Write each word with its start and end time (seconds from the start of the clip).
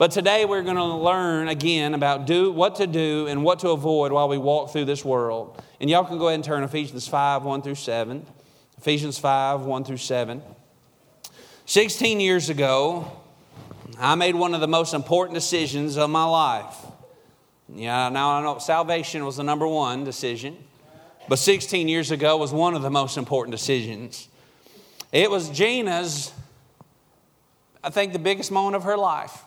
But 0.00 0.12
today 0.12 0.46
we're 0.46 0.62
going 0.62 0.76
to 0.76 0.94
learn 0.94 1.48
again 1.48 1.92
about 1.92 2.26
do, 2.26 2.50
what 2.50 2.76
to 2.76 2.86
do 2.86 3.26
and 3.26 3.44
what 3.44 3.58
to 3.58 3.68
avoid 3.68 4.12
while 4.12 4.30
we 4.30 4.38
walk 4.38 4.72
through 4.72 4.86
this 4.86 5.04
world. 5.04 5.62
And 5.78 5.90
y'all 5.90 6.06
can 6.06 6.16
go 6.16 6.28
ahead 6.28 6.36
and 6.36 6.44
turn 6.44 6.62
Ephesians 6.62 7.06
5 7.06 7.42
1 7.42 7.60
through 7.60 7.74
7. 7.74 8.24
Ephesians 8.78 9.18
5 9.18 9.60
1 9.60 9.84
through 9.84 9.98
7. 9.98 10.40
16 11.66 12.18
years 12.18 12.48
ago, 12.48 13.12
I 13.98 14.14
made 14.14 14.34
one 14.34 14.54
of 14.54 14.62
the 14.62 14.66
most 14.66 14.94
important 14.94 15.34
decisions 15.34 15.98
of 15.98 16.08
my 16.08 16.24
life. 16.24 16.78
Yeah, 17.68 18.08
now 18.08 18.30
I 18.30 18.42
know 18.42 18.58
salvation 18.58 19.26
was 19.26 19.36
the 19.36 19.44
number 19.44 19.68
one 19.68 20.04
decision, 20.04 20.56
but 21.28 21.38
16 21.38 21.88
years 21.88 22.10
ago 22.10 22.38
was 22.38 22.54
one 22.54 22.74
of 22.74 22.80
the 22.80 22.88
most 22.88 23.18
important 23.18 23.54
decisions. 23.54 24.28
It 25.12 25.30
was 25.30 25.50
Gina's, 25.50 26.32
I 27.84 27.90
think, 27.90 28.14
the 28.14 28.18
biggest 28.18 28.50
moment 28.50 28.76
of 28.76 28.84
her 28.84 28.96
life. 28.96 29.44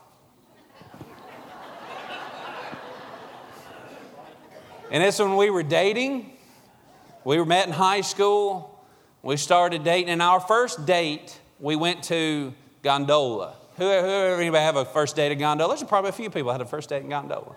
And 4.94 5.02
it's 5.02 5.18
when 5.18 5.36
we 5.36 5.50
were 5.50 5.64
dating. 5.64 6.32
We 7.24 7.40
were 7.40 7.46
met 7.46 7.66
in 7.66 7.74
high 7.74 8.02
school. 8.02 8.80
We 9.24 9.38
started 9.38 9.84
dating. 9.84 10.10
And 10.10 10.22
our 10.22 10.40
first 10.40 10.86
date, 10.86 11.40
we 11.60 11.76
went 11.76 12.04
to 12.04 12.54
Gondola. 12.84 13.56
Who, 13.78 13.86
who 13.86 13.90
anybody 13.90 14.64
have 14.64 14.76
a 14.76 14.86
first 14.86 15.16
date 15.16 15.32
at 15.32 15.40
Gondola? 15.40 15.76
There's 15.76 15.90
probably 15.90 16.10
a 16.10 16.14
few 16.14 16.30
people 16.30 16.52
had 16.52 16.62
a 16.62 16.66
first 16.66 16.90
date 16.90 17.02
in 17.02 17.10
Gondola. 17.10 17.56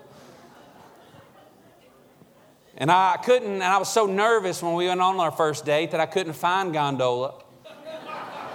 And 2.75 2.89
I 2.89 3.17
couldn't, 3.17 3.53
and 3.53 3.63
I 3.63 3.77
was 3.77 3.93
so 3.93 4.07
nervous 4.07 4.63
when 4.63 4.73
we 4.73 4.87
went 4.87 4.99
on 4.99 5.19
our 5.19 5.31
first 5.31 5.63
date 5.63 5.91
that 5.91 5.99
I 5.99 6.07
couldn't 6.07 6.33
find 6.33 6.73
Gondola. 6.73 7.35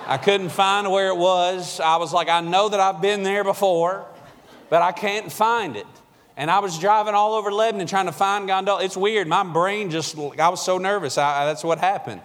I 0.08 0.16
couldn't 0.16 0.48
find 0.48 0.90
where 0.90 1.08
it 1.08 1.16
was. 1.16 1.78
I 1.78 1.96
was 1.98 2.12
like, 2.12 2.28
I 2.28 2.40
know 2.40 2.68
that 2.68 2.80
I've 2.80 3.00
been 3.00 3.22
there 3.22 3.44
before, 3.44 4.06
but 4.70 4.82
I 4.82 4.90
can't 4.90 5.30
find 5.30 5.76
it. 5.76 5.86
And 6.36 6.50
I 6.50 6.60
was 6.60 6.78
driving 6.78 7.14
all 7.14 7.34
over 7.34 7.52
Lebanon 7.52 7.86
trying 7.86 8.06
to 8.06 8.12
find 8.12 8.46
Gondola. 8.46 8.82
It's 8.82 8.96
weird. 8.96 9.28
My 9.28 9.42
brain 9.42 9.90
just, 9.90 10.16
I 10.16 10.48
was 10.48 10.64
so 10.64 10.78
nervous. 10.78 11.18
I, 11.18 11.44
that's 11.44 11.62
what 11.62 11.78
happened. 11.78 12.22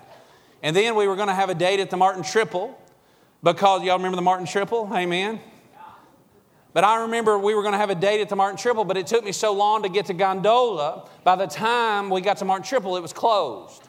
And 0.63 0.75
then 0.75 0.95
we 0.95 1.07
were 1.07 1.15
going 1.15 1.27
to 1.27 1.33
have 1.33 1.49
a 1.49 1.55
date 1.55 1.79
at 1.79 1.89
the 1.89 1.97
Martin 1.97 2.23
Triple 2.23 2.79
because 3.43 3.83
y'all 3.83 3.97
remember 3.97 4.15
the 4.15 4.21
Martin 4.21 4.47
Triple? 4.47 4.89
Amen. 4.93 5.39
But 6.73 6.83
I 6.83 7.01
remember 7.01 7.39
we 7.39 7.55
were 7.55 7.63
going 7.63 7.73
to 7.73 7.79
have 7.79 7.89
a 7.89 7.95
date 7.95 8.21
at 8.21 8.29
the 8.29 8.35
Martin 8.35 8.57
Triple, 8.57 8.85
but 8.85 8.97
it 8.97 9.07
took 9.07 9.23
me 9.23 9.31
so 9.31 9.53
long 9.53 9.83
to 9.83 9.89
get 9.89 10.05
to 10.07 10.13
Gondola. 10.13 11.09
By 11.23 11.35
the 11.35 11.47
time 11.47 12.09
we 12.09 12.21
got 12.21 12.37
to 12.37 12.45
Martin 12.45 12.65
Triple, 12.65 12.95
it 12.97 13.01
was 13.01 13.13
closed. 13.13 13.87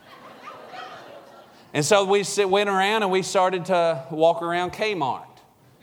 and 1.74 1.84
so 1.84 2.04
we 2.04 2.24
went 2.46 2.70
around 2.70 3.02
and 3.02 3.12
we 3.12 3.22
started 3.22 3.66
to 3.66 4.06
walk 4.10 4.42
around 4.42 4.72
Kmart. 4.72 5.26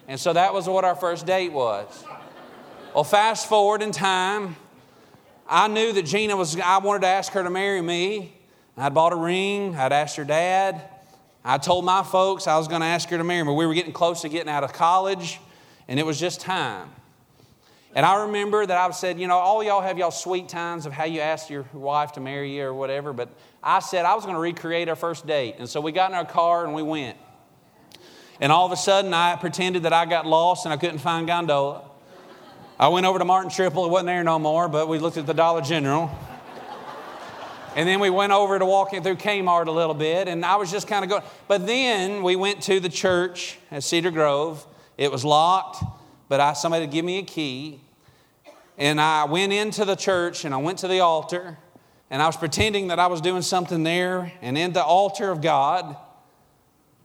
And 0.08 0.20
so 0.20 0.34
that 0.34 0.54
was 0.54 0.68
what 0.68 0.84
our 0.84 0.96
first 0.96 1.26
date 1.26 1.52
was. 1.52 2.04
Well, 2.96 3.04
fast 3.04 3.50
forward 3.50 3.82
in 3.82 3.92
time, 3.92 4.56
I 5.50 5.68
knew 5.68 5.92
that 5.92 6.04
Gina 6.04 6.38
was, 6.38 6.58
I 6.58 6.78
wanted 6.78 7.02
to 7.02 7.08
ask 7.08 7.34
her 7.34 7.44
to 7.44 7.50
marry 7.50 7.82
me. 7.82 8.34
I'd 8.78 8.94
bought 8.94 9.12
a 9.12 9.18
ring, 9.18 9.76
I'd 9.76 9.92
asked 9.92 10.16
her 10.16 10.24
dad. 10.24 10.82
I 11.44 11.58
told 11.58 11.84
my 11.84 12.04
folks 12.04 12.48
I 12.48 12.58
was 12.58 12.70
going 12.70 12.80
to 12.80 12.88
ask 12.88 13.10
her 13.10 13.18
to 13.18 13.24
marry 13.26 13.44
me. 13.44 13.52
We 13.52 13.66
were 13.66 13.74
getting 13.74 13.92
close 13.92 14.22
to 14.22 14.30
getting 14.30 14.48
out 14.48 14.64
of 14.64 14.72
college, 14.72 15.42
and 15.90 16.00
it 16.00 16.06
was 16.06 16.18
just 16.18 16.40
time. 16.40 16.90
And 17.96 18.06
I 18.06 18.28
remember 18.28 18.66
that 18.66 18.78
I 18.78 18.90
said, 18.92 19.20
you 19.20 19.28
know, 19.28 19.40
all 19.40 19.62
y'all 19.62 19.82
have 19.82 19.98
y'all 19.98 20.10
sweet 20.10 20.48
times 20.48 20.86
of 20.86 20.94
how 20.94 21.04
you 21.04 21.20
asked 21.20 21.50
your 21.50 21.66
wife 21.74 22.14
to 22.14 22.22
marry 22.22 22.56
you 22.56 22.64
or 22.64 22.74
whatever, 22.74 23.12
but 23.12 23.28
I 23.62 23.80
said 23.80 24.06
I 24.06 24.16
was 24.16 24.24
going 24.24 24.36
to 24.36 24.42
recreate 24.42 24.88
our 24.88 24.96
first 24.96 25.28
date. 25.28 25.56
And 25.60 25.68
so 25.68 25.82
we 25.82 25.92
got 25.92 26.12
in 26.12 26.16
our 26.16 26.24
car 26.24 26.64
and 26.64 26.74
we 26.74 26.82
went. 26.82 27.18
And 28.40 28.54
all 28.54 28.66
of 28.66 28.72
a 28.72 28.78
sudden, 28.78 29.14
I 29.14 29.36
pretended 29.36 29.84
that 29.84 29.92
I 29.92 30.06
got 30.06 30.26
lost 30.26 30.66
and 30.66 30.74
I 30.74 30.78
couldn't 30.78 31.00
find 31.00 31.28
Gondola. 31.28 31.90
I 32.78 32.90
went 32.90 33.06
over 33.06 33.18
to 33.20 33.24
Martin 33.24 33.50
Triple. 33.50 33.86
It 33.86 33.90
wasn't 33.90 34.08
there 34.08 34.24
no 34.26 34.38
more, 34.38 34.68
but 34.68 34.90
we 34.90 35.00
looked 35.00 35.16
at 35.16 35.26
the 35.26 35.34
Dollar 35.34 35.62
General. 35.62 36.12
And 37.74 37.88
then 37.88 38.02
we 38.02 38.10
went 38.10 38.34
over 38.34 38.60
to 38.60 38.66
walking 38.66 39.02
through 39.02 39.16
Kmart 39.16 39.68
a 39.68 39.72
little 39.72 39.94
bit, 39.94 40.28
and 40.28 40.46
I 40.46 40.58
was 40.58 40.72
just 40.72 40.86
kind 40.86 41.04
of 41.06 41.10
going. 41.10 41.24
But 41.48 41.66
then 41.66 42.22
we 42.22 42.36
went 42.36 42.64
to 42.64 42.82
the 42.82 42.90
church 42.90 43.58
at 43.72 43.84
Cedar 43.84 44.12
Grove. 44.12 44.66
It 44.98 45.10
was 45.10 45.24
locked, 45.24 45.86
but 46.28 46.42
I, 46.42 46.52
somebody 46.52 46.86
to 46.86 46.92
give 46.92 47.06
me 47.06 47.20
a 47.20 47.24
key. 47.24 47.80
And 48.78 49.00
I 49.00 49.24
went 49.24 49.54
into 49.54 49.86
the 49.86 49.96
church 49.96 50.44
and 50.44 50.54
I 50.54 50.58
went 50.58 50.80
to 50.80 50.90
the 50.90 51.00
altar, 51.00 51.58
and 52.10 52.22
I 52.22 52.26
was 52.26 52.36
pretending 52.36 52.90
that 52.90 53.00
I 53.00 53.08
was 53.08 53.22
doing 53.22 53.42
something 53.42 53.84
there. 53.84 54.34
And 54.42 54.58
in 54.58 54.74
the 54.74 54.84
altar 54.84 55.32
of 55.32 55.42
God, 55.42 55.96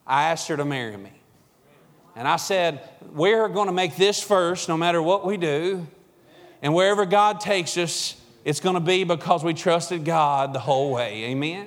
I 0.04 0.30
asked 0.30 0.48
her 0.48 0.56
to 0.56 0.64
marry 0.64 0.96
me. 0.96 1.12
And 2.16 2.26
I 2.26 2.36
said, 2.36 2.89
We're 3.12 3.48
going 3.48 3.66
to 3.66 3.72
make 3.72 3.96
this 3.96 4.22
first, 4.22 4.68
no 4.68 4.76
matter 4.76 5.02
what 5.02 5.24
we 5.24 5.36
do. 5.36 5.86
And 6.62 6.74
wherever 6.74 7.06
God 7.06 7.40
takes 7.40 7.76
us, 7.76 8.16
it's 8.44 8.60
going 8.60 8.74
to 8.74 8.80
be 8.80 9.04
because 9.04 9.42
we 9.42 9.54
trusted 9.54 10.04
God 10.04 10.52
the 10.52 10.58
whole 10.58 10.92
way. 10.92 11.24
Amen? 11.24 11.66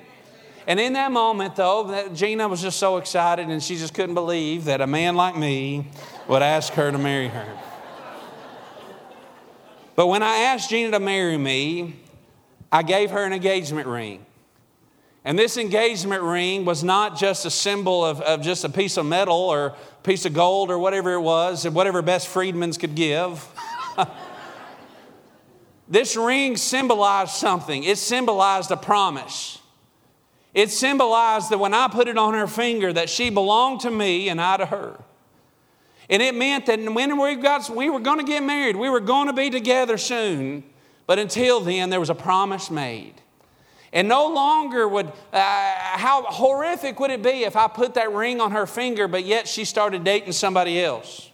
And 0.66 0.80
in 0.80 0.94
that 0.94 1.12
moment, 1.12 1.56
though, 1.56 2.08
Gina 2.14 2.48
was 2.48 2.62
just 2.62 2.78
so 2.78 2.96
excited 2.96 3.48
and 3.48 3.62
she 3.62 3.76
just 3.76 3.92
couldn't 3.92 4.14
believe 4.14 4.64
that 4.64 4.80
a 4.80 4.86
man 4.86 5.14
like 5.14 5.36
me 5.36 5.88
would 6.26 6.42
ask 6.42 6.72
her 6.74 6.90
to 6.90 6.98
marry 6.98 7.28
her. 7.28 7.46
But 9.96 10.06
when 10.06 10.22
I 10.22 10.36
asked 10.36 10.70
Gina 10.70 10.92
to 10.92 11.00
marry 11.00 11.36
me, 11.36 11.96
I 12.72 12.82
gave 12.82 13.10
her 13.10 13.24
an 13.24 13.32
engagement 13.32 13.86
ring. 13.86 14.24
And 15.24 15.38
this 15.38 15.56
engagement 15.56 16.22
ring 16.22 16.66
was 16.66 16.84
not 16.84 17.16
just 17.16 17.46
a 17.46 17.50
symbol 17.50 18.04
of, 18.04 18.20
of 18.20 18.42
just 18.42 18.62
a 18.64 18.68
piece 18.68 18.98
of 18.98 19.06
metal 19.06 19.36
or 19.36 19.66
a 19.68 19.74
piece 20.02 20.26
of 20.26 20.34
gold 20.34 20.70
or 20.70 20.78
whatever 20.78 21.14
it 21.14 21.20
was, 21.20 21.66
whatever 21.66 22.02
best 22.02 22.28
Friedman's 22.28 22.76
could 22.76 22.94
give. 22.94 23.46
this 25.88 26.14
ring 26.14 26.58
symbolized 26.58 27.32
something, 27.32 27.84
it 27.84 27.96
symbolized 27.96 28.70
a 28.70 28.76
promise. 28.76 29.58
It 30.52 30.70
symbolized 30.70 31.50
that 31.50 31.58
when 31.58 31.74
I 31.74 31.88
put 31.88 32.06
it 32.06 32.16
on 32.16 32.34
her 32.34 32.46
finger, 32.46 32.92
that 32.92 33.10
she 33.10 33.30
belonged 33.30 33.80
to 33.80 33.90
me 33.90 34.28
and 34.28 34.40
I 34.40 34.58
to 34.58 34.66
her. 34.66 35.02
And 36.08 36.22
it 36.22 36.34
meant 36.34 36.66
that 36.66 36.78
when 36.78 37.20
we, 37.20 37.34
got, 37.34 37.68
we 37.70 37.90
were 37.90 37.98
going 37.98 38.18
to 38.18 38.24
get 38.24 38.42
married, 38.42 38.76
we 38.76 38.90
were 38.90 39.00
going 39.00 39.26
to 39.26 39.32
be 39.32 39.50
together 39.50 39.98
soon. 39.98 40.62
But 41.06 41.18
until 41.18 41.60
then, 41.60 41.90
there 41.90 41.98
was 41.98 42.10
a 42.10 42.14
promise 42.14 42.70
made. 42.70 43.14
And 43.94 44.08
no 44.08 44.26
longer 44.26 44.88
would, 44.88 45.06
uh, 45.32 45.40
how 45.40 46.24
horrific 46.24 46.98
would 46.98 47.12
it 47.12 47.22
be 47.22 47.44
if 47.44 47.54
I 47.54 47.68
put 47.68 47.94
that 47.94 48.12
ring 48.12 48.40
on 48.40 48.50
her 48.50 48.66
finger, 48.66 49.06
but 49.06 49.24
yet 49.24 49.46
she 49.46 49.64
started 49.64 50.02
dating 50.02 50.32
somebody 50.32 50.82
else? 50.82 51.30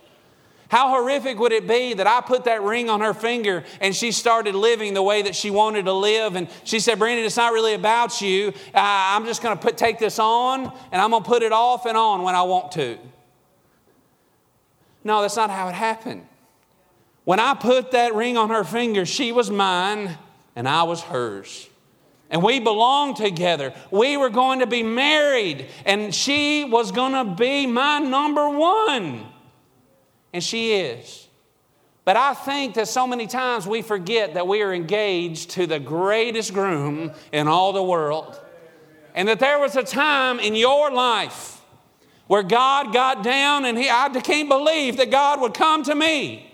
How 0.69 0.91
horrific 0.91 1.39
would 1.39 1.53
it 1.53 1.67
be 1.67 1.95
that 1.95 2.07
I 2.07 2.21
put 2.21 2.45
that 2.45 2.63
ring 2.63 2.91
on 2.91 3.01
her 3.01 3.15
finger 3.15 3.65
and 3.81 3.97
she 3.97 4.13
started 4.13 4.55
living 4.55 4.93
the 4.93 5.03
way 5.03 5.23
that 5.23 5.35
she 5.35 5.51
wanted 5.51 5.87
to 5.87 5.95
live? 5.95 6.37
And 6.37 6.49
she 6.65 6.81
said, 6.81 6.99
Brandon, 6.99 7.25
it's 7.25 7.39
not 7.39 7.55
really 7.55 7.73
about 7.73 8.21
you. 8.21 8.49
Uh, 8.75 8.75
I'm 8.75 9.25
just 9.25 9.43
going 9.43 9.57
to 9.57 9.73
take 9.73 9.99
this 9.99 10.19
on 10.19 10.71
and 10.93 11.01
I'm 11.01 11.11
going 11.11 11.23
to 11.23 11.29
put 11.29 11.43
it 11.43 11.53
off 11.53 11.87
and 11.87 11.97
on 11.97 12.23
when 12.23 12.35
I 12.35 12.43
want 12.43 12.73
to. 12.73 12.99
No, 15.03 15.23
that's 15.23 15.35
not 15.35 15.49
how 15.49 15.69
it 15.69 15.75
happened. 15.75 16.27
When 17.25 17.41
I 17.41 17.55
put 17.55 17.93
that 17.93 18.15
ring 18.15 18.37
on 18.37 18.51
her 18.51 18.65
finger, 18.65 19.07
she 19.07 19.33
was 19.33 19.51
mine 19.51 20.19
and 20.55 20.69
I 20.69 20.83
was 20.83 21.01
hers 21.01 21.70
and 22.31 22.43
we 22.43 22.61
belonged 22.61 23.17
together. 23.17 23.75
We 23.91 24.17
were 24.17 24.31
going 24.31 24.61
to 24.61 24.67
be 24.67 24.83
married, 24.85 25.67
and 25.85 26.15
she 26.15 26.65
was 26.65 26.93
going 26.93 27.13
to 27.13 27.35
be 27.35 27.67
my 27.67 27.99
number 27.99 28.49
one. 28.49 29.27
And 30.33 30.43
she 30.43 30.75
is. 30.75 31.27
But 32.05 32.17
I 32.17 32.35
think 32.35 32.75
that 32.75 32.89
so 32.89 33.07
many 33.07 33.27
times 33.27 33.67
we 33.67 33.83
forget 33.83 34.35
that 34.35 34.47
we 34.47 34.63
are 34.63 34.73
engaged 34.73 35.51
to 35.51 35.67
the 35.67 35.81
greatest 35.81 36.55
groom 36.55 37.13
in 37.33 37.49
all 37.49 37.73
the 37.73 37.83
world. 37.83 38.41
And 39.15 39.27
that 39.29 39.41
there 39.41 39.59
was 39.59 39.75
a 39.75 39.83
time 39.83 40.39
in 40.39 40.55
your 40.55 40.91
life 40.93 41.61
where 42.29 42.45
God 42.45 42.93
got 42.93 43.25
down 43.25 43.65
and 43.65 43.77
he, 43.77 43.91
I 43.91 44.09
can't 44.09 44.49
believe 44.49 44.99
that 44.99 45.11
God 45.11 45.41
would 45.41 45.53
come 45.53 45.83
to 45.83 45.95
me, 45.97 46.53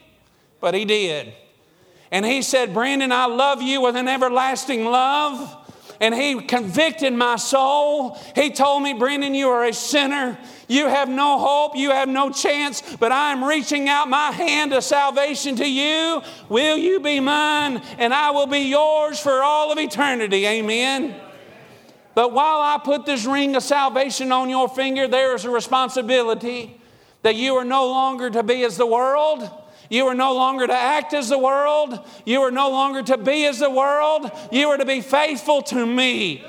but 0.59 0.73
He 0.73 0.87
did. 0.87 1.35
And 2.11 2.25
He 2.25 2.41
said, 2.41 2.73
Brandon, 2.73 3.13
I 3.13 3.27
love 3.27 3.61
you 3.61 3.83
with 3.83 3.95
an 3.95 4.09
everlasting 4.09 4.87
love 4.87 5.66
and 6.01 6.15
He 6.15 6.41
convicted 6.41 7.13
my 7.13 7.37
soul. 7.37 8.19
He 8.35 8.51
told 8.51 8.83
me, 8.83 8.93
Brandon, 8.93 9.35
you 9.35 9.49
are 9.49 9.65
a 9.65 9.73
sinner. 9.73 10.39
You 10.69 10.89
have 10.89 11.09
no 11.09 11.39
hope. 11.39 11.77
You 11.77 11.91
have 11.91 12.09
no 12.09 12.31
chance, 12.31 12.83
but 12.97 13.13
I 13.13 13.33
am 13.33 13.45
reaching 13.45 13.89
out 13.89 14.09
my 14.09 14.31
hand 14.31 14.73
of 14.73 14.85
salvation 14.85 15.57
to 15.57 15.69
you. 15.69 16.23
Will 16.49 16.77
you 16.77 17.01
be 17.01 17.21
mine? 17.21 17.83
And 17.99 18.13
I 18.13 18.31
will 18.31 18.47
be 18.47 18.61
yours 18.61 19.21
for 19.21 19.43
all 19.43 19.73
of 19.73 19.79
eternity. 19.79 20.47
Amen. 20.47 21.15
But 22.15 22.33
while 22.33 22.61
I 22.61 22.81
put 22.83 23.05
this 23.05 23.27
ring 23.27 23.57
of 23.57 23.63
salvation 23.63 24.33
on 24.33 24.49
your 24.49 24.69
finger, 24.69 25.07
there 25.07 25.35
is 25.35 25.45
a 25.45 25.51
responsibility 25.51 26.81
that 27.23 27.37
you 27.37 27.55
are 27.57 27.65
no 27.65 27.89
longer 27.89 28.31
to 28.31 28.43
be 28.43 28.65
as 28.65 28.77
the 28.77 28.87
world 28.87 29.51
you 29.89 30.07
are 30.07 30.15
no 30.15 30.35
longer 30.35 30.67
to 30.67 30.73
act 30.73 31.15
as 31.15 31.29
the 31.29 31.39
world. 31.39 31.99
You 32.25 32.43
are 32.43 32.51
no 32.51 32.71
longer 32.71 33.03
to 33.03 33.19
be 33.19 33.47
as 33.47 33.59
the 33.59 33.71
world. 33.71 34.31
You 34.53 34.69
are 34.69 34.77
to 34.77 34.85
be 34.85 35.01
faithful 35.01 35.63
to 35.63 35.87
me. 35.87 36.45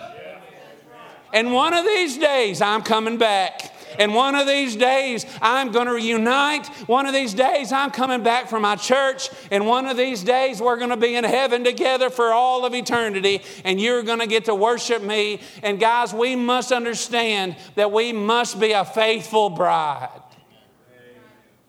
And 1.34 1.54
one 1.54 1.74
of 1.74 1.86
these 1.86 2.18
days, 2.18 2.62
I'm 2.62 2.82
coming 2.82 3.18
back. 3.18 3.74
And 4.00 4.14
one 4.14 4.36
of 4.36 4.48
these 4.48 4.76
days, 4.76 5.26
I'm 5.42 5.72
going 5.72 5.88
to 5.88 5.94
reunite. 5.94 6.68
One 6.88 7.06
of 7.06 7.14
these 7.14 7.34
days, 7.34 7.72
I'm 7.72 7.92
coming 7.92 8.24
back 8.24 8.48
from 8.48 8.62
my 8.62 8.76
church. 8.76 9.30
And 9.52 9.66
one 9.66 9.88
of 9.88 9.98
these 9.98 10.24
days, 10.24 10.62
we're 10.62 10.78
going 10.78 10.90
to 10.90 10.98
be 10.98 11.16
in 11.16 11.24
heaven 11.24 11.64
together 11.64 12.10
for 12.10 12.32
all 12.32 12.66
of 12.66 12.74
eternity. 12.74 13.42
And 13.64 13.82
you're 13.82 14.04
going 14.04 14.20
to 14.20 14.28
get 14.28 14.46
to 14.46 14.56
worship 14.56 15.02
me. 15.02 15.42
And 15.64 15.80
guys, 15.80 16.14
we 16.14 16.36
must 16.36 16.72
understand 16.72 17.56
that 17.76 17.92
we 17.92 18.14
must 18.14 18.60
be 18.60 18.72
a 18.72 18.86
faithful 18.86 19.50
bride. 19.50 20.22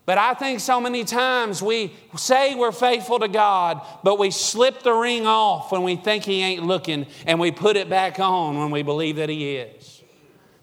But 0.09 0.17
I 0.17 0.33
think 0.33 0.61
so 0.61 0.81
many 0.81 1.05
times 1.05 1.63
we 1.63 1.93
say 2.17 2.55
we're 2.55 2.73
faithful 2.73 3.19
to 3.19 3.29
God, 3.29 3.83
but 4.03 4.19
we 4.19 4.31
slip 4.31 4.83
the 4.83 4.95
ring 4.95 5.27
off 5.27 5.71
when 5.71 5.83
we 5.83 5.97
think 5.97 6.25
He 6.25 6.41
ain't 6.41 6.65
looking, 6.65 7.07
and 7.27 7.39
we 7.39 7.51
put 7.51 7.77
it 7.77 7.91
back 7.91 8.19
on 8.19 8.57
when 8.57 8.71
we 8.71 8.83
believe 8.83 9.17
that 9.17 9.29
He 9.29 9.57
is. 9.57 10.03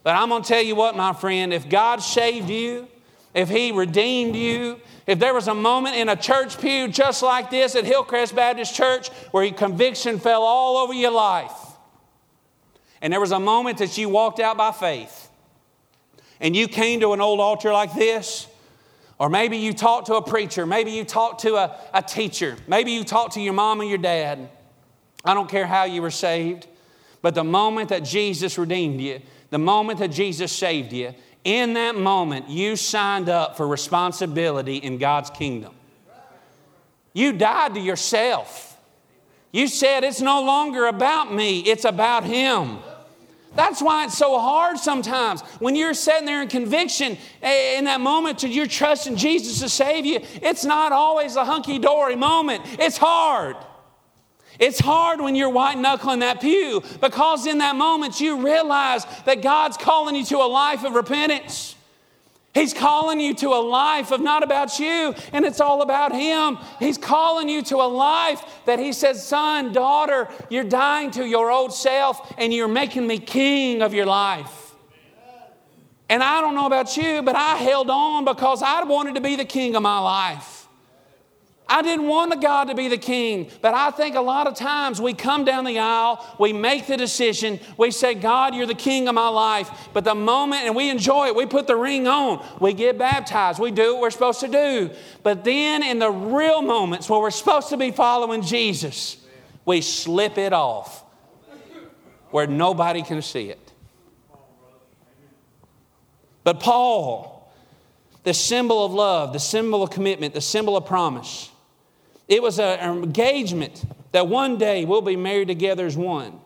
But 0.01 0.15
I'm 0.15 0.29
going 0.29 0.41
to 0.41 0.47
tell 0.47 0.63
you 0.63 0.73
what, 0.73 0.97
my 0.97 1.13
friend, 1.13 1.53
if 1.53 1.69
God 1.69 1.97
saved 1.97 2.49
you, 2.49 2.87
if 3.35 3.47
He 3.47 3.71
redeemed 3.71 4.35
you, 4.35 4.79
if 5.05 5.19
there 5.19 5.35
was 5.35 5.47
a 5.47 5.53
moment 5.53 5.95
in 5.95 6.09
a 6.09 6.15
church 6.15 6.59
pew 6.59 6.87
just 6.87 7.21
like 7.21 7.51
this 7.51 7.75
at 7.75 7.85
Hillcrest 7.85 8.35
Baptist 8.35 8.73
Church 8.73 9.09
where 9.29 9.43
your 9.43 9.53
conviction 9.53 10.17
fell 10.17 10.41
all 10.41 10.77
over 10.77 10.93
your 10.95 11.11
life, 11.11 11.53
and 12.99 13.13
there 13.13 13.21
was 13.21 13.31
a 13.31 13.39
moment 13.39 13.77
that 13.77 13.95
you 13.95 14.09
walked 14.09 14.39
out 14.39 14.57
by 14.57 14.71
faith, 14.71 15.29
and 16.39 16.55
you 16.55 16.67
came 16.67 16.99
to 17.01 17.13
an 17.13 17.21
old 17.21 17.39
altar 17.39 17.71
like 17.71 17.93
this, 17.93 18.47
or 19.17 19.29
maybe 19.29 19.57
you 19.57 19.73
talked 19.73 20.07
to 20.07 20.15
a 20.15 20.21
preacher, 20.21 20.65
maybe 20.65 20.91
you 20.91 21.05
talked 21.05 21.41
to 21.41 21.55
a, 21.55 21.77
a 21.93 22.01
teacher, 22.01 22.57
maybe 22.67 22.91
you 22.91 23.03
talked 23.03 23.33
to 23.33 23.41
your 23.41 23.53
mom 23.53 23.81
or 23.81 23.85
your 23.85 23.97
dad. 23.97 24.49
I 25.23 25.33
don't 25.33 25.49
care 25.49 25.65
how 25.65 25.85
you 25.85 26.01
were 26.01 26.11
saved, 26.11 26.67
but 27.21 27.33
the 27.33 27.43
moment 27.43 27.89
that 27.89 28.03
Jesus 28.03 28.57
redeemed 28.57 29.01
you, 29.01 29.21
the 29.49 29.57
moment 29.57 29.99
that 29.99 30.09
Jesus 30.09 30.51
saved 30.51 30.93
you, 30.93 31.13
in 31.43 31.73
that 31.73 31.95
moment, 31.95 32.49
you 32.49 32.75
signed 32.75 33.29
up 33.29 33.55
for 33.55 33.67
responsibility 33.67 34.77
in 34.77 34.97
God's 34.97 35.29
kingdom. 35.29 35.73
You 37.13 37.33
died 37.33 37.75
to 37.75 37.79
yourself. 37.79 38.77
You 39.51 39.67
said, 39.67 40.03
It's 40.03 40.21
no 40.21 40.43
longer 40.43 40.85
about 40.87 41.33
me, 41.33 41.61
it's 41.61 41.85
about 41.85 42.25
Him. 42.25 42.79
That's 43.55 43.81
why 43.81 44.05
it's 44.05 44.17
so 44.17 44.37
hard 44.39 44.77
sometimes. 44.77 45.41
When 45.59 45.75
you're 45.75 45.93
sitting 45.93 46.25
there 46.25 46.41
in 46.41 46.47
conviction, 46.47 47.17
eh, 47.41 47.77
in 47.77 47.85
that 47.85 48.01
moment 48.01 48.39
to 48.39 48.49
you're 48.49 48.67
trusting 48.67 49.15
Jesus 49.15 49.59
to 49.61 49.69
save 49.69 50.05
you, 50.05 50.19
it's 50.41 50.65
not 50.65 50.91
always 50.91 51.35
a 51.35 51.45
hunky 51.45 51.79
dory 51.79 52.15
moment. 52.15 52.63
It's 52.79 52.97
hard. 52.97 53.55
It's 54.59 54.79
hard 54.79 55.19
when 55.19 55.35
you're 55.35 55.49
white 55.49 55.77
knuckling 55.77 56.19
that 56.19 56.39
pew 56.41 56.81
because 57.01 57.45
in 57.45 57.57
that 57.57 57.75
moment 57.75 58.21
you 58.21 58.45
realize 58.45 59.05
that 59.25 59.41
God's 59.41 59.77
calling 59.77 60.15
you 60.15 60.23
to 60.25 60.37
a 60.37 60.47
life 60.47 60.83
of 60.83 60.93
repentance. 60.93 61.74
He's 62.55 62.73
calling 62.73 63.19
you 63.19 63.33
to 63.35 63.49
a 63.49 63.59
life 63.59 64.11
of 64.11 64.21
not 64.21 64.41
about 64.41 64.79
you 64.79 65.13
and 65.33 65.43
it's 65.43 65.59
all 65.59 65.81
about 65.81 66.15
Him. 66.15 66.57
He's 66.79 66.97
calling 66.97 67.49
you 67.49 67.61
to 67.63 67.75
a 67.75 67.89
life 67.89 68.41
that 68.65 68.79
He 68.79 68.93
says, 68.93 69.27
Son, 69.27 69.73
daughter, 69.73 70.29
you're 70.49 70.63
dying 70.63 71.11
to 71.11 71.25
your 71.25 71.51
old 71.51 71.73
self 71.73 72.33
and 72.37 72.53
you're 72.53 72.69
making 72.69 73.05
me 73.05 73.19
king 73.19 73.81
of 73.81 73.93
your 73.93 74.05
life. 74.05 74.73
And 76.07 76.23
I 76.23 76.39
don't 76.39 76.55
know 76.55 76.65
about 76.65 76.95
you, 76.95 77.21
but 77.21 77.35
I 77.35 77.57
held 77.57 77.89
on 77.89 78.23
because 78.23 78.63
I 78.63 78.83
wanted 78.83 79.15
to 79.15 79.21
be 79.21 79.35
the 79.35 79.45
king 79.45 79.75
of 79.75 79.81
my 79.81 79.99
life. 79.99 80.54
I 81.67 81.81
didn't 81.81 82.07
want 82.07 82.31
the 82.31 82.37
God 82.37 82.65
to 82.65 82.75
be 82.75 82.87
the 82.89 82.97
king, 82.97 83.49
but 83.61 83.73
I 83.73 83.89
think 83.89 84.15
a 84.15 84.21
lot 84.21 84.45
of 84.45 84.53
times 84.53 85.01
we 85.01 85.15
come 85.15 85.45
down 85.45 85.65
the 85.65 85.79
aisle, 85.79 86.23
we 86.39 86.53
make 86.53 86.85
the 86.85 86.95
decision, 86.95 87.59
we 87.75 87.89
say, 87.89 88.13
God, 88.13 88.53
you're 88.53 88.67
the 88.67 88.75
king 88.75 89.07
of 89.07 89.15
my 89.15 89.29
life. 89.29 89.89
But 89.91 90.03
the 90.03 90.13
moment, 90.13 90.63
and 90.65 90.75
we 90.75 90.91
enjoy 90.91 91.27
it, 91.27 91.35
we 91.35 91.47
put 91.47 91.65
the 91.65 91.75
ring 91.75 92.07
on, 92.07 92.45
we 92.59 92.73
get 92.73 92.99
baptized, 92.99 93.59
we 93.59 93.71
do 93.71 93.93
what 93.93 94.01
we're 94.01 94.11
supposed 94.11 94.41
to 94.41 94.47
do. 94.47 94.91
But 95.23 95.43
then 95.43 95.81
in 95.81 95.97
the 95.97 96.11
real 96.11 96.61
moments 96.61 97.09
where 97.09 97.19
we're 97.19 97.31
supposed 97.31 97.69
to 97.69 97.77
be 97.77 97.89
following 97.89 98.43
Jesus, 98.43 99.17
we 99.65 99.81
slip 99.81 100.37
it 100.37 100.53
off 100.53 101.03
where 102.29 102.45
nobody 102.45 103.01
can 103.01 103.23
see 103.23 103.49
it. 103.49 103.71
But 106.43 106.59
Paul, 106.59 107.51
the 108.23 108.35
symbol 108.35 108.85
of 108.85 108.93
love, 108.93 109.33
the 109.33 109.39
symbol 109.39 109.81
of 109.81 109.89
commitment, 109.89 110.35
the 110.35 110.41
symbol 110.41 110.77
of 110.77 110.85
promise, 110.85 111.49
it 112.27 112.41
was 112.41 112.59
an 112.59 112.79
engagement 113.03 113.83
that 114.11 114.27
one 114.27 114.57
day 114.57 114.85
we'll 114.85 115.01
be 115.01 115.15
married 115.15 115.47
together 115.47 115.85
as 115.85 115.95
one. 115.97 116.39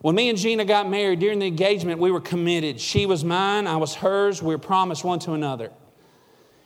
When 0.00 0.14
me 0.14 0.28
and 0.28 0.36
Gina 0.36 0.64
got 0.66 0.88
married 0.88 1.20
during 1.20 1.38
the 1.38 1.46
engagement, 1.46 1.98
we 1.98 2.10
were 2.10 2.20
committed. 2.20 2.78
She 2.78 3.06
was 3.06 3.24
mine, 3.24 3.66
I 3.66 3.76
was 3.76 3.94
hers. 3.94 4.42
We 4.42 4.54
were 4.54 4.58
promised 4.58 5.02
one 5.02 5.18
to 5.20 5.32
another. 5.32 5.70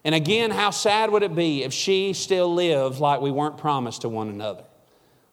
And 0.05 0.15
again, 0.15 0.51
how 0.51 0.71
sad 0.71 1.11
would 1.11 1.23
it 1.23 1.35
be 1.35 1.63
if 1.63 1.73
she 1.73 2.13
still 2.15 2.53
lived 2.53 2.99
like 2.99 3.21
we 3.21 3.31
weren't 3.31 3.59
promised 3.59 4.03
to 4.03 4.09
one 4.09 4.29
another? 4.29 4.65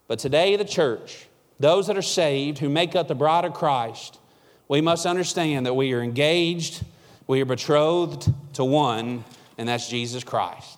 But 0.08 0.20
today, 0.20 0.56
the 0.56 0.66
church, 0.66 1.28
those 1.60 1.88
that 1.88 1.98
are 1.98 2.04
saved, 2.04 2.60
who 2.60 2.70
make 2.70 2.96
up 2.96 3.08
the 3.08 3.16
bride 3.16 3.46
of 3.46 3.54
Christ, 3.54 4.20
we 4.68 4.82
must 4.82 5.06
understand 5.06 5.66
that 5.66 5.74
we 5.74 5.94
are 5.94 6.02
engaged, 6.02 6.84
we 7.26 7.42
are 7.42 7.46
betrothed 7.46 8.32
to 8.54 8.66
one, 8.66 9.24
and 9.58 9.70
that's 9.70 9.88
Jesus 9.88 10.24
Christ. 10.24 10.75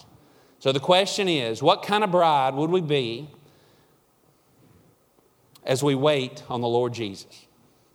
So 0.68 0.74
the 0.74 0.82
question 0.82 1.30
is 1.30 1.64
what 1.64 1.82
kind 1.82 2.04
of 2.04 2.12
bride 2.12 2.54
would 2.54 2.70
we 2.70 2.82
be 2.82 3.30
as 5.64 5.82
we 5.82 5.96
wait 5.96 6.44
on 6.50 6.60
the 6.60 6.68
Lord 6.68 6.94
Jesus? 6.94 7.48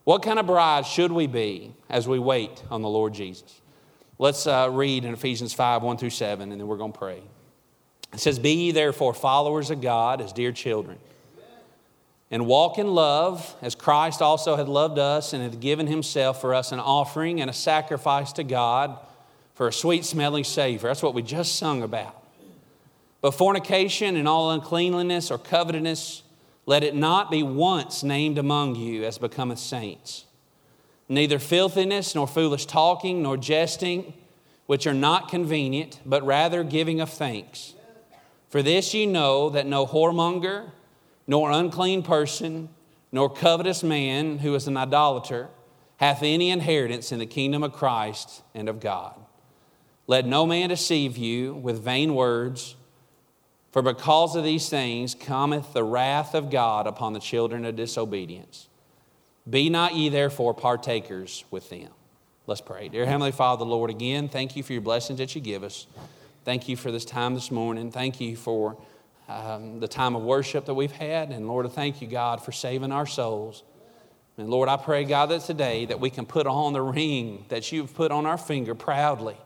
What 0.04 0.22
kind 0.22 0.38
of 0.38 0.46
bride 0.46 0.86
should 0.86 1.12
we 1.12 1.26
be 1.26 1.74
as 1.90 2.08
we 2.08 2.18
wait 2.18 2.64
on 2.70 2.80
the 2.80 2.88
Lord 2.88 3.12
Jesus? 3.12 3.60
Let's 4.18 4.46
uh, 4.46 4.70
read 4.72 5.04
in 5.04 5.12
Ephesians 5.12 5.52
5 5.52 5.82
1 5.82 5.98
through 5.98 6.08
7, 6.08 6.50
and 6.50 6.58
then 6.58 6.66
we're 6.66 6.78
going 6.78 6.94
to 6.94 6.98
pray. 6.98 7.20
It 8.10 8.20
says, 8.20 8.38
Be 8.38 8.54
ye 8.54 8.70
therefore 8.70 9.12
followers 9.12 9.68
of 9.68 9.82
God 9.82 10.22
as 10.22 10.32
dear 10.32 10.50
children, 10.50 10.98
and 12.30 12.46
walk 12.46 12.78
in 12.78 12.86
love 12.86 13.54
as 13.60 13.74
Christ 13.74 14.22
also 14.22 14.56
had 14.56 14.66
loved 14.66 14.98
us 14.98 15.34
and 15.34 15.42
hath 15.42 15.60
given 15.60 15.88
himself 15.88 16.40
for 16.40 16.54
us 16.54 16.72
an 16.72 16.80
offering 16.80 17.42
and 17.42 17.50
a 17.50 17.52
sacrifice 17.52 18.32
to 18.32 18.44
God 18.44 18.98
for 19.52 19.68
a 19.68 19.72
sweet 19.74 20.06
smelling 20.06 20.44
Savior. 20.44 20.88
That's 20.88 21.02
what 21.02 21.12
we 21.12 21.20
just 21.20 21.56
sung 21.56 21.82
about. 21.82 22.20
But 23.22 23.30
fornication 23.30 24.16
and 24.16 24.28
all 24.28 24.50
uncleanliness 24.50 25.30
or 25.30 25.38
covetousness, 25.38 26.22
let 26.66 26.84
it 26.84 26.94
not 26.94 27.30
be 27.30 27.42
once 27.42 28.02
named 28.02 28.36
among 28.36 28.74
you 28.74 29.04
as 29.04 29.16
becometh 29.16 29.58
saints. 29.58 30.26
Neither 31.08 31.38
filthiness, 31.38 32.14
nor 32.14 32.26
foolish 32.26 32.66
talking, 32.66 33.22
nor 33.22 33.36
jesting, 33.36 34.12
which 34.66 34.86
are 34.86 34.94
not 34.94 35.28
convenient, 35.28 36.00
but 36.04 36.24
rather 36.24 36.64
giving 36.64 37.00
of 37.00 37.10
thanks. 37.10 37.74
For 38.48 38.62
this 38.62 38.92
ye 38.92 39.06
know 39.06 39.50
that 39.50 39.66
no 39.66 39.86
whoremonger, 39.86 40.70
nor 41.26 41.50
unclean 41.50 42.02
person, 42.02 42.68
nor 43.10 43.30
covetous 43.30 43.82
man 43.82 44.38
who 44.38 44.54
is 44.54 44.66
an 44.66 44.76
idolater 44.76 45.48
hath 45.98 46.22
any 46.22 46.50
inheritance 46.50 47.12
in 47.12 47.18
the 47.18 47.26
kingdom 47.26 47.62
of 47.62 47.72
Christ 47.72 48.42
and 48.54 48.68
of 48.68 48.80
God. 48.80 49.14
Let 50.06 50.26
no 50.26 50.46
man 50.46 50.70
deceive 50.70 51.16
you 51.16 51.54
with 51.54 51.82
vain 51.82 52.14
words. 52.14 52.74
For 53.72 53.80
because 53.80 54.36
of 54.36 54.44
these 54.44 54.68
things 54.68 55.14
cometh 55.14 55.72
the 55.72 55.82
wrath 55.82 56.34
of 56.34 56.50
God 56.50 56.86
upon 56.86 57.14
the 57.14 57.18
children 57.18 57.64
of 57.64 57.74
disobedience. 57.74 58.68
Be 59.48 59.70
not 59.70 59.94
ye 59.94 60.10
therefore 60.10 60.52
partakers 60.52 61.44
with 61.50 61.70
them. 61.70 61.88
Let's 62.46 62.60
pray. 62.60 62.88
Dear 62.88 63.06
Heavenly 63.06 63.32
Father, 63.32 63.64
Lord, 63.64 63.88
again, 63.88 64.28
thank 64.28 64.56
you 64.56 64.62
for 64.62 64.74
your 64.74 64.82
blessings 64.82 65.18
that 65.20 65.34
you 65.34 65.40
give 65.40 65.64
us. 65.64 65.86
Thank 66.44 66.68
you 66.68 66.76
for 66.76 66.92
this 66.92 67.06
time 67.06 67.34
this 67.34 67.50
morning. 67.50 67.90
Thank 67.90 68.20
you 68.20 68.36
for 68.36 68.76
um, 69.26 69.80
the 69.80 69.88
time 69.88 70.16
of 70.16 70.22
worship 70.22 70.66
that 70.66 70.74
we've 70.74 70.92
had. 70.92 71.30
And 71.30 71.48
Lord, 71.48 71.64
I 71.64 71.70
thank 71.70 72.02
you, 72.02 72.08
God, 72.08 72.44
for 72.44 72.52
saving 72.52 72.92
our 72.92 73.06
souls. 73.06 73.62
And 74.36 74.50
Lord, 74.50 74.68
I 74.68 74.76
pray, 74.76 75.04
God, 75.04 75.30
that 75.30 75.42
today 75.42 75.86
that 75.86 75.98
we 75.98 76.10
can 76.10 76.26
put 76.26 76.46
on 76.46 76.74
the 76.74 76.82
ring 76.82 77.46
that 77.48 77.72
you've 77.72 77.94
put 77.94 78.12
on 78.12 78.26
our 78.26 78.38
finger 78.38 78.74
proudly. 78.74 79.36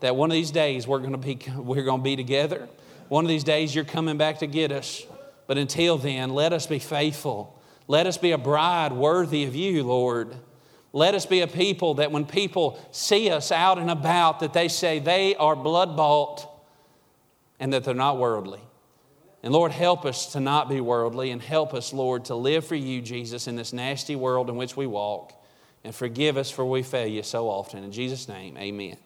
That 0.00 0.16
one 0.16 0.30
of 0.30 0.34
these 0.34 0.52
days 0.52 0.86
we're 0.86 1.00
going 1.00 1.12
to 1.12 1.18
be, 1.18 1.38
we're 1.54 1.84
going 1.84 2.00
to 2.00 2.04
be 2.04 2.16
together 2.16 2.66
one 3.08 3.24
of 3.24 3.28
these 3.28 3.44
days 3.44 3.74
you're 3.74 3.84
coming 3.84 4.18
back 4.18 4.38
to 4.38 4.46
get 4.46 4.72
us. 4.72 5.04
But 5.46 5.58
until 5.58 5.98
then, 5.98 6.30
let 6.30 6.52
us 6.52 6.66
be 6.66 6.78
faithful. 6.78 7.58
Let 7.86 8.06
us 8.06 8.18
be 8.18 8.32
a 8.32 8.38
bride 8.38 8.92
worthy 8.92 9.44
of 9.44 9.54
you, 9.54 9.82
Lord. 9.82 10.34
Let 10.92 11.14
us 11.14 11.26
be 11.26 11.40
a 11.40 11.46
people 11.46 11.94
that 11.94 12.12
when 12.12 12.26
people 12.26 12.78
see 12.92 13.30
us 13.30 13.50
out 13.50 13.78
and 13.78 13.90
about, 13.90 14.40
that 14.40 14.52
they 14.52 14.68
say 14.68 14.98
they 14.98 15.36
are 15.36 15.56
blood 15.56 15.96
bought 15.96 16.46
and 17.58 17.72
that 17.72 17.84
they're 17.84 17.94
not 17.94 18.18
worldly. 18.18 18.60
And 19.42 19.52
Lord, 19.52 19.72
help 19.72 20.04
us 20.04 20.32
to 20.32 20.40
not 20.40 20.68
be 20.68 20.80
worldly 20.80 21.30
and 21.30 21.40
help 21.40 21.72
us, 21.72 21.92
Lord, 21.92 22.26
to 22.26 22.34
live 22.34 22.66
for 22.66 22.74
you, 22.74 23.00
Jesus, 23.00 23.46
in 23.46 23.56
this 23.56 23.72
nasty 23.72 24.16
world 24.16 24.50
in 24.50 24.56
which 24.56 24.76
we 24.76 24.86
walk. 24.86 25.32
And 25.84 25.94
forgive 25.94 26.36
us 26.36 26.50
for 26.50 26.64
we 26.64 26.82
fail 26.82 27.06
you 27.06 27.22
so 27.22 27.48
often. 27.48 27.84
In 27.84 27.92
Jesus' 27.92 28.28
name, 28.28 28.56
amen. 28.58 28.96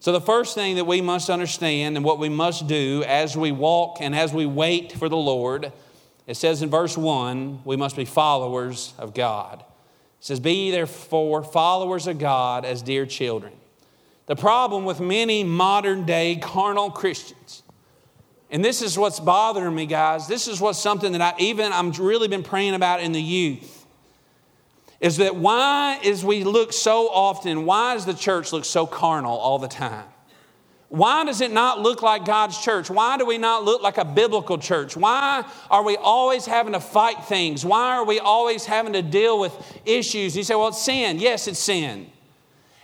So, 0.00 0.12
the 0.12 0.20
first 0.20 0.54
thing 0.54 0.76
that 0.76 0.86
we 0.86 1.02
must 1.02 1.28
understand 1.28 1.96
and 1.96 2.04
what 2.04 2.18
we 2.18 2.30
must 2.30 2.66
do 2.66 3.04
as 3.06 3.36
we 3.36 3.52
walk 3.52 3.98
and 4.00 4.16
as 4.16 4.32
we 4.32 4.46
wait 4.46 4.92
for 4.92 5.10
the 5.10 5.16
Lord, 5.16 5.72
it 6.26 6.38
says 6.38 6.62
in 6.62 6.70
verse 6.70 6.96
1, 6.96 7.60
we 7.66 7.76
must 7.76 7.96
be 7.96 8.06
followers 8.06 8.94
of 8.96 9.12
God. 9.12 9.60
It 9.60 10.24
says, 10.24 10.40
Be 10.40 10.70
therefore 10.70 11.42
followers 11.42 12.06
of 12.06 12.18
God 12.18 12.64
as 12.64 12.80
dear 12.80 13.04
children. 13.04 13.52
The 14.24 14.36
problem 14.36 14.86
with 14.86 15.00
many 15.00 15.44
modern 15.44 16.06
day 16.06 16.36
carnal 16.36 16.90
Christians, 16.90 17.62
and 18.50 18.64
this 18.64 18.80
is 18.80 18.96
what's 18.96 19.20
bothering 19.20 19.74
me, 19.74 19.84
guys. 19.84 20.26
This 20.26 20.48
is 20.48 20.62
what's 20.62 20.78
something 20.78 21.12
that 21.12 21.20
I 21.20 21.34
even 21.38 21.72
I'm 21.72 21.92
really 21.92 22.26
been 22.26 22.42
praying 22.42 22.74
about 22.74 23.00
in 23.00 23.12
the 23.12 23.20
youth. 23.20 23.79
Is 25.00 25.16
that 25.16 25.34
why 25.34 25.98
is 26.02 26.24
we 26.24 26.44
look 26.44 26.72
so 26.72 27.08
often, 27.08 27.64
why 27.64 27.94
does 27.94 28.04
the 28.04 28.14
church 28.14 28.52
look 28.52 28.64
so 28.64 28.86
carnal 28.86 29.36
all 29.38 29.58
the 29.58 29.68
time? 29.68 30.04
Why 30.90 31.24
does 31.24 31.40
it 31.40 31.52
not 31.52 31.78
look 31.80 32.02
like 32.02 32.24
God's 32.24 32.58
church? 32.58 32.90
Why 32.90 33.16
do 33.16 33.24
we 33.24 33.38
not 33.38 33.64
look 33.64 33.80
like 33.80 33.96
a 33.96 34.04
biblical 34.04 34.58
church? 34.58 34.96
Why 34.96 35.44
are 35.70 35.84
we 35.84 35.96
always 35.96 36.46
having 36.46 36.72
to 36.72 36.80
fight 36.80 37.24
things? 37.26 37.64
Why 37.64 37.96
are 37.96 38.04
we 38.04 38.18
always 38.18 38.66
having 38.66 38.92
to 38.94 39.02
deal 39.02 39.38
with 39.38 39.54
issues? 39.86 40.36
You 40.36 40.42
say, 40.42 40.56
well, 40.56 40.68
it's 40.68 40.82
sin. 40.82 41.20
Yes, 41.20 41.46
it's 41.46 41.60
sin. 41.60 42.10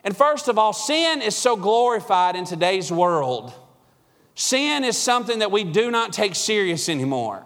And 0.05 0.17
first 0.17 0.47
of 0.47 0.57
all, 0.57 0.73
sin 0.73 1.21
is 1.21 1.35
so 1.35 1.57
glorified 1.57 2.37
in 2.37 2.45
today's 2.45 2.93
world. 2.93 3.53
Sin 4.37 4.85
is 4.85 4.97
something 4.97 5.41
that 5.41 5.51
we 5.51 5.65
do 5.65 5.91
not 5.91 6.13
take 6.13 6.37
serious 6.37 6.89
anymore. 6.89 7.45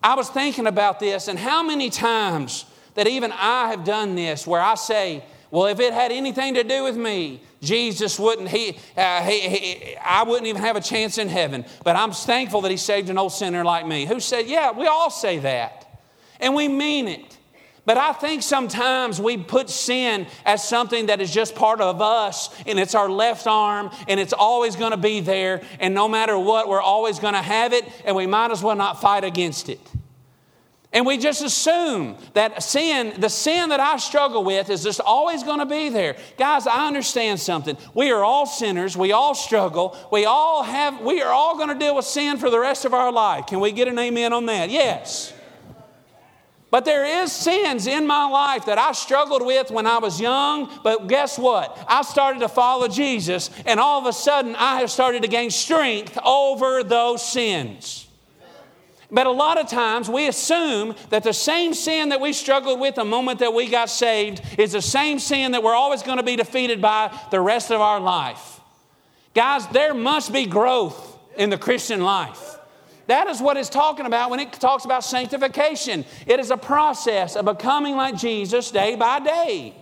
I 0.00 0.14
was 0.14 0.30
thinking 0.30 0.68
about 0.68 1.00
this 1.00 1.26
and 1.26 1.36
how 1.36 1.64
many 1.64 1.90
times 1.90 2.64
that 2.94 3.06
even 3.06 3.32
I 3.32 3.68
have 3.68 3.84
done 3.84 4.14
this 4.14 4.46
where 4.46 4.60
I 4.60 4.74
say, 4.74 5.24
well, 5.50 5.66
if 5.66 5.78
it 5.78 5.92
had 5.92 6.10
anything 6.10 6.54
to 6.54 6.64
do 6.64 6.82
with 6.82 6.96
me, 6.96 7.40
Jesus 7.62 8.18
wouldn't, 8.18 8.48
he, 8.48 8.76
uh, 8.96 9.22
he, 9.22 9.40
he, 9.40 9.96
I 9.96 10.24
wouldn't 10.24 10.46
even 10.46 10.60
have 10.60 10.76
a 10.76 10.80
chance 10.80 11.16
in 11.18 11.28
heaven. 11.28 11.64
But 11.84 11.96
I'm 11.96 12.10
thankful 12.10 12.60
that 12.62 12.70
he 12.70 12.76
saved 12.76 13.08
an 13.08 13.18
old 13.18 13.32
sinner 13.32 13.64
like 13.64 13.86
me. 13.86 14.04
Who 14.04 14.18
said, 14.18 14.46
yeah, 14.46 14.72
we 14.72 14.86
all 14.86 15.10
say 15.10 15.38
that. 15.38 16.00
And 16.40 16.54
we 16.54 16.66
mean 16.66 17.06
it. 17.08 17.38
But 17.86 17.98
I 17.98 18.14
think 18.14 18.42
sometimes 18.42 19.20
we 19.20 19.36
put 19.36 19.68
sin 19.68 20.26
as 20.44 20.66
something 20.66 21.06
that 21.06 21.20
is 21.20 21.30
just 21.30 21.54
part 21.54 21.80
of 21.80 22.00
us 22.00 22.48
and 22.66 22.78
it's 22.78 22.94
our 22.94 23.10
left 23.10 23.46
arm 23.46 23.90
and 24.08 24.18
it's 24.18 24.32
always 24.32 24.74
going 24.74 24.92
to 24.92 24.96
be 24.96 25.20
there. 25.20 25.62
And 25.80 25.94
no 25.94 26.08
matter 26.08 26.38
what, 26.38 26.66
we're 26.66 26.80
always 26.80 27.18
going 27.18 27.34
to 27.34 27.42
have 27.42 27.74
it 27.74 27.84
and 28.06 28.16
we 28.16 28.26
might 28.26 28.50
as 28.50 28.62
well 28.62 28.74
not 28.74 29.00
fight 29.02 29.22
against 29.22 29.68
it. 29.68 29.80
And 30.94 31.04
we 31.04 31.18
just 31.18 31.42
assume 31.42 32.16
that 32.34 32.62
sin, 32.62 33.20
the 33.20 33.28
sin 33.28 33.70
that 33.70 33.80
I 33.80 33.96
struggle 33.96 34.44
with, 34.44 34.70
is 34.70 34.84
just 34.84 35.00
always 35.00 35.42
going 35.42 35.58
to 35.58 35.66
be 35.66 35.88
there. 35.88 36.16
Guys, 36.38 36.68
I 36.68 36.86
understand 36.86 37.40
something. 37.40 37.76
We 37.94 38.12
are 38.12 38.22
all 38.22 38.46
sinners. 38.46 38.96
We 38.96 39.10
all 39.10 39.34
struggle. 39.34 39.98
We 40.12 40.24
all 40.24 40.62
have, 40.62 41.00
we 41.00 41.20
are 41.20 41.32
all 41.32 41.56
going 41.56 41.70
to 41.70 41.74
deal 41.74 41.96
with 41.96 42.04
sin 42.04 42.38
for 42.38 42.48
the 42.48 42.60
rest 42.60 42.84
of 42.84 42.94
our 42.94 43.10
life. 43.10 43.46
Can 43.46 43.58
we 43.58 43.72
get 43.72 43.88
an 43.88 43.98
amen 43.98 44.32
on 44.32 44.46
that? 44.46 44.70
Yes. 44.70 45.32
But 46.70 46.84
there 46.84 47.22
is 47.22 47.32
sins 47.32 47.88
in 47.88 48.06
my 48.06 48.28
life 48.28 48.66
that 48.66 48.78
I 48.78 48.92
struggled 48.92 49.44
with 49.44 49.72
when 49.72 49.86
I 49.86 49.98
was 49.98 50.20
young, 50.20 50.70
but 50.84 51.08
guess 51.08 51.38
what? 51.38 51.76
I 51.88 52.02
started 52.02 52.40
to 52.40 52.48
follow 52.48 52.86
Jesus, 52.86 53.50
and 53.66 53.78
all 53.80 54.00
of 54.00 54.06
a 54.06 54.12
sudden 54.12 54.54
I 54.56 54.78
have 54.78 54.90
started 54.90 55.22
to 55.22 55.28
gain 55.28 55.50
strength 55.50 56.18
over 56.24 56.84
those 56.84 57.24
sins. 57.24 58.03
But 59.14 59.28
a 59.28 59.30
lot 59.30 59.60
of 59.60 59.68
times 59.68 60.08
we 60.08 60.26
assume 60.26 60.96
that 61.10 61.22
the 61.22 61.32
same 61.32 61.72
sin 61.72 62.08
that 62.08 62.20
we 62.20 62.32
struggled 62.32 62.80
with 62.80 62.96
the 62.96 63.04
moment 63.04 63.38
that 63.38 63.54
we 63.54 63.68
got 63.68 63.88
saved 63.88 64.42
is 64.58 64.72
the 64.72 64.82
same 64.82 65.20
sin 65.20 65.52
that 65.52 65.62
we're 65.62 65.74
always 65.74 66.02
going 66.02 66.16
to 66.16 66.24
be 66.24 66.34
defeated 66.34 66.82
by 66.82 67.16
the 67.30 67.40
rest 67.40 67.70
of 67.70 67.80
our 67.80 68.00
life. 68.00 68.60
Guys, 69.32 69.68
there 69.68 69.94
must 69.94 70.32
be 70.32 70.46
growth 70.46 71.16
in 71.36 71.48
the 71.48 71.56
Christian 71.56 72.02
life. 72.02 72.58
That 73.06 73.28
is 73.28 73.40
what 73.40 73.56
it's 73.56 73.68
talking 73.68 74.06
about 74.06 74.30
when 74.30 74.40
it 74.40 74.52
talks 74.52 74.84
about 74.84 75.04
sanctification. 75.04 76.04
It 76.26 76.40
is 76.40 76.50
a 76.50 76.56
process 76.56 77.36
of 77.36 77.44
becoming 77.44 77.94
like 77.94 78.16
Jesus 78.16 78.72
day 78.72 78.96
by 78.96 79.20
day. 79.20 79.74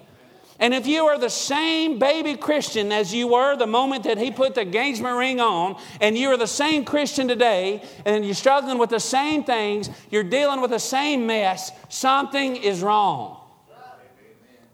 And 0.59 0.73
if 0.75 0.87
you 0.87 1.07
are 1.07 1.19
the 1.19 1.31
same 1.31 1.99
baby 1.99 2.37
Christian 2.37 2.93
as 2.93 3.13
you 3.13 3.29
were 3.29 3.57
the 3.57 3.67
moment 3.67 4.05
that 4.05 4.19
he 4.19 4.31
put 4.31 4.55
the 4.55 4.63
engagement 4.63 5.17
ring 5.17 5.41
on, 5.41 5.81
and 6.01 6.17
you 6.17 6.29
are 6.31 6.37
the 6.37 6.47
same 6.47 6.85
Christian 6.85 7.27
today, 7.27 7.83
and 8.05 8.25
you're 8.25 8.35
struggling 8.35 8.79
with 8.79 8.91
the 8.91 9.01
same 9.01 9.45
things, 9.45 9.91
you're 10.11 10.23
dealing 10.23 10.61
with 10.61 10.71
the 10.71 10.79
same 10.79 11.27
mess, 11.27 11.73
something 11.89 12.57
is 12.57 12.83
wrong. 12.83 13.39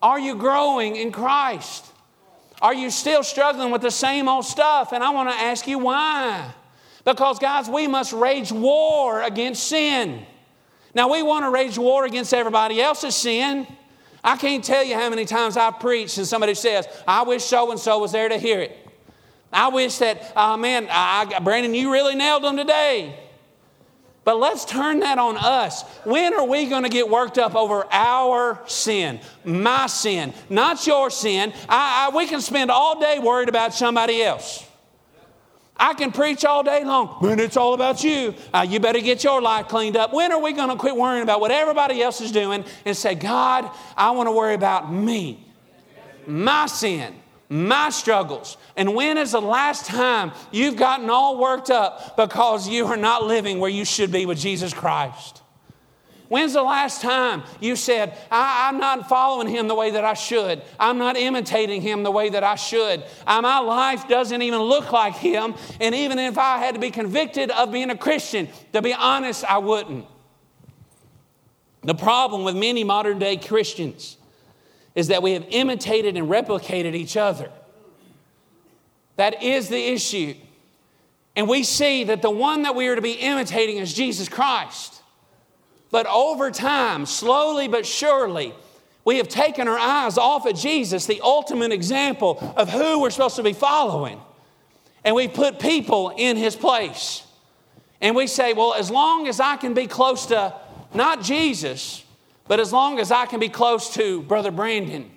Are 0.02 0.20
you 0.20 0.36
growing 0.36 0.96
in 0.96 1.10
Christ? 1.10 1.86
Are 2.60 2.74
you 2.74 2.90
still 2.90 3.22
struggling 3.22 3.70
with 3.70 3.82
the 3.82 3.90
same 3.90 4.28
old 4.28 4.44
stuff? 4.44 4.92
And 4.92 5.02
I 5.02 5.10
want 5.10 5.30
to 5.30 5.34
ask 5.34 5.66
you 5.66 5.78
why. 5.78 6.52
Because, 7.04 7.38
guys, 7.38 7.68
we 7.68 7.86
must 7.86 8.12
wage 8.12 8.52
war 8.52 9.22
against 9.22 9.64
sin. 9.64 10.26
Now, 10.94 11.10
we 11.10 11.22
want 11.22 11.44
to 11.44 11.50
wage 11.50 11.78
war 11.78 12.04
against 12.04 12.34
everybody 12.34 12.80
else's 12.80 13.14
sin. 13.14 13.66
I 14.22 14.36
can't 14.36 14.64
tell 14.64 14.84
you 14.84 14.94
how 14.94 15.08
many 15.10 15.24
times 15.24 15.56
I've 15.56 15.80
preached 15.80 16.18
and 16.18 16.26
somebody 16.26 16.54
says, 16.54 16.86
I 17.06 17.22
wish 17.22 17.44
so 17.44 17.70
and 17.70 17.80
so 17.80 17.98
was 17.98 18.12
there 18.12 18.28
to 18.28 18.38
hear 18.38 18.60
it. 18.60 18.76
I 19.52 19.68
wish 19.68 19.98
that, 19.98 20.32
oh 20.36 20.56
man, 20.56 20.88
I, 20.90 21.38
Brandon, 21.42 21.74
you 21.74 21.92
really 21.92 22.14
nailed 22.14 22.44
them 22.44 22.56
today. 22.56 23.18
But 24.24 24.38
let's 24.38 24.66
turn 24.66 25.00
that 25.00 25.16
on 25.16 25.38
us. 25.38 25.84
When 26.04 26.34
are 26.34 26.46
we 26.46 26.66
going 26.66 26.82
to 26.82 26.90
get 26.90 27.08
worked 27.08 27.38
up 27.38 27.54
over 27.54 27.86
our 27.90 28.60
sin, 28.66 29.20
my 29.42 29.86
sin, 29.86 30.34
not 30.50 30.86
your 30.86 31.08
sin? 31.08 31.54
I, 31.66 32.10
I, 32.12 32.14
we 32.14 32.26
can 32.26 32.42
spend 32.42 32.70
all 32.70 33.00
day 33.00 33.18
worried 33.20 33.48
about 33.48 33.72
somebody 33.72 34.22
else. 34.22 34.67
I 35.78 35.94
can 35.94 36.10
preach 36.10 36.44
all 36.44 36.62
day 36.62 36.84
long, 36.84 37.18
but 37.20 37.38
it's 37.38 37.56
all 37.56 37.74
about 37.74 38.02
you. 38.02 38.34
Uh, 38.52 38.66
you 38.68 38.80
better 38.80 39.00
get 39.00 39.22
your 39.22 39.40
life 39.40 39.68
cleaned 39.68 39.96
up. 39.96 40.12
When 40.12 40.32
are 40.32 40.40
we 40.40 40.52
going 40.52 40.70
to 40.70 40.76
quit 40.76 40.96
worrying 40.96 41.22
about 41.22 41.40
what 41.40 41.50
everybody 41.50 42.02
else 42.02 42.20
is 42.20 42.32
doing 42.32 42.64
and 42.84 42.96
say, 42.96 43.14
God, 43.14 43.70
I 43.96 44.10
want 44.10 44.26
to 44.26 44.32
worry 44.32 44.54
about 44.54 44.92
me, 44.92 45.46
my 46.26 46.66
sin, 46.66 47.14
my 47.48 47.90
struggles? 47.90 48.56
And 48.76 48.94
when 48.94 49.18
is 49.18 49.32
the 49.32 49.40
last 49.40 49.86
time 49.86 50.32
you've 50.50 50.76
gotten 50.76 51.10
all 51.10 51.38
worked 51.38 51.70
up 51.70 52.16
because 52.16 52.68
you 52.68 52.86
are 52.86 52.96
not 52.96 53.24
living 53.24 53.60
where 53.60 53.70
you 53.70 53.84
should 53.84 54.10
be 54.10 54.26
with 54.26 54.38
Jesus 54.38 54.74
Christ? 54.74 55.42
When's 56.28 56.52
the 56.52 56.62
last 56.62 57.00
time 57.00 57.42
you 57.58 57.74
said, 57.74 58.16
I, 58.30 58.68
am 58.68 58.78
not 58.78 59.08
following 59.08 59.48
him 59.48 59.66
the 59.66 59.74
way 59.74 59.92
that 59.92 60.04
I 60.04 60.12
should? 60.12 60.60
I'm 60.78 60.98
not 60.98 61.16
imitating 61.16 61.80
him 61.80 62.02
the 62.02 62.10
way 62.10 62.28
that 62.28 62.44
I 62.44 62.54
should. 62.54 63.02
I, 63.26 63.40
my 63.40 63.60
life 63.60 64.06
doesn't 64.08 64.42
even 64.42 64.60
look 64.60 64.92
like 64.92 65.14
him. 65.14 65.54
And 65.80 65.94
even 65.94 66.18
if 66.18 66.36
I 66.36 66.58
had 66.58 66.74
to 66.74 66.80
be 66.80 66.90
convicted 66.90 67.50
of 67.50 67.72
being 67.72 67.88
a 67.88 67.96
Christian, 67.96 68.48
to 68.74 68.82
be 68.82 68.92
honest, 68.92 69.42
I 69.44 69.58
wouldn't. 69.58 70.04
The 71.82 71.94
problem 71.94 72.44
with 72.44 72.56
many 72.56 72.84
modern 72.84 73.18
day 73.18 73.38
Christians 73.38 74.18
is 74.94 75.08
that 75.08 75.22
we 75.22 75.32
have 75.32 75.46
imitated 75.48 76.16
and 76.18 76.28
replicated 76.28 76.94
each 76.94 77.16
other. 77.16 77.50
That 79.16 79.42
is 79.42 79.70
the 79.70 79.82
issue. 79.82 80.34
And 81.34 81.48
we 81.48 81.62
see 81.62 82.04
that 82.04 82.20
the 82.20 82.30
one 82.30 82.62
that 82.62 82.74
we 82.74 82.88
are 82.88 82.96
to 82.96 83.00
be 83.00 83.12
imitating 83.12 83.78
is 83.78 83.94
Jesus 83.94 84.28
Christ. 84.28 84.97
But 85.90 86.06
over 86.06 86.50
time, 86.50 87.06
slowly 87.06 87.68
but 87.68 87.86
surely, 87.86 88.54
we 89.04 89.16
have 89.16 89.28
taken 89.28 89.68
our 89.68 89.78
eyes 89.78 90.18
off 90.18 90.44
of 90.44 90.54
Jesus, 90.54 91.06
the 91.06 91.20
ultimate 91.22 91.72
example 91.72 92.54
of 92.56 92.68
who 92.68 93.00
we're 93.00 93.10
supposed 93.10 93.36
to 93.36 93.42
be 93.42 93.54
following. 93.54 94.20
And 95.04 95.14
we 95.14 95.28
put 95.28 95.58
people 95.58 96.12
in 96.16 96.36
his 96.36 96.54
place. 96.54 97.24
And 98.00 98.14
we 98.14 98.26
say, 98.26 98.52
well, 98.52 98.74
as 98.74 98.90
long 98.90 99.26
as 99.26 99.40
I 99.40 99.56
can 99.56 99.72
be 99.72 99.86
close 99.86 100.26
to 100.26 100.54
not 100.92 101.22
Jesus, 101.22 102.04
but 102.46 102.60
as 102.60 102.72
long 102.72 102.98
as 102.98 103.10
I 103.10 103.26
can 103.26 103.40
be 103.40 103.48
close 103.48 103.94
to 103.94 104.22
Brother 104.22 104.50
Brandon, 104.50 105.10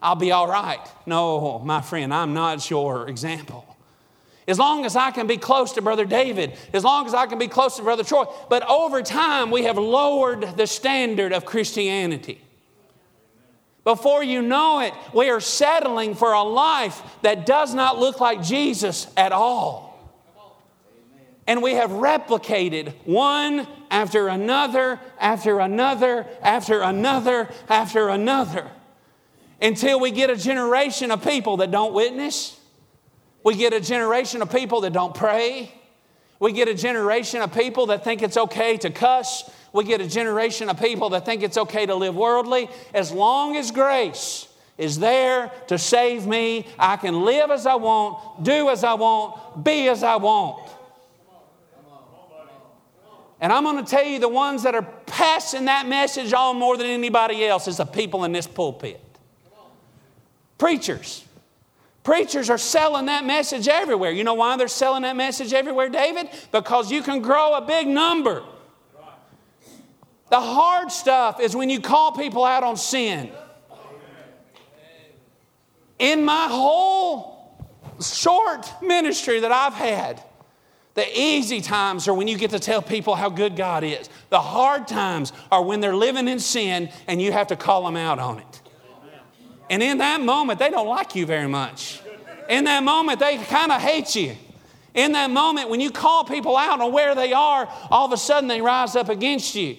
I'll 0.00 0.16
be 0.16 0.32
all 0.32 0.48
right. 0.48 0.80
No, 1.06 1.58
my 1.58 1.80
friend, 1.80 2.12
I'm 2.12 2.34
not 2.34 2.68
your 2.70 3.08
example. 3.08 3.73
As 4.46 4.58
long 4.58 4.84
as 4.84 4.94
I 4.94 5.10
can 5.10 5.26
be 5.26 5.38
close 5.38 5.72
to 5.72 5.82
Brother 5.82 6.04
David, 6.04 6.56
as 6.72 6.84
long 6.84 7.06
as 7.06 7.14
I 7.14 7.26
can 7.26 7.38
be 7.38 7.48
close 7.48 7.76
to 7.76 7.82
Brother 7.82 8.04
Troy. 8.04 8.24
But 8.50 8.62
over 8.68 9.02
time, 9.02 9.50
we 9.50 9.62
have 9.64 9.78
lowered 9.78 10.56
the 10.56 10.66
standard 10.66 11.32
of 11.32 11.46
Christianity. 11.46 12.40
Before 13.84 14.22
you 14.22 14.42
know 14.42 14.80
it, 14.80 14.92
we 15.12 15.30
are 15.30 15.40
settling 15.40 16.14
for 16.14 16.32
a 16.32 16.42
life 16.42 17.02
that 17.22 17.46
does 17.46 17.74
not 17.74 17.98
look 17.98 18.20
like 18.20 18.42
Jesus 18.42 19.06
at 19.16 19.32
all. 19.32 19.94
And 21.46 21.62
we 21.62 21.72
have 21.74 21.90
replicated 21.90 22.94
one 23.04 23.66
after 23.90 24.28
another, 24.28 24.98
after 25.18 25.60
another, 25.60 26.26
after 26.40 26.80
another, 26.80 27.50
after 27.68 28.08
another, 28.08 28.70
until 29.60 30.00
we 30.00 30.10
get 30.10 30.30
a 30.30 30.36
generation 30.36 31.10
of 31.10 31.22
people 31.22 31.58
that 31.58 31.70
don't 31.70 31.92
witness 31.92 32.58
we 33.44 33.54
get 33.54 33.72
a 33.74 33.80
generation 33.80 34.42
of 34.42 34.50
people 34.50 34.80
that 34.80 34.92
don't 34.92 35.14
pray. 35.14 35.70
We 36.40 36.52
get 36.52 36.66
a 36.66 36.74
generation 36.74 37.42
of 37.42 37.52
people 37.52 37.86
that 37.86 38.02
think 38.02 38.22
it's 38.22 38.36
okay 38.36 38.76
to 38.78 38.90
cuss. 38.90 39.48
We 39.72 39.84
get 39.84 40.00
a 40.00 40.08
generation 40.08 40.68
of 40.70 40.80
people 40.80 41.10
that 41.10 41.24
think 41.26 41.42
it's 41.42 41.58
okay 41.58 41.84
to 41.86 41.94
live 41.94 42.16
worldly. 42.16 42.68
As 42.94 43.12
long 43.12 43.56
as 43.56 43.70
grace 43.70 44.48
is 44.78 44.98
there 44.98 45.52
to 45.68 45.78
save 45.78 46.26
me, 46.26 46.66
I 46.78 46.96
can 46.96 47.24
live 47.24 47.50
as 47.50 47.66
I 47.66 47.74
want, 47.74 48.42
do 48.42 48.70
as 48.70 48.82
I 48.82 48.94
want, 48.94 49.62
be 49.62 49.88
as 49.88 50.02
I 50.02 50.16
want. 50.16 50.70
And 53.40 53.52
I'm 53.52 53.62
going 53.62 53.84
to 53.84 53.90
tell 53.90 54.04
you 54.04 54.18
the 54.18 54.28
ones 54.28 54.62
that 54.62 54.74
are 54.74 54.88
passing 55.06 55.66
that 55.66 55.86
message 55.86 56.32
on 56.32 56.56
more 56.56 56.78
than 56.78 56.86
anybody 56.86 57.44
else 57.44 57.68
is 57.68 57.76
the 57.76 57.84
people 57.84 58.24
in 58.24 58.32
this 58.32 58.46
pulpit. 58.46 59.02
Preachers. 60.56 61.24
Preachers 62.04 62.50
are 62.50 62.58
selling 62.58 63.06
that 63.06 63.24
message 63.24 63.66
everywhere. 63.66 64.12
You 64.12 64.24
know 64.24 64.34
why 64.34 64.58
they're 64.58 64.68
selling 64.68 65.02
that 65.02 65.16
message 65.16 65.54
everywhere, 65.54 65.88
David? 65.88 66.28
Because 66.52 66.92
you 66.92 67.02
can 67.02 67.22
grow 67.22 67.54
a 67.54 67.62
big 67.62 67.88
number. 67.88 68.42
The 70.28 70.40
hard 70.40 70.92
stuff 70.92 71.40
is 71.40 71.56
when 71.56 71.70
you 71.70 71.80
call 71.80 72.12
people 72.12 72.44
out 72.44 72.62
on 72.62 72.76
sin. 72.76 73.30
In 75.98 76.24
my 76.24 76.46
whole 76.50 77.56
short 78.02 78.70
ministry 78.82 79.40
that 79.40 79.50
I've 79.52 79.74
had, 79.74 80.22
the 80.92 81.06
easy 81.18 81.62
times 81.62 82.06
are 82.06 82.14
when 82.14 82.28
you 82.28 82.36
get 82.36 82.50
to 82.50 82.58
tell 82.58 82.82
people 82.82 83.14
how 83.14 83.30
good 83.30 83.56
God 83.56 83.82
is. 83.82 84.10
The 84.28 84.40
hard 84.40 84.86
times 84.86 85.32
are 85.50 85.62
when 85.62 85.80
they're 85.80 85.96
living 85.96 86.28
in 86.28 86.38
sin 86.38 86.90
and 87.08 87.22
you 87.22 87.32
have 87.32 87.46
to 87.46 87.56
call 87.56 87.84
them 87.84 87.96
out 87.96 88.18
on 88.18 88.40
it. 88.40 88.60
And 89.70 89.82
in 89.82 89.98
that 89.98 90.20
moment, 90.20 90.58
they 90.58 90.70
don't 90.70 90.88
like 90.88 91.14
you 91.14 91.26
very 91.26 91.48
much. 91.48 92.00
In 92.48 92.64
that 92.64 92.82
moment, 92.82 93.18
they 93.20 93.38
kind 93.38 93.72
of 93.72 93.80
hate 93.80 94.14
you. 94.14 94.36
In 94.94 95.12
that 95.12 95.30
moment, 95.30 95.70
when 95.70 95.80
you 95.80 95.90
call 95.90 96.24
people 96.24 96.56
out 96.56 96.80
on 96.80 96.92
where 96.92 97.14
they 97.14 97.32
are, 97.32 97.68
all 97.90 98.06
of 98.06 98.12
a 98.12 98.16
sudden 98.16 98.48
they 98.48 98.60
rise 98.60 98.94
up 98.94 99.08
against 99.08 99.54
you. 99.54 99.76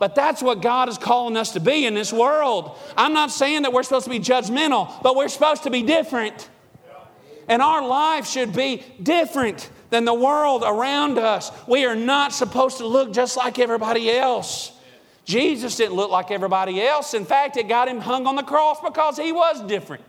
But 0.00 0.14
that's 0.14 0.42
what 0.42 0.62
God 0.62 0.88
is 0.88 0.98
calling 0.98 1.36
us 1.36 1.52
to 1.52 1.60
be 1.60 1.86
in 1.86 1.94
this 1.94 2.12
world. 2.12 2.76
I'm 2.96 3.12
not 3.12 3.30
saying 3.30 3.62
that 3.62 3.72
we're 3.72 3.82
supposed 3.82 4.04
to 4.04 4.10
be 4.10 4.20
judgmental, 4.20 5.02
but 5.02 5.16
we're 5.16 5.28
supposed 5.28 5.64
to 5.64 5.70
be 5.70 5.82
different. 5.82 6.48
And 7.48 7.62
our 7.62 7.86
life 7.86 8.26
should 8.26 8.52
be 8.52 8.84
different 9.02 9.70
than 9.90 10.04
the 10.04 10.14
world 10.14 10.62
around 10.64 11.18
us. 11.18 11.50
We 11.66 11.86
are 11.86 11.96
not 11.96 12.32
supposed 12.32 12.78
to 12.78 12.86
look 12.86 13.12
just 13.12 13.36
like 13.36 13.58
everybody 13.58 14.10
else. 14.10 14.72
Jesus 15.28 15.76
didn't 15.76 15.94
look 15.94 16.10
like 16.10 16.30
everybody 16.30 16.80
else. 16.80 17.12
In 17.12 17.26
fact, 17.26 17.58
it 17.58 17.68
got 17.68 17.86
him 17.86 18.00
hung 18.00 18.26
on 18.26 18.34
the 18.34 18.42
cross 18.42 18.80
because 18.80 19.18
he 19.18 19.30
was 19.30 19.60
different. 19.66 20.02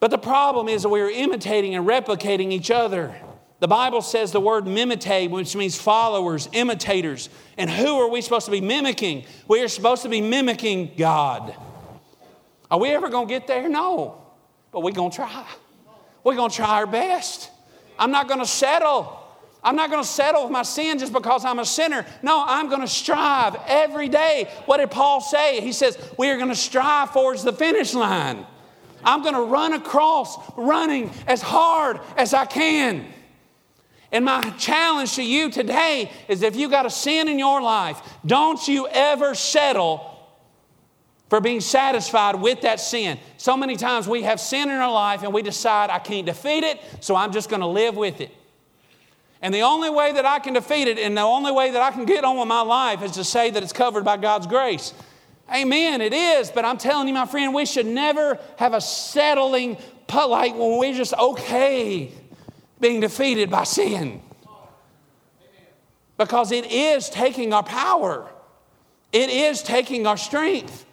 But 0.00 0.10
the 0.10 0.18
problem 0.18 0.68
is 0.68 0.82
that 0.82 0.88
we 0.88 1.00
are 1.00 1.08
imitating 1.08 1.76
and 1.76 1.86
replicating 1.86 2.50
each 2.50 2.72
other. 2.72 3.14
The 3.60 3.68
Bible 3.68 4.02
says 4.02 4.32
the 4.32 4.40
word 4.40 4.66
mimitate, 4.66 5.30
which 5.30 5.54
means 5.54 5.80
followers, 5.80 6.48
imitators. 6.52 7.28
And 7.56 7.70
who 7.70 8.00
are 8.00 8.10
we 8.10 8.20
supposed 8.20 8.46
to 8.46 8.50
be 8.50 8.60
mimicking? 8.60 9.24
We 9.46 9.62
are 9.62 9.68
supposed 9.68 10.02
to 10.02 10.08
be 10.08 10.20
mimicking 10.20 10.94
God. 10.96 11.54
Are 12.68 12.80
we 12.80 12.88
ever 12.88 13.08
going 13.08 13.28
to 13.28 13.32
get 13.32 13.46
there? 13.46 13.68
No. 13.68 14.24
But 14.72 14.80
we're 14.80 14.90
going 14.90 15.12
to 15.12 15.16
try. 15.16 15.46
We're 16.24 16.34
going 16.34 16.50
to 16.50 16.56
try 16.56 16.78
our 16.80 16.86
best. 16.86 17.48
I'm 17.96 18.10
not 18.10 18.26
going 18.26 18.40
to 18.40 18.46
settle. 18.46 19.19
I'm 19.62 19.76
not 19.76 19.90
going 19.90 20.02
to 20.02 20.08
settle 20.08 20.44
with 20.44 20.52
my 20.52 20.62
sin 20.62 20.98
just 20.98 21.12
because 21.12 21.44
I'm 21.44 21.58
a 21.58 21.66
sinner. 21.66 22.06
No, 22.22 22.42
I'm 22.46 22.68
going 22.68 22.80
to 22.80 22.88
strive 22.88 23.56
every 23.66 24.08
day. 24.08 24.48
What 24.64 24.78
did 24.78 24.90
Paul 24.90 25.20
say? 25.20 25.60
He 25.60 25.72
says, 25.72 25.98
We 26.16 26.30
are 26.30 26.36
going 26.36 26.48
to 26.48 26.56
strive 26.56 27.12
towards 27.12 27.44
the 27.44 27.52
finish 27.52 27.92
line. 27.92 28.46
I'm 29.04 29.22
going 29.22 29.34
to 29.34 29.42
run 29.42 29.72
across 29.72 30.38
running 30.56 31.10
as 31.26 31.42
hard 31.42 32.00
as 32.16 32.34
I 32.34 32.46
can. 32.46 33.06
And 34.12 34.24
my 34.24 34.50
challenge 34.58 35.14
to 35.16 35.22
you 35.22 35.50
today 35.50 36.10
is 36.28 36.42
if 36.42 36.56
you 36.56 36.68
got 36.68 36.84
a 36.84 36.90
sin 36.90 37.28
in 37.28 37.38
your 37.38 37.62
life, 37.62 38.00
don't 38.26 38.66
you 38.66 38.88
ever 38.88 39.34
settle 39.34 40.06
for 41.28 41.40
being 41.40 41.60
satisfied 41.60 42.34
with 42.34 42.62
that 42.62 42.80
sin. 42.80 43.18
So 43.36 43.56
many 43.56 43.76
times 43.76 44.08
we 44.08 44.22
have 44.22 44.40
sin 44.40 44.68
in 44.68 44.76
our 44.76 44.92
life 44.92 45.22
and 45.22 45.32
we 45.32 45.42
decide 45.42 45.88
I 45.88 46.00
can't 46.00 46.26
defeat 46.26 46.64
it, 46.64 46.80
so 46.98 47.14
I'm 47.14 47.32
just 47.32 47.48
going 47.48 47.60
to 47.60 47.68
live 47.68 47.96
with 47.96 48.20
it. 48.20 48.32
And 49.42 49.54
the 49.54 49.62
only 49.62 49.88
way 49.88 50.12
that 50.12 50.26
I 50.26 50.38
can 50.38 50.54
defeat 50.54 50.86
it 50.86 50.98
and 50.98 51.16
the 51.16 51.22
only 51.22 51.50
way 51.50 51.70
that 51.70 51.80
I 51.80 51.90
can 51.90 52.04
get 52.04 52.24
on 52.24 52.36
with 52.36 52.48
my 52.48 52.60
life 52.60 53.02
is 53.02 53.12
to 53.12 53.24
say 53.24 53.50
that 53.50 53.62
it's 53.62 53.72
covered 53.72 54.04
by 54.04 54.18
God's 54.18 54.46
grace. 54.46 54.92
Amen, 55.52 56.00
it 56.00 56.12
is, 56.12 56.50
but 56.50 56.64
I'm 56.64 56.78
telling 56.78 57.08
you, 57.08 57.14
my 57.14 57.26
friend, 57.26 57.52
we 57.54 57.66
should 57.66 57.86
never 57.86 58.38
have 58.56 58.72
a 58.72 58.80
settling, 58.80 59.78
like 60.12 60.54
when 60.54 60.78
we're 60.78 60.94
just 60.94 61.14
okay 61.14 62.12
being 62.80 63.00
defeated 63.00 63.50
by 63.50 63.64
sin. 63.64 64.22
Because 66.16 66.52
it 66.52 66.70
is 66.70 67.08
taking 67.08 67.52
our 67.52 67.62
power, 67.62 68.30
it 69.12 69.30
is 69.30 69.62
taking 69.62 70.06
our 70.06 70.16
strength, 70.16 70.84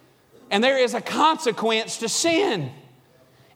and 0.50 0.64
there 0.64 0.78
is 0.78 0.94
a 0.94 1.00
consequence 1.00 1.98
to 1.98 2.08
sin. 2.08 2.72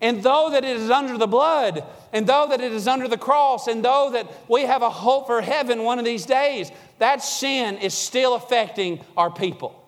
And 0.00 0.22
though 0.22 0.50
that 0.50 0.64
it 0.64 0.76
is 0.76 0.90
under 0.90 1.16
the 1.16 1.26
blood, 1.26 1.84
and 2.12 2.26
though 2.26 2.46
that 2.48 2.60
it 2.60 2.72
is 2.72 2.86
under 2.86 3.08
the 3.08 3.16
cross, 3.16 3.66
and 3.66 3.84
though 3.84 4.10
that 4.12 4.30
we 4.48 4.62
have 4.62 4.82
a 4.82 4.90
hope 4.90 5.26
for 5.26 5.40
heaven 5.40 5.82
one 5.82 5.98
of 5.98 6.04
these 6.04 6.26
days, 6.26 6.70
that 6.98 7.22
sin 7.22 7.78
is 7.78 7.94
still 7.94 8.34
affecting 8.34 9.02
our 9.16 9.30
people. 9.30 9.78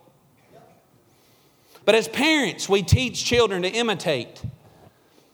But 1.84 1.94
as 1.94 2.08
parents, 2.08 2.66
we 2.68 2.82
teach 2.82 3.24
children 3.24 3.62
to 3.62 3.68
imitate. 3.68 4.42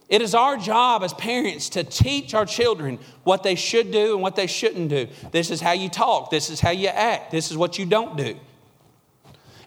It 0.09 0.21
is 0.21 0.35
our 0.35 0.57
job 0.57 1.05
as 1.05 1.15
parents 1.15 1.69
to 1.71 1.85
teach 1.85 2.35
our 2.35 2.45
children 2.45 2.99
what 3.23 3.45
they 3.45 3.55
should 3.55 3.93
do 3.93 4.15
and 4.15 4.23
what 4.23 4.35
they 4.35 4.49
shouldn't 4.49 4.89
do. 4.89 5.07
This 5.31 5.53
is 5.53 5.61
how 5.61 5.71
you 5.71 5.89
talk, 5.89 6.31
this 6.31 6.51
is 6.51 6.59
how 6.59 6.71
you 6.71 6.89
act, 6.89 7.31
this 7.31 7.53
is 7.53 7.57
what 7.57 7.79
you 7.79 7.87
don't 7.87 8.17
do. 8.17 8.37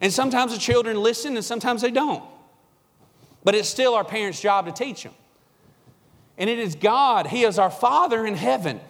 And 0.01 0.11
sometimes 0.11 0.51
the 0.51 0.59
children 0.59 1.01
listen 1.01 1.37
and 1.37 1.45
sometimes 1.45 1.81
they 1.81 1.91
don't. 1.91 2.21
But 3.45 3.55
it's 3.55 3.69
still 3.69 3.95
our 3.95 4.03
parents' 4.03 4.41
job 4.41 4.65
to 4.65 4.73
teach 4.73 5.03
them. 5.03 5.13
And 6.43 6.49
it 6.49 6.59
is 6.59 6.75
God, 6.75 7.27
He 7.27 7.45
is 7.45 7.57
our 7.57 7.71
Father 7.71 8.25
in 8.25 8.35
heaven. 8.35 8.81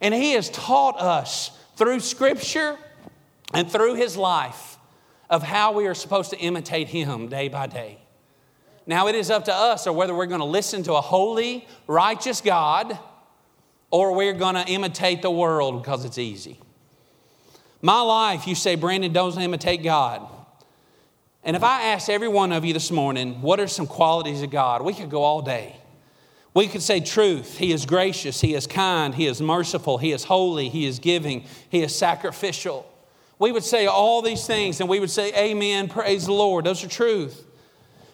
And 0.00 0.12
He 0.12 0.32
has 0.32 0.50
taught 0.50 1.00
us 1.00 1.56
through 1.76 2.00
Scripture 2.00 2.76
and 3.54 3.70
through 3.70 3.94
His 3.94 4.16
life 4.16 4.78
of 5.30 5.44
how 5.44 5.74
we 5.74 5.86
are 5.86 5.94
supposed 5.94 6.30
to 6.30 6.38
imitate 6.38 6.88
Him 6.88 7.28
day 7.28 7.46
by 7.46 7.68
day. 7.68 7.98
Now 8.84 9.06
it 9.06 9.14
is 9.14 9.30
up 9.30 9.44
to 9.44 9.54
us 9.54 9.86
or 9.86 9.92
whether 9.92 10.12
we're 10.12 10.26
going 10.26 10.40
to 10.40 10.44
listen 10.44 10.82
to 10.82 10.94
a 10.94 11.00
holy, 11.00 11.68
righteous 11.86 12.40
God 12.40 12.98
or 13.92 14.16
we're 14.16 14.32
going 14.32 14.56
to 14.56 14.66
imitate 14.66 15.22
the 15.22 15.30
world 15.30 15.84
because 15.84 16.04
it's 16.04 16.18
easy. 16.18 16.58
My 17.80 18.00
life, 18.00 18.48
you 18.48 18.56
say, 18.56 18.74
Brandon, 18.74 19.12
don't 19.12 19.38
imitate 19.38 19.84
God. 19.84 20.26
And 21.44 21.54
if 21.54 21.62
I 21.62 21.82
asked 21.92 22.10
every 22.10 22.26
one 22.26 22.50
of 22.50 22.64
you 22.64 22.72
this 22.72 22.90
morning, 22.90 23.40
what 23.40 23.60
are 23.60 23.68
some 23.68 23.86
qualities 23.86 24.42
of 24.42 24.50
God? 24.50 24.82
We 24.82 24.94
could 24.94 25.10
go 25.10 25.22
all 25.22 25.42
day. 25.42 25.76
We 26.54 26.68
could 26.68 26.82
say 26.82 27.00
truth. 27.00 27.56
He 27.56 27.72
is 27.72 27.86
gracious. 27.86 28.40
He 28.40 28.54
is 28.54 28.66
kind. 28.66 29.14
He 29.14 29.26
is 29.26 29.40
merciful. 29.40 29.98
He 29.98 30.12
is 30.12 30.24
holy. 30.24 30.68
He 30.68 30.86
is 30.86 30.98
giving. 30.98 31.44
He 31.70 31.82
is 31.82 31.94
sacrificial. 31.96 32.86
We 33.38 33.52
would 33.52 33.64
say 33.64 33.86
all 33.86 34.22
these 34.22 34.46
things 34.46 34.80
and 34.80 34.88
we 34.88 35.00
would 35.00 35.10
say, 35.10 35.32
Amen, 35.34 35.88
praise 35.88 36.26
the 36.26 36.32
Lord. 36.32 36.64
Those 36.64 36.84
are 36.84 36.88
truth. 36.88 37.44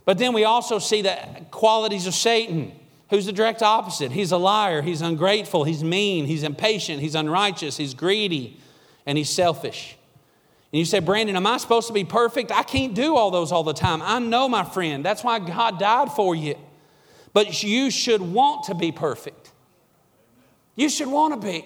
But 0.05 0.16
then 0.16 0.33
we 0.33 0.44
also 0.44 0.79
see 0.79 1.03
the 1.03 1.18
qualities 1.51 2.07
of 2.07 2.14
Satan, 2.14 2.72
who's 3.11 3.27
the 3.27 3.33
direct 3.33 3.62
opposite. 3.62 4.11
He's 4.11 4.33
a 4.33 4.38
liar, 4.38 4.81
he's 4.81 5.03
ungrateful, 5.03 5.64
he's 5.64 5.85
mean, 5.85 6.24
he's 6.24 6.44
impatient, 6.44 7.01
he's 7.01 7.14
unrighteous, 7.14 7.77
he's 7.77 7.92
greedy, 7.92 8.59
and 9.05 9.18
he's 9.18 9.29
selfish. 9.29 9.98
And 10.72 10.79
you 10.79 10.87
say, 10.87 11.01
Brandon, 11.01 11.37
am 11.37 11.46
I 11.46 11.59
supposed 11.59 11.88
to 11.88 11.92
be 11.92 12.05
perfect? 12.05 12.51
I 12.53 12.62
can't 12.62 12.94
do 12.94 13.16
all 13.16 13.31
those 13.31 13.53
all 13.53 13.64
the 13.64 13.74
time. 13.74 14.01
I 14.01 14.18
know, 14.18 14.48
my 14.48 14.64
friend. 14.64 15.05
That's 15.05 15.22
why 15.22 15.40
God 15.40 15.79
died 15.79 16.12
for 16.12 16.35
you. 16.35 16.57
But 17.32 17.62
you 17.62 17.90
should 17.90 18.20
want 18.20 18.64
to 18.64 18.74
be 18.74 18.92
perfect. 18.92 19.52
You 20.76 20.88
should 20.88 21.08
want 21.08 21.40
to 21.40 21.46
be. 21.46 21.64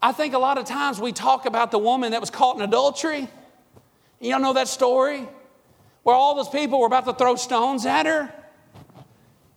I 0.00 0.12
think 0.12 0.34
a 0.34 0.38
lot 0.38 0.58
of 0.58 0.64
times 0.64 1.00
we 1.00 1.12
talk 1.12 1.46
about 1.46 1.70
the 1.70 1.78
woman 1.78 2.12
that 2.12 2.20
was 2.20 2.30
caught 2.30 2.56
in 2.56 2.62
adultery. 2.62 3.28
You 4.20 4.30
don't 4.30 4.42
know 4.42 4.52
that 4.54 4.68
story? 4.68 5.28
where 6.02 6.16
all 6.16 6.34
those 6.34 6.48
people 6.48 6.80
were 6.80 6.86
about 6.86 7.04
to 7.04 7.14
throw 7.14 7.36
stones 7.36 7.86
at 7.86 8.06
her. 8.06 8.32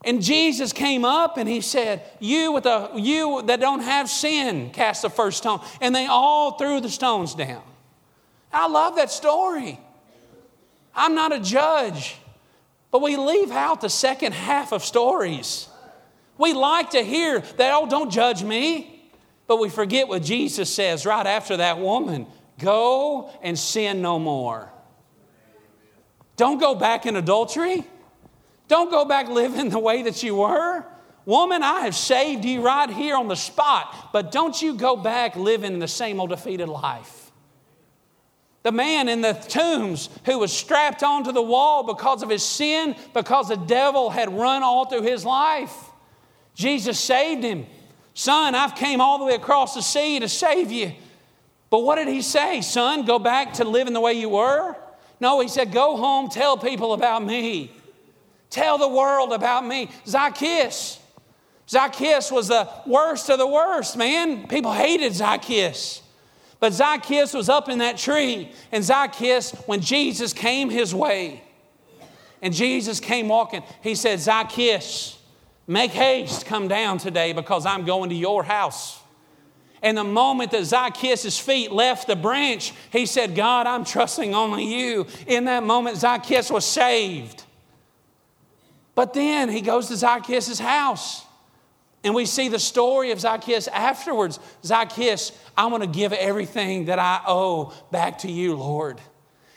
And 0.03 0.21
Jesus 0.21 0.71
came 0.71 1.03
up 1.03 1.37
and 1.37 1.49
he 1.49 1.61
said, 1.61 2.03
You 2.19 2.51
with 2.51 2.67
a 2.67 2.91
you 2.95 3.41
that 3.43 3.59
don't 3.59 3.79
have 3.79 4.07
sin, 4.07 4.69
cast 4.69 5.01
the 5.01 5.09
first 5.09 5.39
stone. 5.39 5.61
And 5.81 5.95
they 5.95 6.05
all 6.05 6.57
threw 6.57 6.79
the 6.79 6.89
stones 6.89 7.33
down. 7.33 7.63
I 8.53 8.67
love 8.67 8.97
that 8.97 9.09
story. 9.09 9.79
I'm 10.93 11.15
not 11.15 11.33
a 11.33 11.39
judge, 11.39 12.17
but 12.91 13.01
we 13.01 13.17
leave 13.17 13.51
out 13.51 13.81
the 13.81 13.89
second 13.89 14.33
half 14.33 14.71
of 14.71 14.83
stories. 14.83 15.67
We 16.37 16.53
like 16.53 16.91
to 16.91 17.03
hear 17.03 17.39
that, 17.39 17.73
oh, 17.73 17.87
don't 17.87 18.09
judge 18.09 18.43
me. 18.43 18.91
But 19.47 19.57
we 19.57 19.69
forget 19.69 20.07
what 20.07 20.23
Jesus 20.23 20.73
says 20.73 21.05
right 21.05 21.25
after 21.25 21.57
that 21.57 21.79
woman 21.79 22.27
go 22.57 23.29
and 23.41 23.59
sin 23.59 24.01
no 24.01 24.17
more. 24.17 24.71
Don't 26.37 26.59
go 26.59 26.75
back 26.75 27.05
in 27.05 27.15
adultery. 27.15 27.85
Don't 28.67 28.89
go 28.89 29.05
back 29.05 29.29
living 29.29 29.69
the 29.69 29.79
way 29.79 30.03
that 30.03 30.23
you 30.23 30.35
were. 30.35 30.85
Woman, 31.25 31.63
I 31.63 31.81
have 31.81 31.95
saved 31.95 32.45
you 32.45 32.61
right 32.61 32.89
here 32.89 33.15
on 33.15 33.27
the 33.27 33.35
spot, 33.35 34.09
but 34.13 34.31
don't 34.31 34.61
you 34.61 34.75
go 34.75 34.95
back 34.95 35.35
living 35.35 35.79
the 35.79 35.87
same 35.87 36.19
old 36.19 36.29
defeated 36.29 36.67
life. 36.67 37.24
The 38.65 38.71
man 38.71 39.09
in 39.09 39.21
the 39.21 39.33
tombs 39.33 40.09
who 40.25 40.39
was 40.39 40.51
strapped 40.51 41.03
onto 41.03 41.31
the 41.31 41.39
wall 41.39 41.83
because 41.83 42.23
of 42.23 42.31
his 42.31 42.41
sin, 42.41 42.95
because 43.13 43.49
the 43.49 43.57
devil 43.57 44.09
had 44.09 44.35
run 44.35 44.63
all 44.63 44.85
through 44.85 45.03
his 45.03 45.23
life. 45.23 45.71
Jesus 46.55 46.99
saved 46.99 47.43
him. 47.43 47.67
Son, 48.15 48.55
I've 48.55 48.73
came 48.73 49.01
all 49.01 49.19
the 49.19 49.25
way 49.25 49.35
across 49.35 49.75
the 49.75 49.83
sea 49.83 50.19
to 50.19 50.27
save 50.27 50.71
you. 50.71 50.93
But 51.69 51.81
what 51.83 51.97
did 51.97 52.07
he 52.07 52.23
say? 52.23 52.61
Son, 52.61 53.05
go 53.05 53.19
back 53.19 53.53
to 53.53 53.65
living 53.65 53.93
the 53.93 54.01
way 54.01 54.13
you 54.13 54.29
were? 54.29 54.75
No, 55.19 55.39
he 55.41 55.47
said, 55.47 55.71
Go 55.71 55.95
home, 55.95 56.27
tell 56.27 56.57
people 56.57 56.93
about 56.93 57.23
me. 57.23 57.71
Tell 58.49 58.79
the 58.79 58.89
world 58.89 59.31
about 59.31 59.63
me. 59.63 59.91
Zacchaeus. 60.07 60.99
Zacchaeus 61.69 62.31
was 62.31 62.47
the 62.47 62.67
worst 62.87 63.29
of 63.29 63.37
the 63.37 63.45
worst, 63.45 63.95
man. 63.95 64.47
People 64.47 64.73
hated 64.73 65.13
Zacchaeus. 65.13 66.01
But 66.59 66.73
Zacchaeus 66.73 67.33
was 67.33 67.49
up 67.49 67.69
in 67.69 67.79
that 67.79 67.97
tree, 67.97 68.51
and 68.71 68.83
Zacchaeus, 68.83 69.51
when 69.65 69.81
Jesus 69.81 70.33
came 70.33 70.69
his 70.69 70.95
way, 70.95 71.43
and 72.41 72.53
Jesus 72.53 72.99
came 72.99 73.27
walking, 73.27 73.63
he 73.81 73.95
said, 73.95 74.19
Zacchaeus, 74.19 75.19
make 75.67 75.91
haste, 75.91 76.45
come 76.45 76.67
down 76.67 76.97
today 76.97 77.33
because 77.33 77.65
I'm 77.65 77.85
going 77.85 78.09
to 78.09 78.15
your 78.15 78.43
house. 78.43 78.99
And 79.81 79.97
the 79.97 80.03
moment 80.03 80.51
that 80.51 80.63
Zacchaeus' 80.63 81.37
feet 81.37 81.71
left 81.71 82.07
the 82.07 82.15
branch, 82.15 82.73
he 82.91 83.05
said, 83.05 83.35
God, 83.35 83.67
I'm 83.67 83.85
trusting 83.85 84.33
only 84.33 84.65
you. 84.65 85.05
In 85.27 85.45
that 85.45 85.63
moment, 85.63 85.97
Zacchaeus 85.97 86.49
was 86.49 86.65
saved. 86.65 87.43
But 88.95 89.13
then 89.13 89.49
he 89.49 89.61
goes 89.61 89.87
to 89.89 89.97
Zacchaeus' 89.97 90.57
house. 90.59 91.24
And 92.05 92.13
we 92.13 92.27
see 92.27 92.49
the 92.49 92.59
story 92.59 93.09
of 93.09 93.19
Zacchaeus 93.19 93.67
afterwards. 93.67 94.39
Zacchaeus, 94.63 95.31
I 95.57 95.65
want 95.65 95.81
to 95.81 95.89
give 95.89 96.13
everything 96.13 96.85
that 96.85 96.99
I 96.99 97.19
owe 97.25 97.73
back 97.91 98.19
to 98.19 98.31
you, 98.31 98.55
Lord. 98.55 99.01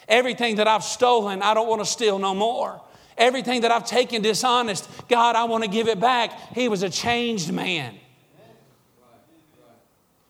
Everything 0.07 0.55
that 0.55 0.67
I've 0.67 0.83
stolen, 0.83 1.43
I 1.43 1.53
don't 1.53 1.69
want 1.69 1.81
to 1.81 1.85
steal 1.85 2.17
no 2.17 2.33
more. 2.33 2.81
Everything 3.19 3.61
that 3.61 3.71
I've 3.71 3.85
taken 3.85 4.23
dishonest, 4.23 4.89
God, 5.07 5.35
I 5.35 5.43
want 5.43 5.63
to 5.63 5.69
give 5.69 5.87
it 5.87 5.99
back. 5.99 6.55
He 6.55 6.67
was 6.67 6.81
a 6.81 6.89
changed 6.89 7.53
man. 7.53 7.93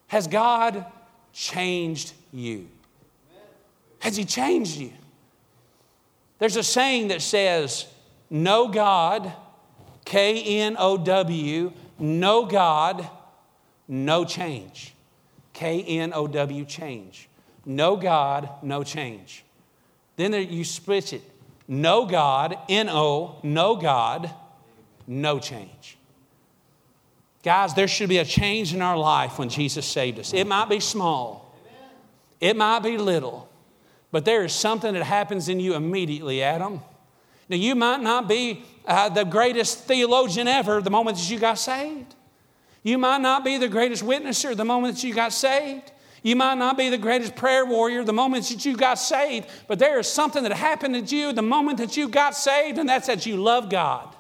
Has 0.08 0.28
God 0.28 0.86
changed 1.32 2.12
you? 2.34 2.68
Has 4.00 4.18
He 4.18 4.26
changed 4.26 4.76
you? 4.76 4.92
There's 6.38 6.58
a 6.58 6.64
saying 6.64 7.10
that 7.10 7.22
says, 7.22 7.86
Know 8.30 8.68
God, 8.68 9.32
K 10.04 10.60
N 10.60 10.76
O 10.78 10.98
W, 10.98 11.72
know 12.00 12.46
God, 12.46 13.08
no 13.88 14.26
change. 14.26 14.94
K 15.54 15.84
N 15.84 16.14
O 16.14 16.28
W, 16.28 16.66
change. 16.66 17.28
No 17.66 17.96
God, 17.96 18.50
no 18.64 18.84
change. 18.84 19.44
Then 20.16 20.32
there, 20.32 20.42
you 20.42 20.64
switch 20.64 21.14
it. 21.14 21.22
No 21.68 22.06
God, 22.06 22.58
N 22.68 22.90
O, 22.90 23.40
no 23.44 23.76
God, 23.76 24.32
no 25.06 25.40
change. 25.40 25.98
Guys, 27.44 27.74
there 27.74 27.88
should 27.88 28.10
be 28.10 28.18
a 28.18 28.26
change 28.26 28.74
in 28.74 28.82
our 28.82 28.98
life 28.98 29.40
when 29.40 29.50
Jesus 29.50 29.86
saved 29.86 30.20
us. 30.20 30.34
It 30.34 30.46
might 30.46 30.68
be 30.68 30.80
small, 30.80 31.56
it 32.40 32.56
might 32.56 32.80
be 32.80 32.98
little, 32.98 33.50
but 34.12 34.26
there 34.26 34.44
is 34.44 34.54
something 34.54 34.94
that 34.94 35.04
happens 35.04 35.48
in 35.48 35.60
you 35.60 35.76
immediately, 35.76 36.42
Adam. 36.42 36.82
Now, 37.48 37.56
you 37.56 37.76
might 37.76 38.02
not 38.02 38.28
be 38.28 38.64
uh, 38.90 39.08
the 39.10 39.24
greatest 39.24 39.80
theologian 39.86 40.48
ever 40.48 40.82
the 40.82 40.90
moment 40.90 41.18
that 41.18 41.30
you 41.30 41.40
got 41.40 41.58
saved. 41.58 42.16
You 42.84 42.98
might 42.98 43.22
not 43.22 43.46
be 43.46 43.58
the 43.58 43.70
greatest 43.70 44.04
witnesser 44.04 44.56
the 44.56 44.66
moment 44.66 44.96
that 44.96 45.04
you 45.04 45.14
got 45.14 45.32
saved. 45.32 45.92
You 46.24 46.36
might 46.36 46.56
not 46.56 46.78
be 46.78 46.90
the 46.90 46.98
greatest 46.98 47.36
prayer 47.36 47.66
warrior 47.66 48.04
the 48.04 48.14
moment 48.14 48.50
that 48.50 48.66
you 48.66 48.76
got 48.76 48.96
saved, 48.96 49.48
but 49.68 49.80
there 49.80 50.00
is 50.00 50.08
something 50.08 50.44
that 50.44 50.52
happened 50.52 51.08
to 51.08 51.16
you 51.16 51.32
the 51.32 51.42
moment 51.42 51.78
that 51.78 51.96
you 51.96 52.10
got 52.10 52.36
saved, 52.36 52.78
and 52.78 52.90
that's 52.90 53.08
that 53.08 53.26
you 53.26 53.38
love 53.38 53.70
God 53.70 54.14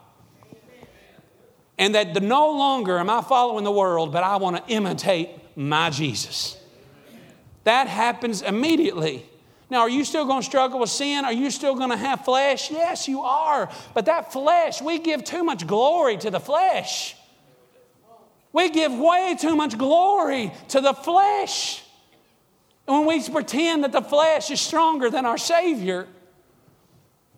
and 1.79 1.95
that 1.95 2.21
no 2.21 2.51
longer 2.51 2.99
am 2.99 3.09
I 3.09 3.21
following 3.21 3.63
the 3.63 3.71
world, 3.71 4.11
but 4.11 4.21
I 4.21 4.35
want 4.35 4.57
to 4.57 4.71
imitate 4.71 5.29
my 5.55 5.89
Jesus. 5.89 6.57
That 7.63 7.87
happens 7.87 8.41
immediately. 8.41 9.25
Now, 9.69 9.81
are 9.81 9.89
you 9.89 10.03
still 10.03 10.25
going 10.25 10.41
to 10.41 10.45
struggle 10.45 10.79
with 10.79 10.89
sin? 10.89 11.25
Are 11.25 11.33
you 11.33 11.51
still 11.51 11.75
going 11.75 11.91
to 11.91 11.97
have 11.97 12.25
flesh? 12.25 12.71
Yes, 12.71 13.07
you 13.07 13.21
are. 13.21 13.69
But 13.93 14.05
that 14.05 14.33
flesh, 14.33 14.81
we 14.81 14.97
give 14.97 15.23
too 15.23 15.43
much 15.43 15.67
glory 15.67 16.17
to 16.17 16.31
the 16.31 16.39
flesh. 16.39 17.15
We 18.51 18.69
give 18.69 18.91
way 18.93 19.37
too 19.39 19.55
much 19.55 19.77
glory 19.77 20.51
to 20.69 20.81
the 20.81 20.93
flesh. 20.93 21.83
And 22.87 22.97
when 22.97 23.07
we 23.07 23.29
pretend 23.29 23.83
that 23.83 23.91
the 23.91 24.01
flesh 24.01 24.49
is 24.49 24.59
stronger 24.59 25.11
than 25.11 25.25
our 25.25 25.37
Savior, 25.37 26.07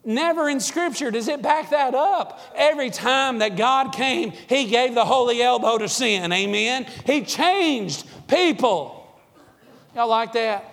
Never 0.03 0.49
in 0.49 0.59
Scripture 0.59 1.11
does 1.11 1.27
it 1.27 1.43
back 1.43 1.69
that 1.69 1.93
up. 1.93 2.39
Every 2.55 2.89
time 2.89 3.39
that 3.39 3.55
God 3.55 3.93
came, 3.93 4.31
He 4.31 4.65
gave 4.65 4.95
the 4.95 5.05
holy 5.05 5.43
elbow 5.43 5.77
to 5.77 5.87
sin. 5.87 6.31
Amen. 6.31 6.87
He 7.05 7.21
changed 7.23 8.07
people. 8.27 8.97
Y'all 9.95 10.07
like 10.07 10.33
that? 10.33 10.70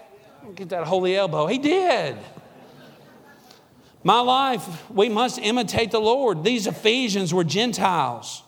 Get 0.54 0.70
that 0.70 0.86
holy 0.86 1.16
elbow. 1.16 1.46
He 1.46 1.58
did. 1.58 2.16
My 4.02 4.20
life, 4.20 4.90
we 4.90 5.08
must 5.08 5.38
imitate 5.38 5.90
the 5.90 6.00
Lord. 6.00 6.44
These 6.44 6.66
Ephesians 6.66 7.34
were 7.34 7.44
Gentiles. 7.44 8.42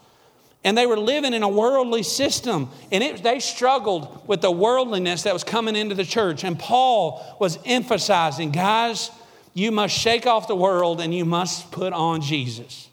And 0.63 0.77
they 0.77 0.87
were 0.87 0.99
living 0.99 1.33
in 1.33 1.43
a 1.43 1.49
worldly 1.49 2.03
system, 2.03 2.69
and 2.93 3.03
it, 3.03 3.23
they 3.23 3.41
struggled 3.41 4.29
with 4.29 4.43
the 4.43 4.51
worldliness 4.51 5.23
that 5.23 5.33
was 5.33 5.43
coming 5.43 5.75
into 5.75 5.95
the 5.95 6.05
church. 6.05 6.45
And 6.45 6.59
Paul 6.59 7.37
was 7.41 7.59
emphasizing, 7.65 8.51
guys, 8.51 9.11
you 9.55 9.73
must 9.73 9.97
shake 9.97 10.27
off 10.27 10.49
the 10.49 10.55
world 10.55 11.01
and 11.01 11.15
you 11.15 11.25
must 11.25 11.71
put 11.73 11.93
on 11.93 12.21
Jesus. 12.21 12.89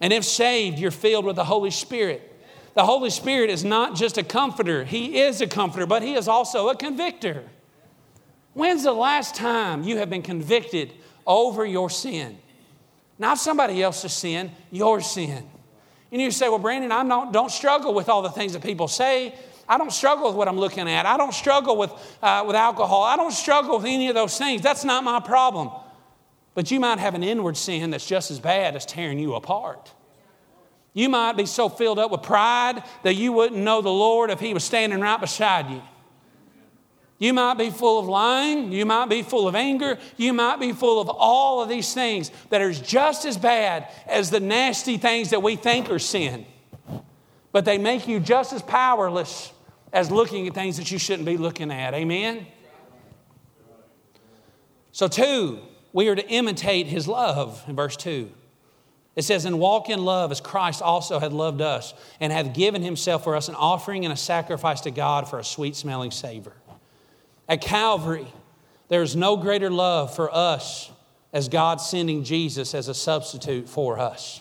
And 0.00 0.12
if 0.12 0.24
saved, 0.24 0.78
you're 0.78 0.90
filled 0.92 1.24
with 1.24 1.36
the 1.36 1.44
Holy 1.44 1.70
Spirit. 1.70 2.28
The 2.74 2.84
Holy 2.84 3.10
Spirit 3.10 3.50
is 3.50 3.64
not 3.64 3.96
just 3.96 4.16
a 4.16 4.22
comforter, 4.22 4.84
He 4.84 5.20
is 5.20 5.40
a 5.40 5.46
comforter, 5.46 5.86
but 5.86 6.02
He 6.02 6.14
is 6.14 6.28
also 6.28 6.68
a 6.68 6.76
convictor. 6.76 7.44
When's 8.54 8.82
the 8.82 8.92
last 8.92 9.34
time 9.34 9.82
you 9.82 9.98
have 9.98 10.10
been 10.10 10.22
convicted 10.22 10.92
over 11.26 11.64
your 11.64 11.88
sin? 11.88 12.38
Not 13.18 13.38
somebody 13.38 13.82
else's 13.82 14.12
sin, 14.12 14.50
your 14.70 15.00
sin. 15.00 15.48
And 16.10 16.20
you 16.20 16.30
say, 16.30 16.48
Well, 16.48 16.58
Brandon, 16.58 16.92
I 16.92 17.30
don't, 17.30 17.50
struggle 17.50 17.94
with 17.94 18.08
all 18.08 18.22
the 18.22 18.30
things 18.30 18.52
that 18.52 18.62
people 18.62 18.88
say. 18.88 19.34
I 19.68 19.78
don't 19.78 19.92
struggle 19.92 20.26
with 20.26 20.36
what 20.36 20.48
I'm 20.48 20.58
looking 20.58 20.88
at. 20.88 21.06
I 21.06 21.16
don't 21.16 21.32
struggle 21.32 21.76
with, 21.76 21.92
uh, 22.20 22.44
with 22.46 22.56
alcohol. 22.56 23.04
I 23.04 23.16
don't 23.16 23.32
struggle 23.32 23.78
with 23.78 23.86
any 23.86 24.08
of 24.08 24.14
those 24.14 24.36
things. 24.36 24.60
That's 24.60 24.84
not 24.84 25.04
my 25.04 25.20
problem. 25.20 25.70
But 26.54 26.70
you 26.70 26.80
might 26.80 26.98
have 26.98 27.14
an 27.14 27.22
inward 27.22 27.56
sin 27.56 27.90
that's 27.90 28.06
just 28.06 28.30
as 28.30 28.38
bad 28.38 28.76
as 28.76 28.84
tearing 28.84 29.18
you 29.18 29.34
apart. 29.34 29.92
You 30.92 31.08
might 31.08 31.36
be 31.38 31.46
so 31.46 31.70
filled 31.70 31.98
up 31.98 32.10
with 32.10 32.22
pride 32.22 32.82
that 33.02 33.14
you 33.14 33.32
wouldn't 33.32 33.62
know 33.62 33.80
the 33.80 33.88
Lord 33.88 34.30
if 34.30 34.40
He 34.40 34.52
was 34.52 34.64
standing 34.64 35.00
right 35.00 35.18
beside 35.18 35.70
you. 35.70 35.80
You 37.22 37.32
might 37.32 37.54
be 37.54 37.70
full 37.70 38.00
of 38.00 38.08
lying. 38.08 38.72
You 38.72 38.84
might 38.84 39.08
be 39.08 39.22
full 39.22 39.46
of 39.46 39.54
anger. 39.54 39.96
You 40.16 40.32
might 40.32 40.58
be 40.58 40.72
full 40.72 41.00
of 41.00 41.08
all 41.08 41.62
of 41.62 41.68
these 41.68 41.94
things 41.94 42.32
that 42.50 42.60
are 42.60 42.72
just 42.72 43.24
as 43.26 43.38
bad 43.38 43.86
as 44.08 44.30
the 44.30 44.40
nasty 44.40 44.96
things 44.96 45.30
that 45.30 45.40
we 45.40 45.54
think 45.54 45.88
are 45.88 46.00
sin. 46.00 46.44
But 47.52 47.64
they 47.64 47.78
make 47.78 48.08
you 48.08 48.18
just 48.18 48.52
as 48.52 48.60
powerless 48.60 49.52
as 49.92 50.10
looking 50.10 50.48
at 50.48 50.54
things 50.54 50.78
that 50.78 50.90
you 50.90 50.98
shouldn't 50.98 51.24
be 51.24 51.36
looking 51.36 51.70
at. 51.70 51.94
Amen? 51.94 52.44
So, 54.90 55.06
two, 55.06 55.60
we 55.92 56.08
are 56.08 56.16
to 56.16 56.28
imitate 56.28 56.88
his 56.88 57.06
love 57.06 57.62
in 57.68 57.76
verse 57.76 57.96
2. 57.98 58.32
It 59.14 59.22
says, 59.22 59.44
And 59.44 59.60
walk 59.60 59.88
in 59.88 60.04
love 60.04 60.32
as 60.32 60.40
Christ 60.40 60.82
also 60.82 61.20
had 61.20 61.32
loved 61.32 61.60
us 61.60 61.94
and 62.18 62.32
hath 62.32 62.52
given 62.52 62.82
himself 62.82 63.22
for 63.22 63.36
us 63.36 63.48
an 63.48 63.54
offering 63.54 64.04
and 64.04 64.12
a 64.12 64.16
sacrifice 64.16 64.80
to 64.80 64.90
God 64.90 65.28
for 65.28 65.38
a 65.38 65.44
sweet 65.44 65.76
smelling 65.76 66.10
savor. 66.10 66.54
At 67.52 67.60
Calvary, 67.60 68.26
there 68.88 69.02
is 69.02 69.14
no 69.14 69.36
greater 69.36 69.70
love 69.70 70.16
for 70.16 70.34
us 70.34 70.90
as 71.34 71.50
God 71.50 71.82
sending 71.82 72.24
Jesus 72.24 72.74
as 72.74 72.88
a 72.88 72.94
substitute 72.94 73.68
for 73.68 73.98
us. 73.98 74.40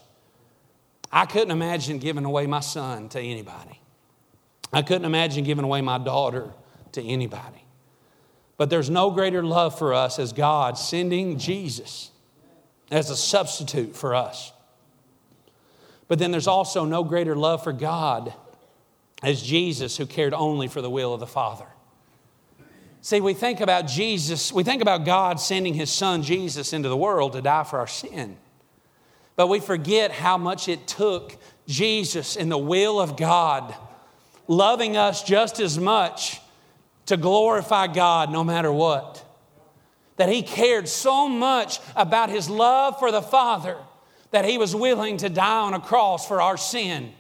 I 1.12 1.26
couldn't 1.26 1.52
imagine 1.52 2.00
giving 2.00 2.24
away 2.24 2.48
my 2.48 2.62
son 2.62 3.10
to 3.10 3.20
anybody. 3.20 3.82
I 4.72 4.82
couldn't 4.82 5.04
imagine 5.04 5.44
giving 5.44 5.66
away 5.66 5.82
my 5.82 5.98
daughter 5.98 6.54
to 6.94 7.04
anybody. 7.04 7.66
But 8.56 8.70
there's 8.70 8.90
no 8.90 9.12
greater 9.12 9.44
love 9.44 9.78
for 9.78 9.94
us 9.94 10.18
as 10.18 10.32
God 10.32 10.78
sending 10.78 11.38
Jesus 11.38 12.12
as 12.90 13.10
a 13.10 13.18
substitute 13.18 13.94
for 13.94 14.16
us. 14.16 14.54
But 16.08 16.18
then 16.18 16.32
there's 16.32 16.48
also 16.48 16.86
no 16.86 17.04
greater 17.04 17.36
love 17.36 17.62
for 17.62 17.74
God 17.74 18.34
as 19.22 19.44
Jesus 19.44 19.98
who 19.98 20.06
cared 20.06 20.34
only 20.34 20.70
for 20.70 20.82
the 20.82 20.90
will 20.90 21.14
of 21.14 21.20
the 21.20 21.28
Father. 21.28 21.68
See, 23.02 23.20
we 23.20 23.34
think 23.34 23.62
about 23.62 23.88
Jesus, 23.88 24.54
we 24.54 24.64
think 24.64 24.82
about 24.82 25.06
God 25.06 25.40
sending 25.40 25.74
his 25.74 25.90
son 25.90 26.22
Jesus 26.22 26.72
into 26.72 26.88
the 26.88 26.98
world 26.98 27.34
to 27.34 27.42
die 27.42 27.64
for 27.64 27.80
our 27.80 27.88
sin. 27.88 28.38
But 29.36 29.48
we 29.48 29.60
forget 29.60 30.12
how 30.12 30.38
much 30.38 30.68
it 30.68 30.88
took 30.88 31.36
Jesus 31.68 32.36
in 32.36 32.50
the 32.50 32.58
will 32.58 33.00
of 33.00 33.18
God, 33.18 33.74
loving 34.48 34.98
us 34.98 35.24
just 35.24 35.60
as 35.60 35.80
much 35.80 36.40
to 37.08 37.18
glorify 37.18 37.88
God 37.88 38.32
no 38.32 38.44
matter 38.44 38.72
what. 38.72 39.26
That 40.18 40.30
he 40.30 40.44
cared 40.44 40.88
so 40.88 41.28
much 41.28 41.80
about 41.96 42.30
his 42.30 42.50
love 42.50 43.00
for 43.00 43.12
the 43.12 43.22
Father 43.22 43.78
that 44.30 44.46
he 44.46 44.58
was 44.58 44.76
willing 44.76 45.18
to 45.18 45.30
die 45.30 45.62
on 45.62 45.74
a 45.74 45.80
cross 45.80 46.28
for 46.28 46.42
our 46.42 46.58
sin. 46.58 47.14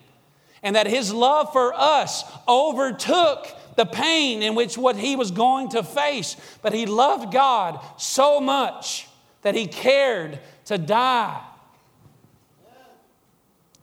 And 0.64 0.76
that 0.76 0.88
his 0.88 1.14
love 1.14 1.52
for 1.52 1.74
us 1.74 2.24
overtook 2.48 3.48
the 3.82 3.92
pain 3.92 4.44
in 4.44 4.56
which 4.56 4.78
what 4.78 4.96
he 4.96 5.16
was 5.16 5.32
going 5.32 5.70
to 5.70 5.84
face. 5.84 6.36
But 6.62 6.74
he 6.74 6.86
loved 6.86 7.34
God 7.34 7.80
so 7.98 8.40
much 8.40 9.08
that 9.42 9.56
he 9.56 9.68
cared 9.68 10.40
to 10.66 10.78
die 10.78 11.42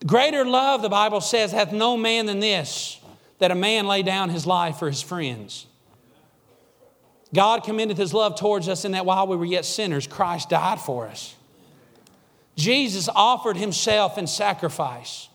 Greater 0.07 0.45
love, 0.45 0.83
the 0.83 0.89
Bible 0.89 1.21
says, 1.21 1.51
hath 1.53 1.73
no 1.73 1.97
man 1.97 2.27
than 2.27 2.41
this, 2.41 3.01
that 3.39 3.51
a 3.51 3.57
man 3.57 3.87
lay 3.87 4.03
down 4.03 4.31
his 4.31 4.47
life 4.47 4.79
for 4.79 4.89
his 4.89 5.03
friends. 5.03 5.67
God 7.35 7.65
commended 7.65 7.99
his 7.99 8.15
love 8.15 8.39
towards 8.39 8.69
us 8.69 8.85
in 8.85 8.93
that 8.93 9.05
while 9.05 9.27
we 9.27 9.37
were 9.37 9.45
yet 9.45 9.65
sinners, 9.65 10.07
Christ 10.07 10.51
died 10.51 10.81
for 10.81 11.07
us. 11.07 11.35
Jesus 12.57 13.09
offered 13.15 13.57
himself 13.57 14.19
in 14.19 14.27
sacrifice, 14.27 15.29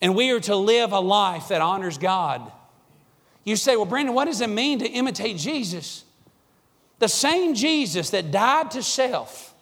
and 0.00 0.14
we 0.14 0.30
are 0.30 0.40
to 0.40 0.56
live 0.56 0.92
a 0.92 1.00
life 1.00 1.48
that 1.48 1.60
honors 1.60 1.98
God. 1.98 2.50
You 3.44 3.56
say, 3.56 3.76
Well, 3.76 3.86
Brandon, 3.86 4.14
what 4.14 4.26
does 4.26 4.40
it 4.40 4.48
mean 4.48 4.78
to 4.80 4.86
imitate 4.86 5.36
Jesus? 5.36 6.04
The 6.98 7.08
same 7.08 7.54
Jesus 7.54 8.10
that 8.10 8.30
died 8.30 8.70
to 8.72 8.82
self, 8.82 9.54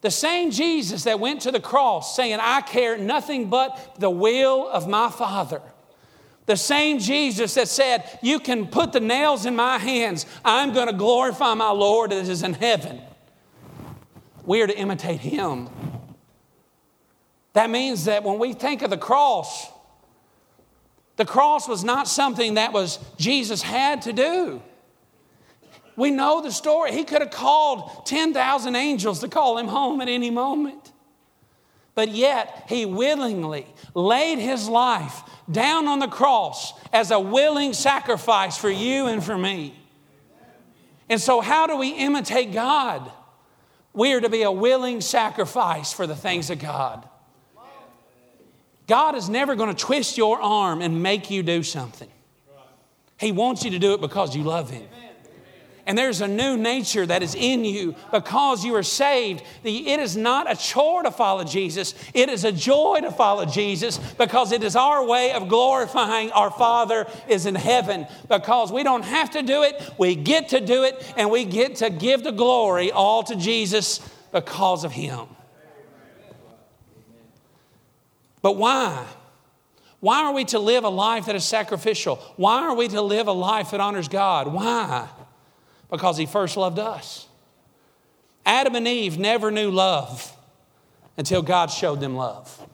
the 0.00 0.10
same 0.10 0.50
Jesus 0.50 1.04
that 1.04 1.20
went 1.20 1.42
to 1.42 1.50
the 1.50 1.60
cross 1.60 2.16
saying, 2.16 2.38
I 2.40 2.62
care 2.62 2.96
nothing 2.96 3.50
but 3.50 3.96
the 3.98 4.10
will 4.10 4.68
of 4.68 4.88
my 4.88 5.10
Father. 5.10 5.60
The 6.46 6.56
same 6.56 6.98
Jesus 6.98 7.54
that 7.54 7.68
said, 7.68 8.18
You 8.22 8.40
can 8.40 8.66
put 8.66 8.92
the 8.92 9.00
nails 9.00 9.46
in 9.46 9.54
my 9.54 9.78
hands. 9.78 10.26
I'm 10.44 10.72
going 10.72 10.88
to 10.88 10.92
glorify 10.92 11.54
my 11.54 11.70
Lord 11.70 12.10
that 12.10 12.26
is 12.26 12.42
in 12.42 12.54
heaven. 12.54 13.00
We 14.44 14.60
are 14.62 14.66
to 14.66 14.76
imitate 14.76 15.20
him. 15.20 15.68
That 17.52 17.70
means 17.70 18.06
that 18.06 18.24
when 18.24 18.38
we 18.38 18.54
think 18.54 18.82
of 18.82 18.90
the 18.90 18.96
cross, 18.96 19.70
the 21.16 21.24
cross 21.24 21.68
was 21.68 21.84
not 21.84 22.08
something 22.08 22.54
that 22.54 22.72
was 22.72 22.98
Jesus 23.18 23.62
had 23.62 24.02
to 24.02 24.12
do. 24.12 24.62
We 25.96 26.10
know 26.10 26.40
the 26.40 26.50
story. 26.50 26.92
He 26.92 27.04
could 27.04 27.20
have 27.20 27.30
called 27.30 28.06
10,000 28.06 28.74
angels 28.74 29.20
to 29.20 29.28
call 29.28 29.58
him 29.58 29.68
home 29.68 30.00
at 30.00 30.08
any 30.08 30.30
moment. 30.30 30.92
But 31.94 32.08
yet, 32.08 32.64
he 32.68 32.86
willingly 32.86 33.66
laid 33.94 34.38
his 34.38 34.68
life 34.68 35.20
down 35.50 35.86
on 35.88 35.98
the 35.98 36.08
cross 36.08 36.72
as 36.92 37.10
a 37.10 37.20
willing 37.20 37.74
sacrifice 37.74 38.56
for 38.56 38.70
you 38.70 39.06
and 39.06 39.22
for 39.22 39.36
me. 39.36 39.74
And 41.10 41.20
so, 41.20 41.42
how 41.42 41.66
do 41.66 41.76
we 41.76 41.90
imitate 41.90 42.52
God? 42.52 43.10
We 43.92 44.14
are 44.14 44.20
to 44.22 44.30
be 44.30 44.42
a 44.42 44.50
willing 44.50 45.02
sacrifice 45.02 45.92
for 45.92 46.06
the 46.06 46.16
things 46.16 46.48
of 46.48 46.58
God. 46.58 47.06
God 48.92 49.14
is 49.14 49.30
never 49.30 49.54
going 49.54 49.74
to 49.74 49.80
twist 49.80 50.18
your 50.18 50.38
arm 50.40 50.82
and 50.82 51.02
make 51.02 51.30
you 51.30 51.42
do 51.42 51.62
something. 51.62 52.10
He 53.18 53.32
wants 53.32 53.64
you 53.64 53.70
to 53.70 53.78
do 53.78 53.94
it 53.94 54.02
because 54.02 54.36
you 54.36 54.42
love 54.42 54.68
Him 54.68 54.86
and 55.86 55.98
there's 55.98 56.20
a 56.20 56.28
new 56.28 56.56
nature 56.56 57.04
that 57.06 57.22
is 57.22 57.34
in 57.34 57.64
you 57.64 57.94
because 58.12 58.64
you 58.64 58.74
are 58.76 58.82
saved. 58.82 59.42
It 59.64 60.00
is 60.00 60.16
not 60.16 60.50
a 60.50 60.56
chore 60.56 61.02
to 61.02 61.10
follow 61.10 61.44
Jesus, 61.44 61.94
it 62.14 62.28
is 62.28 62.44
a 62.44 62.52
joy 62.52 63.00
to 63.02 63.10
follow 63.10 63.44
Jesus 63.44 63.98
because 64.14 64.52
it 64.52 64.62
is 64.62 64.76
our 64.76 65.04
way 65.04 65.32
of 65.32 65.48
glorifying 65.48 66.30
our 66.32 66.50
Father 66.50 67.06
is 67.28 67.46
in 67.46 67.54
heaven 67.54 68.06
because 68.28 68.70
we 68.70 68.82
don't 68.82 69.04
have 69.04 69.30
to 69.30 69.42
do 69.42 69.62
it, 69.62 69.82
we 69.98 70.14
get 70.14 70.50
to 70.50 70.60
do 70.60 70.84
it, 70.84 71.12
and 71.16 71.30
we 71.30 71.44
get 71.44 71.76
to 71.76 71.90
give 71.90 72.22
the 72.22 72.32
glory 72.32 72.92
all 72.92 73.22
to 73.24 73.36
Jesus 73.36 73.98
because 74.30 74.84
of 74.84 74.92
Him. 74.92 75.26
But 78.42 78.56
why? 78.56 79.06
Why 80.00 80.24
are 80.24 80.34
we 80.34 80.44
to 80.46 80.58
live 80.58 80.82
a 80.82 80.88
life 80.88 81.26
that 81.26 81.36
is 81.36 81.44
sacrificial? 81.44 82.16
Why 82.36 82.62
are 82.62 82.74
we 82.74 82.88
to 82.88 83.00
live 83.00 83.28
a 83.28 83.32
life 83.32 83.70
that 83.70 83.80
honors 83.80 84.08
God? 84.08 84.48
Why? 84.48 85.08
Because 85.88 86.16
he 86.16 86.26
first 86.26 86.56
loved 86.56 86.80
us. 86.80 87.28
Adam 88.44 88.74
and 88.74 88.88
Eve 88.88 89.16
never 89.16 89.52
knew 89.52 89.70
love 89.70 90.36
until 91.16 91.40
God 91.40 91.70
showed 91.70 92.00
them 92.00 92.16
love. 92.16 92.66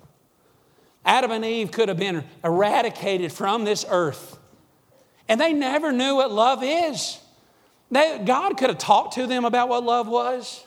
Adam 1.05 1.31
and 1.31 1.45
Eve 1.45 1.71
could 1.71 1.89
have 1.89 1.99
been 1.99 2.25
eradicated 2.43 3.31
from 3.31 3.65
this 3.65 3.85
earth, 3.89 4.39
and 5.29 5.41
they 5.41 5.53
never 5.53 5.93
knew 5.93 6.17
what 6.17 6.33
love 6.33 6.63
is. 6.63 7.19
They, 7.91 8.23
God 8.25 8.57
could 8.57 8.71
have 8.71 8.79
talked 8.79 9.15
to 9.15 9.27
them 9.27 9.45
about 9.45 9.69
what 9.69 9.85
love 9.85 10.09
was, 10.09 10.67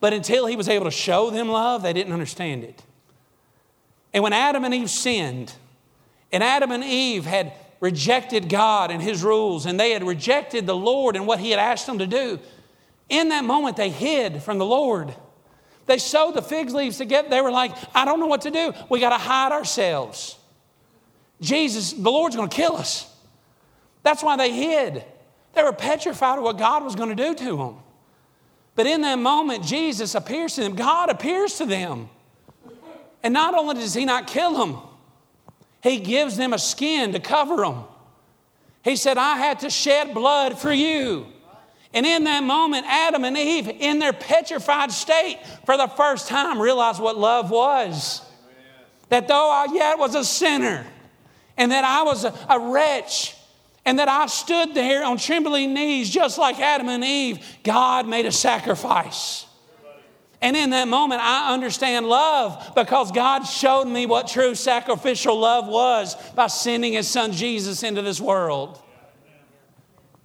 but 0.00 0.12
until 0.12 0.46
He 0.46 0.56
was 0.56 0.68
able 0.68 0.84
to 0.86 0.90
show 0.90 1.30
them 1.30 1.48
love, 1.48 1.82
they 1.82 1.92
didn't 1.92 2.12
understand 2.12 2.64
it. 2.64 2.82
And 4.12 4.22
when 4.22 4.32
Adam 4.32 4.64
and 4.64 4.74
Eve 4.74 4.90
sinned, 4.90 5.52
and 6.32 6.42
Adam 6.42 6.70
and 6.70 6.84
Eve 6.84 7.24
had 7.24 7.52
rejected 7.80 8.48
God 8.48 8.90
and 8.90 9.02
His 9.02 9.22
rules, 9.22 9.66
and 9.66 9.78
they 9.78 9.90
had 9.90 10.02
rejected 10.02 10.66
the 10.66 10.76
Lord 10.76 11.16
and 11.16 11.26
what 11.26 11.38
He 11.38 11.50
had 11.50 11.60
asked 11.60 11.86
them 11.86 11.98
to 11.98 12.06
do, 12.06 12.38
in 13.08 13.28
that 13.30 13.44
moment 13.44 13.76
they 13.76 13.90
hid 13.90 14.42
from 14.42 14.58
the 14.58 14.66
Lord. 14.66 15.14
They 15.86 15.98
sewed 15.98 16.34
the 16.34 16.42
fig 16.42 16.70
leaves 16.70 16.98
together. 16.98 17.28
They 17.30 17.40
were 17.40 17.50
like, 17.50 17.72
I 17.94 18.04
don't 18.04 18.20
know 18.20 18.26
what 18.26 18.42
to 18.42 18.50
do. 18.50 18.72
We 18.90 19.00
got 19.00 19.10
to 19.10 19.18
hide 19.18 19.52
ourselves. 19.52 20.36
Jesus, 21.40 21.92
the 21.92 22.10
Lord's 22.10 22.36
going 22.36 22.48
to 22.48 22.54
kill 22.54 22.76
us. 22.76 23.10
That's 24.02 24.22
why 24.22 24.36
they 24.36 24.52
hid. 24.52 25.04
They 25.54 25.62
were 25.62 25.72
petrified 25.72 26.38
of 26.38 26.44
what 26.44 26.58
God 26.58 26.84
was 26.84 26.94
going 26.94 27.08
to 27.08 27.14
do 27.14 27.34
to 27.34 27.56
them. 27.56 27.76
But 28.74 28.86
in 28.86 29.00
that 29.00 29.18
moment, 29.18 29.64
Jesus 29.64 30.14
appears 30.14 30.54
to 30.54 30.60
them. 30.60 30.76
God 30.76 31.08
appears 31.08 31.56
to 31.58 31.66
them. 31.66 32.10
And 33.22 33.34
not 33.34 33.54
only 33.54 33.74
does 33.74 33.94
He 33.94 34.04
not 34.04 34.26
kill 34.26 34.56
them, 34.56 34.78
he 35.82 35.98
gives 35.98 36.36
them 36.36 36.52
a 36.52 36.58
skin 36.58 37.12
to 37.12 37.20
cover 37.20 37.56
them. 37.56 37.84
He 38.82 38.96
said, 38.96 39.18
I 39.18 39.36
had 39.36 39.60
to 39.60 39.70
shed 39.70 40.14
blood 40.14 40.58
for 40.58 40.72
you. 40.72 41.26
And 41.94 42.04
in 42.04 42.24
that 42.24 42.42
moment, 42.42 42.84
Adam 42.86 43.24
and 43.24 43.36
Eve, 43.36 43.68
in 43.68 43.98
their 43.98 44.12
petrified 44.12 44.92
state, 44.92 45.38
for 45.64 45.76
the 45.76 45.86
first 45.86 46.28
time, 46.28 46.60
realized 46.60 47.00
what 47.00 47.16
love 47.16 47.50
was. 47.50 48.22
That 49.08 49.26
though 49.26 49.50
I 49.50 49.66
yet 49.72 49.98
was 49.98 50.14
a 50.14 50.24
sinner, 50.24 50.86
and 51.56 51.72
that 51.72 51.84
I 51.84 52.02
was 52.02 52.24
a, 52.24 52.34
a 52.48 52.58
wretch, 52.58 53.34
and 53.86 53.98
that 53.98 54.08
I 54.08 54.26
stood 54.26 54.74
there 54.74 55.02
on 55.04 55.16
trembling 55.16 55.72
knees, 55.72 56.10
just 56.10 56.36
like 56.36 56.60
Adam 56.60 56.88
and 56.88 57.02
Eve, 57.02 57.38
God 57.62 58.06
made 58.06 58.26
a 58.26 58.32
sacrifice. 58.32 59.46
And 60.40 60.56
in 60.56 60.70
that 60.70 60.86
moment, 60.86 61.20
I 61.20 61.52
understand 61.52 62.06
love 62.06 62.72
because 62.76 63.10
God 63.10 63.42
showed 63.42 63.86
me 63.86 64.06
what 64.06 64.28
true 64.28 64.54
sacrificial 64.54 65.38
love 65.38 65.66
was 65.66 66.14
by 66.32 66.46
sending 66.46 66.92
His 66.92 67.08
Son 67.08 67.32
Jesus 67.32 67.82
into 67.82 68.02
this 68.02 68.20
world. 68.20 68.80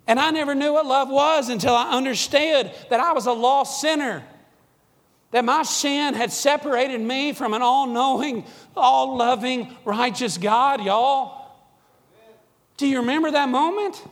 And 0.06 0.20
I 0.20 0.32
never 0.32 0.54
knew 0.54 0.74
what 0.74 0.86
love 0.86 1.10
was 1.10 1.50
until 1.50 1.74
I 1.74 1.92
understood 1.92 2.72
that 2.90 3.00
I 3.00 3.14
was 3.14 3.26
a 3.26 3.32
lost 3.32 3.82
sinner, 3.82 4.24
that 5.32 5.46
my 5.46 5.64
sin 5.64 6.14
had 6.14 6.32
separated 6.32 7.02
me 7.02 7.34
from 7.34 7.54
an 7.54 7.62
all 7.62 7.88
knowing, 7.88 8.46
all 8.76 9.18
loving, 9.18 9.76
righteous 9.86 10.38
God, 10.38 10.84
y'all. 10.84 11.44
Do 12.78 12.86
you 12.86 13.00
remember 13.00 13.32
that 13.32 13.50
moment? 13.50 14.04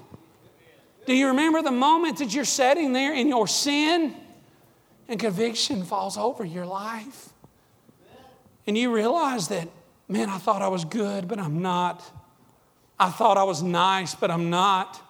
Do 1.05 1.13
you 1.13 1.27
remember 1.27 1.61
the 1.61 1.71
moment 1.71 2.19
that 2.19 2.33
you're 2.33 2.45
sitting 2.45 2.93
there 2.93 3.13
in 3.13 3.27
your 3.27 3.47
sin? 3.47 4.15
And 5.11 5.19
conviction 5.19 5.83
falls 5.83 6.17
over 6.17 6.45
your 6.45 6.65
life. 6.65 7.29
And 8.65 8.77
you 8.77 8.95
realize 8.95 9.49
that, 9.49 9.67
man, 10.07 10.29
I 10.29 10.37
thought 10.37 10.61
I 10.61 10.69
was 10.69 10.85
good, 10.85 11.27
but 11.27 11.37
I'm 11.37 11.61
not. 11.61 12.01
I 12.97 13.09
thought 13.09 13.35
I 13.35 13.43
was 13.43 13.61
nice, 13.61 14.15
but 14.15 14.31
I'm 14.31 14.49
not. 14.49 15.01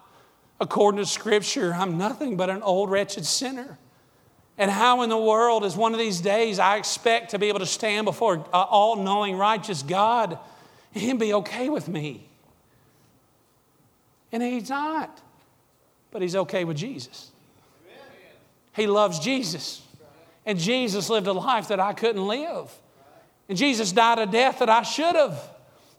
According 0.59 0.97
to 0.97 1.05
Scripture, 1.05 1.71
I'm 1.71 1.99
nothing 1.99 2.35
but 2.35 2.49
an 2.49 2.63
old, 2.63 2.89
wretched 2.89 3.27
sinner. 3.27 3.77
And 4.57 4.71
how 4.71 5.03
in 5.03 5.11
the 5.11 5.19
world 5.19 5.63
is 5.63 5.75
one 5.75 5.93
of 5.93 5.99
these 5.99 6.19
days 6.19 6.57
I 6.57 6.77
expect 6.77 7.31
to 7.31 7.39
be 7.39 7.49
able 7.49 7.59
to 7.59 7.67
stand 7.67 8.05
before 8.05 8.37
all 8.51 8.95
knowing, 8.95 9.37
righteous 9.37 9.83
God 9.83 10.39
and 10.95 11.03
Him 11.03 11.19
be 11.19 11.31
okay 11.35 11.69
with 11.69 11.87
me? 11.87 12.27
And 14.31 14.41
He's 14.41 14.69
not, 14.69 15.21
but 16.09 16.23
He's 16.23 16.35
okay 16.35 16.63
with 16.63 16.77
Jesus. 16.77 17.29
He 18.73 18.87
loves 18.87 19.19
Jesus. 19.19 19.83
And 20.45 20.57
Jesus 20.57 21.09
lived 21.09 21.27
a 21.27 21.33
life 21.33 21.67
that 21.67 21.79
I 21.79 21.93
couldn't 21.93 22.27
live. 22.27 22.71
And 23.47 23.57
Jesus 23.57 23.91
died 23.91 24.19
a 24.19 24.25
death 24.25 24.59
that 24.59 24.69
I 24.69 24.83
should 24.83 25.15
have. 25.15 25.39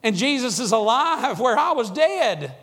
And 0.02 0.16
Jesus 0.16 0.59
is 0.59 0.72
alive 0.72 1.38
where 1.38 1.59
I 1.59 1.72
was 1.72 1.90
dead. 1.90 2.55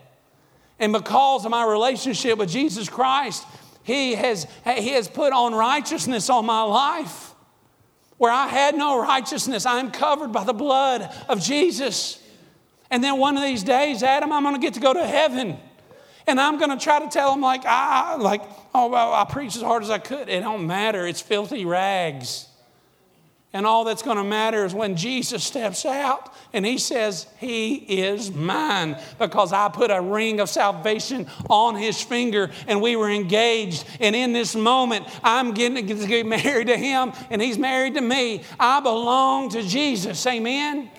And 0.80 0.92
because 0.94 1.46
of 1.46 1.52
my 1.52 1.66
relationship 1.66 2.38
with 2.38 2.50
Jesus 2.50 2.90
Christ, 2.90 3.46
He 3.84 4.16
has, 4.16 4.48
he 4.64 4.90
has 4.90 5.08
put 5.08 5.32
on 5.34 5.54
righteousness 5.54 6.30
on 6.30 6.46
my 6.46 6.64
life. 6.64 7.34
Where 8.18 8.32
I 8.32 8.48
had 8.48 8.76
no 8.76 9.02
righteousness, 9.02 9.66
I'm 9.66 9.92
covered 9.92 10.34
by 10.34 10.44
the 10.44 10.54
blood 10.54 11.10
of 11.30 11.42
Jesus. 11.42 12.22
And 12.92 13.02
then 13.04 13.18
one 13.18 13.38
of 13.38 13.44
these 13.44 13.64
days, 13.64 14.04
Adam, 14.04 14.34
I'm 14.34 14.44
going 14.44 14.56
to 14.56 14.62
get 14.62 14.74
to 14.74 14.80
go 14.82 14.94
to 14.94 15.08
heaven. 15.08 15.58
And 16.30 16.40
I'm 16.40 16.60
going 16.60 16.70
to 16.70 16.82
try 16.82 17.00
to 17.00 17.10
tell 17.10 17.32
them, 17.32 17.42
like, 17.42 17.66
I, 17.66 18.16
like, 18.16 18.42
oh, 18.74 18.88
well, 18.88 19.14
I 19.14 19.26
preached 19.26 19.56
as 19.56 19.64
hard 19.64 19.84
as 19.84 19.90
I 19.90 19.98
could. 19.98 20.30
It 20.30 20.42
don't 20.42 20.68
matter. 20.68 21.08
It's 21.08 21.22
filthy 21.22 21.66
rags. 21.66 22.48
And 23.52 23.66
all 23.66 23.84
that's 23.84 24.04
going 24.04 24.18
to 24.18 24.24
matter 24.24 24.64
is 24.64 24.76
when 24.76 24.96
Jesus 24.96 25.44
steps 25.44 25.84
out 25.84 26.32
and 26.54 26.64
he 26.64 26.78
says, 26.78 27.26
He 27.40 27.76
is 27.78 28.32
mine 28.32 28.96
because 29.18 29.52
I 29.52 29.70
put 29.70 29.90
a 29.90 30.00
ring 30.00 30.40
of 30.40 30.50
salvation 30.50 31.26
on 31.50 31.76
his 31.76 32.00
finger 32.00 32.52
and 32.68 32.80
we 32.80 32.96
were 32.96 33.10
engaged. 33.10 33.86
And 34.00 34.16
in 34.16 34.34
this 34.34 34.56
moment, 34.56 35.08
I'm 35.24 35.56
getting 35.56 35.88
to 35.88 36.08
get 36.08 36.26
married 36.28 36.68
to 36.68 36.78
him 36.78 37.12
and 37.32 37.42
he's 37.42 37.58
married 37.58 37.96
to 37.96 38.02
me. 38.02 38.44
I 38.60 38.82
belong 38.82 39.50
to 39.50 39.64
Jesus. 39.64 40.24
Amen. 40.28 40.92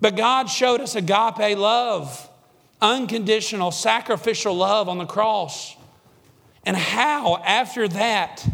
But 0.00 0.16
God 0.16 0.46
showed 0.48 0.80
us 0.80 0.94
agape 0.94 1.58
love, 1.58 2.26
unconditional, 2.80 3.70
sacrificial 3.70 4.54
love 4.54 4.88
on 4.88 4.98
the 4.98 5.06
cross. 5.06 5.76
And 6.64 6.76
how, 6.76 7.36
after 7.44 7.88
that, 7.88 8.46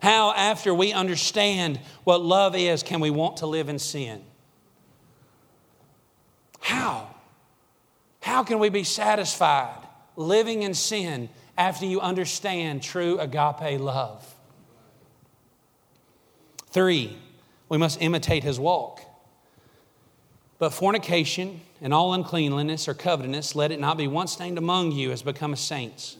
how, 0.00 0.32
after 0.32 0.74
we 0.74 0.92
understand 0.92 1.80
what 2.04 2.22
love 2.22 2.56
is, 2.56 2.82
can 2.82 3.00
we 3.00 3.10
want 3.10 3.38
to 3.38 3.46
live 3.46 3.68
in 3.68 3.78
sin? 3.78 4.22
How? 6.60 7.14
How 8.20 8.44
can 8.44 8.58
we 8.58 8.68
be 8.68 8.84
satisfied 8.84 9.76
living 10.16 10.62
in 10.62 10.74
sin 10.74 11.28
after 11.56 11.86
you 11.86 12.00
understand 12.00 12.82
true 12.82 13.18
agape 13.18 13.80
love? 13.80 14.34
Three, 16.70 17.18
we 17.68 17.78
must 17.78 18.00
imitate 18.00 18.44
his 18.44 18.60
walk. 18.60 19.00
But 20.60 20.74
fornication 20.74 21.62
and 21.80 21.92
all 21.94 22.12
uncleanliness 22.12 22.86
or 22.86 22.92
covetousness, 22.92 23.56
let 23.56 23.72
it 23.72 23.80
not 23.80 23.96
be 23.96 24.06
once 24.06 24.38
named 24.38 24.58
among 24.58 24.92
you 24.92 25.10
as 25.10 25.22
become 25.22 25.56
saints. 25.56 26.18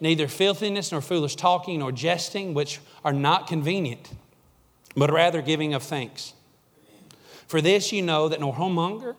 Neither 0.00 0.28
filthiness 0.28 0.92
nor 0.92 1.00
foolish 1.00 1.34
talking 1.34 1.80
nor 1.80 1.90
jesting, 1.90 2.54
which 2.54 2.80
are 3.04 3.12
not 3.12 3.48
convenient, 3.48 4.12
but 4.96 5.10
rather 5.10 5.42
giving 5.42 5.74
of 5.74 5.82
thanks. 5.82 6.32
For 7.48 7.60
this 7.60 7.92
you 7.92 8.02
know 8.02 8.28
that 8.28 8.40
nor 8.40 8.54
whoremonger, 8.54 9.16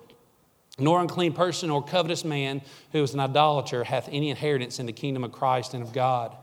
nor 0.80 1.02
unclean 1.02 1.34
person, 1.34 1.68
nor 1.68 1.84
covetous 1.84 2.24
man 2.24 2.62
who 2.94 3.04
is 3.04 3.14
an 3.14 3.20
idolater 3.20 3.84
hath 3.84 4.08
any 4.10 4.30
inheritance 4.30 4.80
in 4.80 4.86
the 4.86 4.94
kingdom 4.94 5.26
of 5.26 5.34
Christ 5.34 5.74
and 5.74 5.84
of 5.84 5.92
God. 5.92 6.36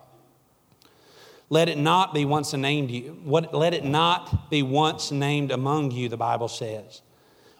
Let 1.49 1.71
it 1.71 1.79
not 1.79 2.13
be 2.13 2.27
once 2.27 2.53
named 2.53 2.91
you. 2.91 3.19
What, 3.25 3.55
let 3.55 3.73
it 3.73 3.85
not 3.85 4.51
be 4.51 4.63
once 4.63 5.11
named 5.11 5.51
among 5.51 5.91
you, 5.91 6.11
the 6.11 6.19
Bible 6.19 6.49
says. 6.49 7.01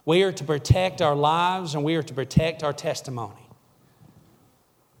We 0.05 0.23
are 0.23 0.31
to 0.31 0.43
protect 0.43 1.01
our 1.01 1.15
lives 1.15 1.75
and 1.75 1.83
we 1.83 1.95
are 1.95 2.03
to 2.03 2.13
protect 2.13 2.63
our 2.63 2.73
testimony. 2.73 3.47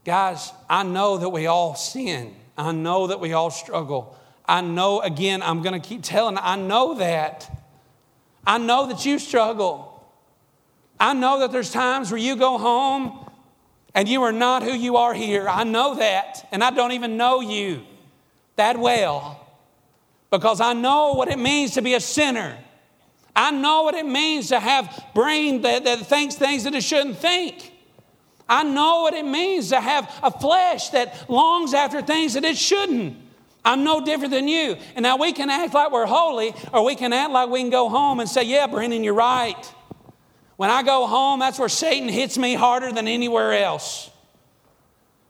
Guys, 0.03 0.51
I 0.69 0.83
know 0.83 1.17
that 1.17 1.29
we 1.29 1.47
all 1.47 1.75
sin. 1.75 2.35
I 2.57 2.71
know 2.71 3.07
that 3.07 3.19
we 3.19 3.33
all 3.33 3.51
struggle. 3.51 4.17
I 4.45 4.61
know, 4.61 5.01
again, 5.01 5.41
I'm 5.41 5.61
going 5.61 5.79
to 5.79 5.87
keep 5.87 6.03
telling, 6.03 6.37
I 6.37 6.55
know 6.55 6.95
that. 6.95 7.49
I 8.45 8.57
know 8.57 8.87
that 8.87 9.05
you 9.05 9.19
struggle. 9.19 9.87
I 10.99 11.13
know 11.13 11.39
that 11.39 11.51
there's 11.51 11.71
times 11.71 12.11
where 12.11 12.19
you 12.19 12.35
go 12.35 12.57
home 12.57 13.29
and 13.93 14.07
you 14.07 14.23
are 14.23 14.31
not 14.31 14.63
who 14.63 14.73
you 14.73 14.97
are 14.97 15.13
here. 15.13 15.47
I 15.47 15.63
know 15.63 15.95
that. 15.95 16.47
And 16.51 16.63
I 16.63 16.71
don't 16.71 16.91
even 16.91 17.17
know 17.17 17.41
you 17.41 17.83
that 18.55 18.77
well 18.77 19.47
because 20.29 20.61
I 20.61 20.73
know 20.73 21.13
what 21.13 21.27
it 21.27 21.39
means 21.39 21.71
to 21.71 21.81
be 21.81 21.93
a 21.93 21.99
sinner. 21.99 22.57
I 23.35 23.51
know 23.51 23.83
what 23.83 23.95
it 23.95 24.05
means 24.05 24.49
to 24.49 24.59
have 24.59 25.05
brain 25.13 25.61
that, 25.61 25.85
that 25.85 25.99
thinks 25.99 26.35
things 26.35 26.65
that 26.65 26.75
it 26.75 26.83
shouldn't 26.83 27.17
think. 27.17 27.71
I 28.47 28.63
know 28.63 29.03
what 29.03 29.13
it 29.13 29.25
means 29.25 29.69
to 29.69 29.79
have 29.79 30.13
a 30.21 30.29
flesh 30.29 30.89
that 30.89 31.29
longs 31.29 31.73
after 31.73 32.01
things 32.01 32.33
that 32.33 32.43
it 32.43 32.57
shouldn't. 32.57 33.15
I'm 33.63 33.83
no 33.83 34.03
different 34.03 34.31
than 34.33 34.47
you. 34.47 34.75
And 34.95 35.03
now 35.03 35.17
we 35.17 35.31
can 35.33 35.49
act 35.49 35.73
like 35.73 35.91
we're 35.91 36.05
holy, 36.05 36.53
or 36.73 36.83
we 36.83 36.95
can 36.95 37.13
act 37.13 37.31
like 37.31 37.49
we 37.49 37.61
can 37.61 37.69
go 37.69 37.89
home 37.89 38.19
and 38.19 38.27
say, 38.27 38.43
Yeah, 38.43 38.67
Brandon, 38.67 39.03
you're 39.03 39.13
right. 39.13 39.73
When 40.57 40.69
I 40.69 40.83
go 40.83 41.07
home, 41.07 41.39
that's 41.39 41.57
where 41.57 41.69
Satan 41.69 42.09
hits 42.09 42.37
me 42.37 42.53
harder 42.53 42.91
than 42.91 43.07
anywhere 43.07 43.53
else. 43.53 44.09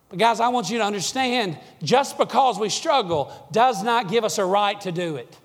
But 0.09 0.19
guys, 0.19 0.39
I 0.39 0.49
want 0.49 0.69
you 0.69 0.79
to 0.79 0.83
understand 0.83 1.57
just 1.81 2.17
because 2.17 2.59
we 2.59 2.67
struggle 2.67 3.31
does 3.51 3.81
not 3.81 4.09
give 4.09 4.25
us 4.25 4.39
a 4.39 4.45
right 4.45 4.79
to 4.81 4.91
do 4.91 5.15
it. 5.15 5.37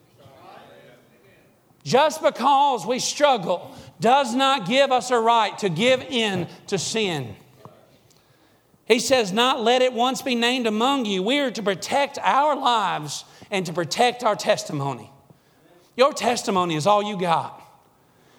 Just 1.86 2.20
because 2.20 2.84
we 2.84 2.98
struggle 2.98 3.72
does 4.00 4.34
not 4.34 4.66
give 4.66 4.90
us 4.90 5.12
a 5.12 5.20
right 5.20 5.56
to 5.58 5.68
give 5.68 6.02
in 6.02 6.48
to 6.66 6.78
sin. 6.78 7.36
He 8.86 8.98
says, 8.98 9.32
Not 9.32 9.62
let 9.62 9.82
it 9.82 9.92
once 9.92 10.20
be 10.20 10.34
named 10.34 10.66
among 10.66 11.04
you. 11.04 11.22
We 11.22 11.38
are 11.38 11.52
to 11.52 11.62
protect 11.62 12.18
our 12.18 12.56
lives 12.56 13.24
and 13.52 13.64
to 13.66 13.72
protect 13.72 14.24
our 14.24 14.34
testimony. 14.34 15.12
Your 15.96 16.12
testimony 16.12 16.74
is 16.74 16.88
all 16.88 17.04
you 17.04 17.16
got. 17.16 17.62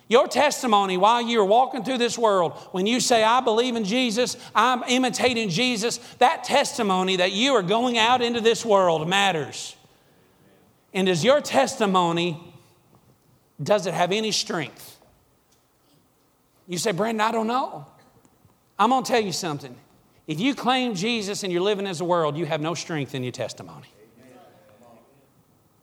Your 0.09 0.27
testimony 0.27 0.97
while 0.97 1.21
you're 1.21 1.45
walking 1.45 1.85
through 1.85 1.99
this 1.99 2.17
world, 2.17 2.51
when 2.73 2.85
you 2.85 2.99
say, 2.99 3.23
I 3.23 3.39
believe 3.39 3.77
in 3.77 3.85
Jesus, 3.85 4.35
I'm 4.53 4.83
imitating 4.89 5.47
Jesus, 5.47 5.99
that 6.19 6.43
testimony 6.43 7.15
that 7.15 7.31
you 7.31 7.53
are 7.53 7.63
going 7.63 7.97
out 7.97 8.21
into 8.21 8.41
this 8.41 8.65
world 8.65 9.07
matters. 9.07 9.77
And 10.93 11.07
does 11.07 11.23
your 11.23 11.39
testimony, 11.39 12.43
does 13.61 13.87
it 13.87 13.93
have 13.93 14.11
any 14.11 14.31
strength? 14.31 14.97
You 16.67 16.77
say, 16.77 16.91
Brandon, 16.91 17.21
I 17.21 17.31
don't 17.31 17.47
know. 17.47 17.85
I'm 18.77 18.89
going 18.89 19.03
to 19.03 19.11
tell 19.11 19.21
you 19.21 19.31
something. 19.31 19.75
If 20.27 20.39
you 20.39 20.53
claim 20.53 20.93
Jesus 20.93 21.43
and 21.43 21.51
you're 21.51 21.61
living 21.61 21.87
as 21.87 22.01
a 22.01 22.05
world, 22.05 22.37
you 22.37 22.45
have 22.45 22.61
no 22.61 22.73
strength 22.73 23.15
in 23.15 23.23
your 23.23 23.31
testimony. 23.31 23.87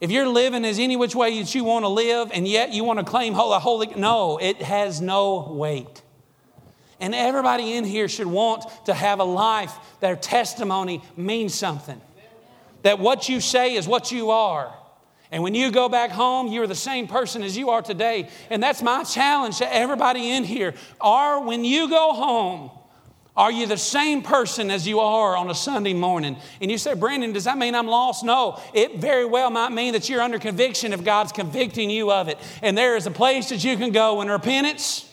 If 0.00 0.10
you're 0.10 0.28
living 0.28 0.64
as 0.66 0.78
any 0.78 0.96
which 0.96 1.14
way 1.14 1.40
that 1.40 1.54
you 1.54 1.64
want 1.64 1.84
to 1.84 1.88
live 1.88 2.30
and 2.32 2.46
yet 2.46 2.72
you 2.74 2.84
want 2.84 2.98
to 2.98 3.04
claim 3.04 3.32
holy, 3.32 3.58
holy, 3.58 3.86
no, 3.96 4.36
it 4.36 4.60
has 4.60 5.00
no 5.00 5.50
weight. 5.50 6.02
And 7.00 7.14
everybody 7.14 7.72
in 7.72 7.84
here 7.84 8.06
should 8.08 8.26
want 8.26 8.64
to 8.84 8.94
have 8.94 9.18
a 9.18 9.24
life, 9.24 9.72
their 10.00 10.16
testimony 10.16 11.02
means 11.16 11.54
something. 11.54 12.00
That 12.82 12.98
what 12.98 13.30
you 13.30 13.40
say 13.40 13.74
is 13.74 13.88
what 13.88 14.12
you 14.12 14.30
are. 14.30 14.74
And 15.34 15.42
when 15.42 15.52
you 15.56 15.72
go 15.72 15.88
back 15.88 16.12
home, 16.12 16.46
you're 16.46 16.68
the 16.68 16.76
same 16.76 17.08
person 17.08 17.42
as 17.42 17.56
you 17.56 17.70
are 17.70 17.82
today. 17.82 18.28
And 18.50 18.62
that's 18.62 18.82
my 18.82 19.02
challenge 19.02 19.58
to 19.58 19.74
everybody 19.74 20.30
in 20.30 20.44
here. 20.44 20.74
Are 21.00 21.44
when 21.44 21.64
you 21.64 21.88
go 21.88 22.12
home, 22.12 22.70
are 23.36 23.50
you 23.50 23.66
the 23.66 23.76
same 23.76 24.22
person 24.22 24.70
as 24.70 24.86
you 24.86 25.00
are 25.00 25.36
on 25.36 25.50
a 25.50 25.54
Sunday 25.56 25.92
morning? 25.92 26.36
And 26.60 26.70
you 26.70 26.78
say, 26.78 26.94
Brandon, 26.94 27.32
does 27.32 27.46
that 27.46 27.58
mean 27.58 27.74
I'm 27.74 27.88
lost? 27.88 28.22
No, 28.22 28.60
it 28.72 28.98
very 28.98 29.24
well 29.24 29.50
might 29.50 29.72
mean 29.72 29.94
that 29.94 30.08
you're 30.08 30.22
under 30.22 30.38
conviction 30.38 30.92
if 30.92 31.02
God's 31.02 31.32
convicting 31.32 31.90
you 31.90 32.12
of 32.12 32.28
it. 32.28 32.38
And 32.62 32.78
there 32.78 32.94
is 32.94 33.08
a 33.08 33.10
place 33.10 33.48
that 33.48 33.64
you 33.64 33.76
can 33.76 33.90
go 33.90 34.20
in 34.22 34.28
repentance, 34.30 35.12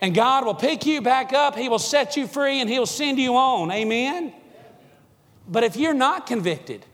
and 0.00 0.14
God 0.14 0.46
will 0.46 0.54
pick 0.54 0.86
you 0.86 1.02
back 1.02 1.34
up, 1.34 1.54
He 1.54 1.68
will 1.68 1.78
set 1.78 2.16
you 2.16 2.26
free, 2.26 2.62
and 2.62 2.70
He'll 2.70 2.86
send 2.86 3.18
you 3.18 3.36
on. 3.36 3.70
Amen? 3.70 4.32
But 5.46 5.64
if 5.64 5.76
you're 5.76 5.92
not 5.92 6.26
convicted, 6.26 6.86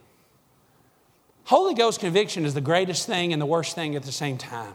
Holy 1.47 1.73
Ghost 1.73 2.01
conviction 2.01 2.43
is 2.43 2.53
the 2.53 2.59
greatest 2.59 3.07
thing 3.07 3.31
and 3.31 3.41
the 3.41 3.45
worst 3.45 3.73
thing 3.73 3.95
at 3.95 4.03
the 4.03 4.11
same 4.11 4.37
time. 4.37 4.73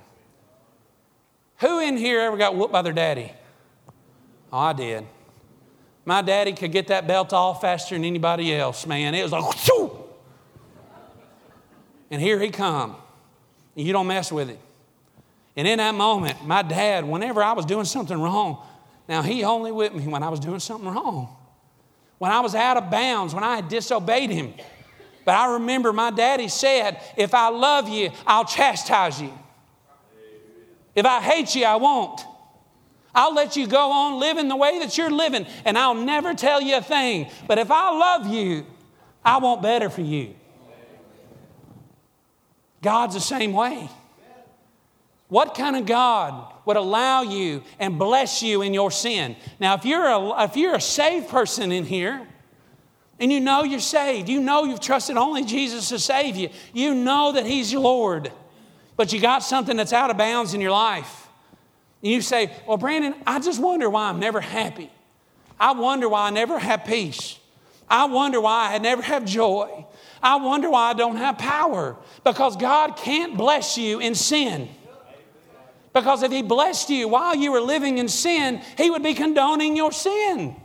Who 1.59 1.81
in 1.81 1.99
here 1.99 2.23
ever 2.23 2.39
got 2.39 2.57
whooped 2.57 2.73
by 2.73 2.81
their 2.81 2.95
daddy? 2.95 3.31
Oh, 4.51 4.57
I 4.57 4.73
did. 4.73 5.05
My 6.07 6.23
daddy 6.23 6.55
could 6.55 6.73
get 6.73 6.87
that 6.87 7.07
belt 7.07 7.35
off 7.35 7.61
faster 7.61 7.95
than 7.95 8.07
anybody 8.07 8.55
else, 8.55 8.87
man. 8.87 9.15
It 9.15 9.23
was 9.23 9.33
like, 9.33 9.55
Shoo! 9.59 9.99
and 12.11 12.23
here 12.23 12.41
he 12.41 12.49
come. 12.49 12.97
And 13.77 13.87
you 13.87 13.93
don't 13.93 14.07
mess 14.07 14.33
with 14.33 14.49
him. 14.49 14.59
And 15.55 15.69
in 15.69 15.77
that 15.77 15.95
moment, 15.95 16.43
my 16.47 16.63
dad, 16.63 17.05
whenever 17.05 17.43
I 17.43 17.53
was 17.53 17.67
doing 17.67 17.85
something 17.85 18.19
wrong, 18.19 18.65
now 19.11 19.21
he 19.21 19.45
only 19.45 19.73
whipped 19.73 19.95
me 19.95 20.09
when 20.09 20.23
I 20.23 20.31
was 20.31 20.41
doing 20.41 20.59
something 20.59 20.89
wrong. 20.89 21.37
When 22.17 22.33
I 22.33 22.41
was 22.41 22.55
out 22.55 22.79
of 22.79 22.91
bounds, 22.91 23.35
when 23.35 23.45
I 23.45 23.57
had 23.57 23.69
disobeyed 23.69 24.31
him. 24.31 24.55
But 25.25 25.35
I 25.35 25.55
remember 25.55 25.93
my 25.93 26.11
daddy 26.11 26.49
said, 26.49 27.01
If 27.17 27.35
I 27.35 27.49
love 27.49 27.89
you, 27.89 28.11
I'll 28.27 28.45
chastise 28.45 29.21
you. 29.21 29.33
If 30.95 31.07
I 31.07 31.21
hate 31.21 31.55
you, 31.55 31.65
I 31.65 31.77
won't. 31.77 32.21
I'll 33.15 33.35
let 33.35 33.57
you 33.57 33.67
go 33.67 33.91
on 33.91 34.21
living 34.21 34.49
the 34.49 34.57
way 34.57 34.79
that 34.79 34.97
you're 34.97 35.11
living, 35.11 35.47
and 35.65 35.77
I'll 35.77 35.95
never 35.95 36.35
tell 36.35 36.61
you 36.63 36.79
a 36.79 36.83
thing. 36.83 37.31
But 37.47 37.59
if 37.59 37.71
I 37.71 37.91
love 37.91 38.27
you, 38.27 38.67
I 39.25 39.39
want 39.39 39.63
better 39.63 39.91
for 39.91 40.01
you. 40.01 40.35
God's 42.81 43.15
the 43.15 43.21
same 43.21 43.53
way. 43.53 43.89
What 45.29 45.55
kind 45.55 45.77
of 45.77 45.87
God 45.87 46.53
would 46.67 46.77
allow 46.77 47.23
you 47.23 47.63
and 47.79 47.99
bless 47.99 48.43
you 48.43 48.61
in 48.63 48.75
your 48.75 48.91
sin? 48.91 49.37
Now, 49.61 49.75
if 49.75 49.85
you're 49.85 50.07
a, 50.07 50.45
if 50.45 50.57
you're 50.57 50.75
a 50.75 50.81
saved 50.81 51.29
person 51.29 51.73
in 51.73 51.85
here, 51.85 52.27
and 53.19 53.33
you 53.33 53.41
know 53.41 53.63
you're 53.63 53.81
saved, 53.81 54.29
you 54.29 54.41
know 54.41 54.65
you've 54.65 54.81
trusted 54.81 55.17
only 55.17 55.45
Jesus 55.45 55.89
to 55.91 55.99
save 55.99 56.37
you, 56.37 56.51
you 56.73 56.95
know 56.95 57.33
that 57.33 57.47
He's 57.47 57.73
your 57.73 57.83
Lord, 57.83 58.33
but 58.97 59.13
you 59.13 59.21
got 59.21 59.43
something 59.43 59.77
that's 59.77 59.93
out 59.93 60.11
of 60.11 60.17
bounds 60.17 60.55
in 60.55 60.61
your 60.61 60.73
life 60.73 61.23
and 62.03 62.11
you 62.11 62.21
say, 62.21 62.53
Well, 62.67 62.77
Brandon, 62.77 63.15
I 63.27 63.39
just 63.39 63.61
wonder 63.61 63.89
why 63.89 64.09
I'm 64.09 64.19
never 64.19 64.41
happy. 64.41 64.91
I 65.59 65.73
wonder 65.73 66.09
why 66.09 66.27
I 66.27 66.31
never 66.31 66.59
have 66.59 66.85
peace. 66.85 67.39
I 67.89 68.07
wonder 68.07 68.41
why 68.41 68.75
I 68.75 68.79
never 68.79 69.03
have 69.03 69.25
joy. 69.25 69.87
I 70.23 70.37
wonder 70.37 70.71
why 70.71 70.91
I 70.91 70.95
don't 70.95 71.17
have 71.17 71.39
power. 71.39 71.97
Because 72.25 72.57
God 72.57 72.97
can't 72.97 73.37
bless 73.37 73.79
you 73.79 74.01
in 74.01 74.15
sin. 74.15 74.69
Because 75.93 76.23
if 76.23 76.33
He 76.33 76.43
blessed 76.43 76.91
you 76.91 77.07
while 77.07 77.37
you 77.37 77.53
were 77.53 77.61
living 77.61 77.99
in 77.99 78.09
sin, 78.09 78.63
He 78.77 78.91
would 78.91 79.03
be 79.03 79.15
condoning 79.15 79.77
your 79.77 79.93
sin. 79.93 80.57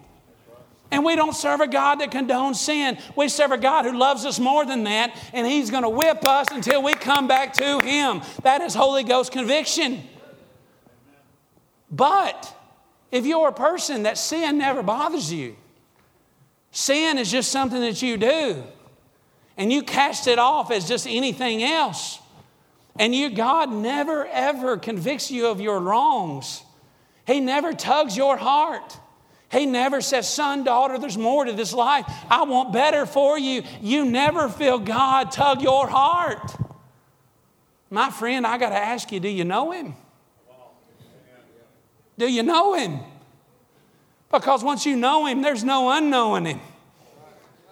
And 0.89 1.03
we 1.03 1.15
don't 1.15 1.35
serve 1.35 1.59
a 1.59 1.67
God 1.67 1.95
that 1.99 2.11
condones 2.11 2.55
sin. 2.55 2.97
We 3.15 3.27
serve 3.27 3.51
a 3.51 3.57
God 3.57 3.85
who 3.85 3.97
loves 3.97 4.25
us 4.25 4.39
more 4.39 4.65
than 4.65 4.83
that, 4.85 5.15
and 5.33 5.45
He's 5.45 5.69
going 5.69 5.83
to 5.83 5.89
whip 5.89 6.25
us 6.25 6.47
until 6.51 6.81
we 6.81 6.93
come 6.93 7.27
back 7.27 7.53
to 7.53 7.79
Him. 7.83 8.21
That 8.43 8.61
is 8.61 8.73
Holy 8.73 9.03
Ghost 9.03 9.31
conviction. 9.31 10.01
But 11.91 12.53
if 13.11 13.25
you're 13.25 13.49
a 13.49 13.53
person 13.53 14.03
that 14.03 14.17
sin 14.17 14.57
never 14.57 14.81
bothers 14.81 15.31
you, 15.31 15.55
sin 16.71 17.17
is 17.17 17.29
just 17.29 17.51
something 17.51 17.81
that 17.81 18.01
you 18.01 18.17
do, 18.17 18.63
and 19.57 19.71
you 19.73 19.83
cast 19.83 20.27
it 20.27 20.39
off 20.39 20.71
as 20.71 20.87
just 20.87 21.05
anything 21.05 21.63
else, 21.63 22.19
and 22.99 23.13
you, 23.13 23.29
God 23.29 23.71
never 23.71 24.25
ever 24.25 24.77
convicts 24.77 25.29
you 25.31 25.47
of 25.47 25.59
your 25.59 25.79
wrongs. 25.79 26.63
He 27.25 27.41
never 27.41 27.73
tugs 27.73 28.15
your 28.15 28.37
heart. 28.37 28.97
He 29.51 29.65
never 29.65 30.01
says, 30.01 30.27
Son, 30.27 30.63
daughter, 30.63 30.97
there's 30.97 31.17
more 31.17 31.45
to 31.45 31.53
this 31.53 31.73
life. 31.73 32.05
I 32.29 32.43
want 32.43 32.73
better 32.73 33.05
for 33.05 33.39
you. 33.39 33.63
You 33.81 34.05
never 34.05 34.49
feel 34.49 34.77
God 34.77 35.31
tug 35.31 35.61
your 35.61 35.87
heart. 35.87 36.55
My 37.89 38.09
friend, 38.09 38.45
I 38.45 38.57
got 38.57 38.69
to 38.69 38.75
ask 38.75 39.11
you 39.11 39.19
do 39.19 39.29
you 39.29 39.45
know 39.45 39.71
Him? 39.71 39.95
Do 42.17 42.29
you 42.29 42.43
know 42.43 42.73
Him? 42.73 42.99
Because 44.29 44.63
once 44.63 44.85
you 44.85 44.97
know 44.97 45.25
Him, 45.25 45.41
there's 45.41 45.63
no 45.63 45.89
unknowing 45.91 46.45
Him. 46.45 46.59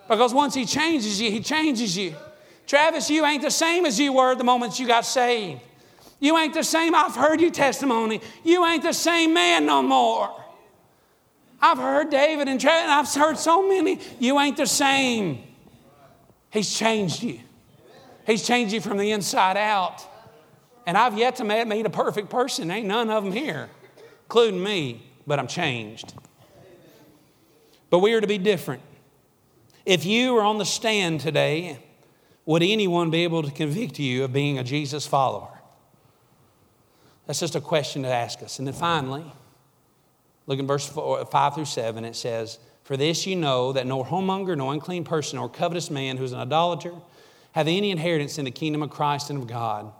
Because 0.08 0.34
once 0.34 0.54
He 0.54 0.66
changes 0.66 1.20
you, 1.20 1.30
He 1.30 1.42
changes 1.42 1.98
you. 1.98 2.16
Travis, 2.68 3.10
you 3.10 3.26
ain't 3.26 3.44
the 3.44 3.52
same 3.52 3.86
as 3.86 4.00
you 4.00 4.14
were 4.14 4.34
the 4.36 4.44
moment 4.44 4.80
you 4.80 4.88
got 4.88 5.06
saved. 5.06 5.62
You 6.20 6.38
ain't 6.38 6.54
the 6.54 6.64
same. 6.64 6.96
I've 6.96 7.16
heard 7.16 7.42
your 7.42 7.52
testimony. 7.52 8.22
You 8.44 8.66
ain't 8.66 8.84
the 8.84 8.94
same 8.94 9.34
man 9.34 9.66
no 9.66 9.82
more. 9.82 10.45
I've 11.66 11.80
heard 11.80 12.12
David 12.12 12.48
and 12.48 12.64
and 12.64 12.92
I've 12.92 13.12
heard 13.12 13.40
so 13.40 13.68
many. 13.68 14.00
You 14.20 14.40
ain't 14.40 14.56
the 14.56 14.68
same. 14.68 15.42
He's 16.52 16.72
changed 16.72 17.24
you. 17.24 17.40
He's 18.28 18.46
changed 18.46 18.72
you 18.72 18.82
from 18.82 18.98
the 18.98 19.12
inside 19.12 19.58
out. 19.58 20.06
And 20.86 20.96
I've 20.96 21.18
yet 21.18 21.38
to 21.38 21.44
meet 21.44 21.86
a 21.86 21.90
perfect 21.90 22.30
person. 22.30 22.70
Ain't 22.70 22.88
none 22.88 23.10
of 23.10 23.24
them 23.24 23.34
here, 23.34 23.70
including 24.26 24.62
me, 24.62 25.02
but 25.26 25.40
I'm 25.40 25.48
changed. 25.48 26.14
But 27.90 28.00
we 28.00 28.14
are 28.14 28.22
to 28.22 28.28
be 28.28 28.38
different. 28.38 28.84
If 29.88 30.06
you 30.06 30.36
were 30.36 30.44
on 30.44 30.60
the 30.60 30.66
stand 30.66 31.22
today, 31.22 31.80
would 32.46 32.62
anyone 32.62 33.10
be 33.10 33.24
able 33.24 33.42
to 33.42 33.50
convict 33.50 33.98
you 33.98 34.24
of 34.24 34.32
being 34.32 34.60
a 34.60 34.64
Jesus 34.64 35.08
follower? 35.08 35.60
That's 37.26 37.40
just 37.40 37.56
a 37.56 37.62
question 37.62 38.04
to 38.04 38.10
ask 38.10 38.44
us. 38.44 38.60
And 38.60 38.68
then 38.68 38.76
finally, 38.76 39.26
look 40.48 40.60
in 40.60 40.68
verse 40.68 40.88
four, 40.88 41.26
5 41.26 41.56
through 41.56 41.66
7, 41.66 42.06
it 42.06 42.16
says, 42.16 42.60
For 42.84 42.98
this 42.98 43.26
you 43.26 43.36
know 43.36 43.74
that 43.74 43.88
nor 43.88 44.06
whoremonger, 44.06 44.56
nor 44.58 44.74
unclean 44.74 45.04
person, 45.04 45.38
nor 45.38 45.50
covetous 45.50 45.90
man 45.90 46.18
who 46.18 46.24
is 46.24 46.34
an 46.34 46.40
idolater 46.40 46.94
have 47.54 47.68
any 47.68 47.90
inheritance 47.90 48.38
in 48.38 48.46
the 48.46 48.52
kingdom 48.52 48.84
of 48.84 48.90
Christ 48.90 49.30
and 49.30 49.42
of 49.42 49.48
God. 49.48 49.92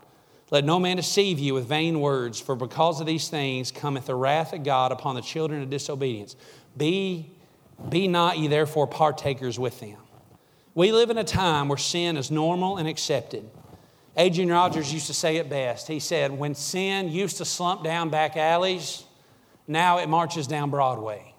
Let 0.50 0.64
no 0.64 0.78
man 0.78 0.96
deceive 0.96 1.38
you 1.38 1.54
with 1.54 1.66
vain 1.66 2.00
words, 2.00 2.38
for 2.38 2.54
because 2.54 3.00
of 3.00 3.06
these 3.06 3.28
things 3.28 3.72
cometh 3.72 4.06
the 4.06 4.14
wrath 4.14 4.52
of 4.52 4.62
God 4.62 4.92
upon 4.92 5.14
the 5.14 5.22
children 5.22 5.62
of 5.62 5.70
disobedience. 5.70 6.36
Be, 6.76 7.32
be 7.88 8.06
not 8.06 8.38
ye 8.38 8.46
therefore 8.46 8.86
partakers 8.86 9.58
with 9.58 9.80
them. 9.80 9.96
We 10.74 10.92
live 10.92 11.08
in 11.08 11.16
a 11.16 11.24
time 11.24 11.68
where 11.68 11.78
sin 11.78 12.18
is 12.18 12.30
normal 12.30 12.76
and 12.76 12.86
accepted. 12.86 13.48
Adrian 14.18 14.50
Rogers 14.50 14.92
used 14.92 15.06
to 15.06 15.14
say 15.14 15.36
it 15.36 15.48
best. 15.48 15.88
He 15.88 15.98
said, 15.98 16.30
When 16.30 16.54
sin 16.54 17.08
used 17.08 17.38
to 17.38 17.46
slump 17.46 17.82
down 17.82 18.10
back 18.10 18.36
alleys, 18.36 19.02
now 19.68 19.98
it 19.98 20.08
marches 20.08 20.46
down 20.46 20.70
Broadway. 20.70 21.34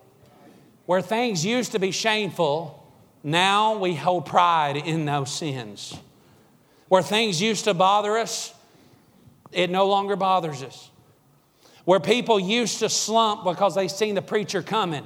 Where 0.85 1.01
things 1.01 1.45
used 1.45 1.73
to 1.73 1.79
be 1.79 1.91
shameful, 1.91 2.91
now 3.23 3.77
we 3.77 3.95
hold 3.95 4.25
pride 4.25 4.77
in 4.77 5.05
those 5.05 5.33
sins. 5.33 5.97
Where 6.87 7.01
things 7.01 7.41
used 7.41 7.65
to 7.65 7.73
bother 7.73 8.17
us, 8.17 8.53
it 9.51 9.69
no 9.69 9.87
longer 9.87 10.15
bothers 10.15 10.63
us. 10.63 10.89
Where 11.83 11.99
people 11.99 12.39
used 12.39 12.79
to 12.79 12.89
slump 12.89 13.43
because 13.43 13.75
they 13.75 13.87
seen 13.87 14.15
the 14.15 14.21
preacher 14.21 14.61
coming, 14.61 15.05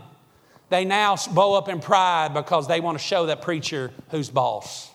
they 0.70 0.86
now 0.86 1.16
bow 1.32 1.56
up 1.56 1.68
in 1.68 1.80
pride 1.80 2.34
because 2.34 2.68
they 2.68 2.80
want 2.80 2.98
to 2.98 3.04
show 3.04 3.26
that 3.28 3.42
preacher 3.42 3.92
who's 4.10 4.30
boss. 4.30 4.90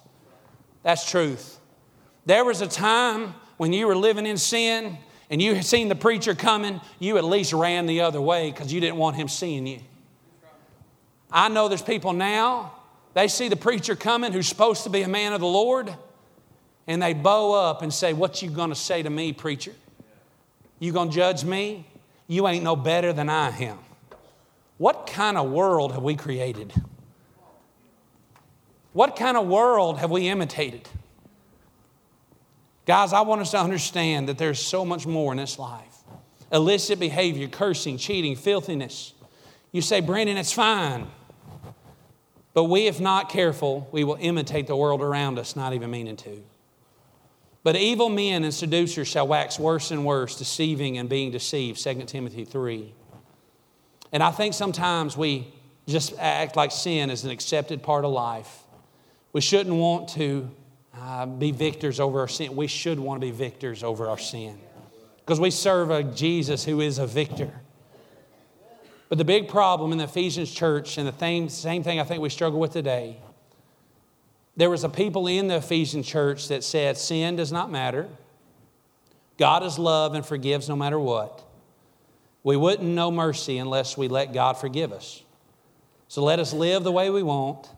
That's 0.83 1.09
truth. 1.09 1.59
There 2.24 2.45
was 2.45 2.61
a 2.61 2.66
time 2.66 3.35
when 3.57 3.72
you 3.72 3.87
were 3.87 3.97
living 3.97 4.27
in 4.27 4.37
sin 4.37 4.99
and 5.31 5.43
you 5.43 5.55
had 5.55 5.64
seen 5.64 5.89
the 5.89 5.95
preacher 5.95 6.35
coming, 6.35 6.81
you 6.99 7.18
at 7.18 7.24
least 7.24 7.53
ran 7.53 7.87
the 7.87 8.03
other 8.03 8.20
way 8.20 8.51
because 8.51 8.72
you 8.72 8.81
didn't 8.81 8.97
want 8.97 9.16
him 9.16 9.29
seeing 9.29 9.66
you. 9.66 9.81
I 11.31 11.49
know 11.49 11.68
there's 11.68 11.83
people 11.83 12.12
now, 12.12 12.72
they 13.14 13.29
see 13.29 13.49
the 13.49 13.57
preacher 13.57 13.97
coming 13.97 14.33
who's 14.33 14.47
supposed 14.47 14.85
to 14.85 14.91
be 14.91 15.03
a 15.03 15.09
man 15.09 15.33
of 15.33 15.41
the 15.41 15.47
Lord, 15.47 15.95
and 16.87 17.03
they 17.03 17.14
bow 17.14 17.53
up 17.53 17.83
and 17.83 17.93
say, 17.93 18.12
What 18.12 18.43
you 18.43 18.51
gonna 18.51 18.74
say 18.74 19.03
to 19.03 19.11
me, 19.11 19.33
preacher? 19.33 19.72
You 20.79 20.93
gonna 20.93 21.11
judge 21.11 21.45
me? 21.45 21.87
You 22.29 22.47
ain't 22.47 22.62
no 22.62 22.77
better 22.77 23.12
than 23.12 23.29
I 23.29 23.57
am. 23.59 23.79
What 24.79 25.07
kind 25.07 25.39
of 25.39 25.51
world 25.51 25.93
have 25.93 26.03
we 26.03 26.14
created? 26.14 26.72
What 28.93 29.16
kind 29.16 29.37
of 29.37 29.47
world 29.47 29.99
have 29.99 30.11
we 30.11 30.29
imitated? 30.29 30.89
Guys, 32.87 33.12
I 33.12 33.22
want 33.22 33.41
us 33.41 33.51
to 33.51 33.59
understand 33.59 34.28
that 34.28 34.39
there's 34.39 34.61
so 34.61 34.84
much 34.84 35.07
more 35.07 35.32
in 35.32 35.39
this 35.39 35.59
life 35.59 35.93
illicit 36.53 37.01
behavior, 37.01 37.49
cursing, 37.49 37.99
cheating, 37.99 38.37
filthiness. 38.37 39.12
You 39.72 39.82
say, 39.82 40.01
Brandon, 40.01 40.37
it's 40.37 40.53
fine. 40.53 41.09
But 42.55 42.64
we, 42.64 42.87
if 42.87 43.01
not 43.01 43.28
careful, 43.28 43.89
we 43.91 44.05
will 44.05 44.16
imitate 44.20 44.68
the 44.68 44.76
world 44.76 45.03
around 45.03 45.41
us, 45.41 45.57
not 45.57 45.74
even 45.74 45.91
meaning 45.91 46.16
to. 46.18 46.43
But 47.64 47.74
evil 47.74 48.09
men 48.09 48.45
and 48.45 48.55
seducers 48.55 49.09
shall 49.09 49.26
wax 49.26 49.59
worse 49.59 49.91
and 49.91 50.07
worse, 50.07 50.39
deceiving 50.39 50.99
and 50.99 51.09
being 51.09 51.32
deceived. 51.32 51.82
2 51.82 52.05
Timothy 52.05 52.45
3. 52.45 52.95
And 54.12 54.22
I 54.22 54.30
think 54.30 54.55
sometimes 54.55 55.16
we 55.16 55.53
just 55.89 56.14
act 56.16 56.55
like 56.55 56.70
sin 56.70 57.11
is 57.11 57.24
an 57.24 57.30
accepted 57.30 57.82
part 57.82 58.05
of 58.05 58.12
life. 58.12 58.62
We 59.32 59.41
shouldn't 59.41 59.74
want 59.74 60.11
to 60.11 60.49
uh, 60.99 61.26
be 61.26 61.51
victors 61.51 62.01
over 62.01 62.20
our 62.20 62.28
sin. 62.28 62.57
We 62.57 62.66
should 62.66 62.99
want 62.99 63.20
to 63.20 63.26
be 63.26 63.32
victors 63.32 63.82
over 63.82 64.09
our 64.09 64.18
sin 64.18 64.59
because 65.18 65.40
we 65.40 65.51
serve 65.51 65.90
a 65.90 66.03
Jesus 66.03 66.64
who 66.64 66.80
is 66.80 66.99
a 66.99 67.07
victor. 67.07 67.53
But 69.09 69.18
the 69.18 69.24
big 69.24 69.49
problem 69.49 69.92
in 69.92 69.99
the 69.99 70.05
Ephesians 70.05 70.53
church, 70.53 70.99
and 70.99 71.07
the 71.07 71.12
same, 71.12 71.49
same 71.49 71.82
thing 71.82 72.01
I 72.01 72.05
think 72.05 72.20
we 72.20 72.28
struggle 72.28 72.59
with 72.59 72.72
today, 72.72 73.18
there 74.57 74.70
was 74.70 74.84
a 74.84 74.88
people 74.88 75.26
in 75.26 75.49
the 75.49 75.57
Ephesian 75.57 76.03
church 76.03 76.49
that 76.49 76.64
said 76.64 76.97
sin 76.97 77.36
does 77.36 77.53
not 77.53 77.70
matter. 77.70 78.09
God 79.38 79.62
is 79.62 79.78
love 79.78 80.14
and 80.14 80.24
forgives 80.24 80.68
no 80.68 80.76
matter 80.76 80.99
what. 80.99 81.44
We 82.42 82.57
wouldn't 82.57 82.88
know 82.88 83.11
mercy 83.11 83.59
unless 83.59 83.99
we 83.99 84.09
let 84.09 84.32
God 84.32 84.55
forgive 84.55 84.92
us. 84.92 85.22
So 86.09 86.22
let 86.22 86.38
us 86.38 86.53
live 86.53 86.84
the 86.84 86.92
way 86.92 87.11
we 87.11 87.22
want 87.22 87.68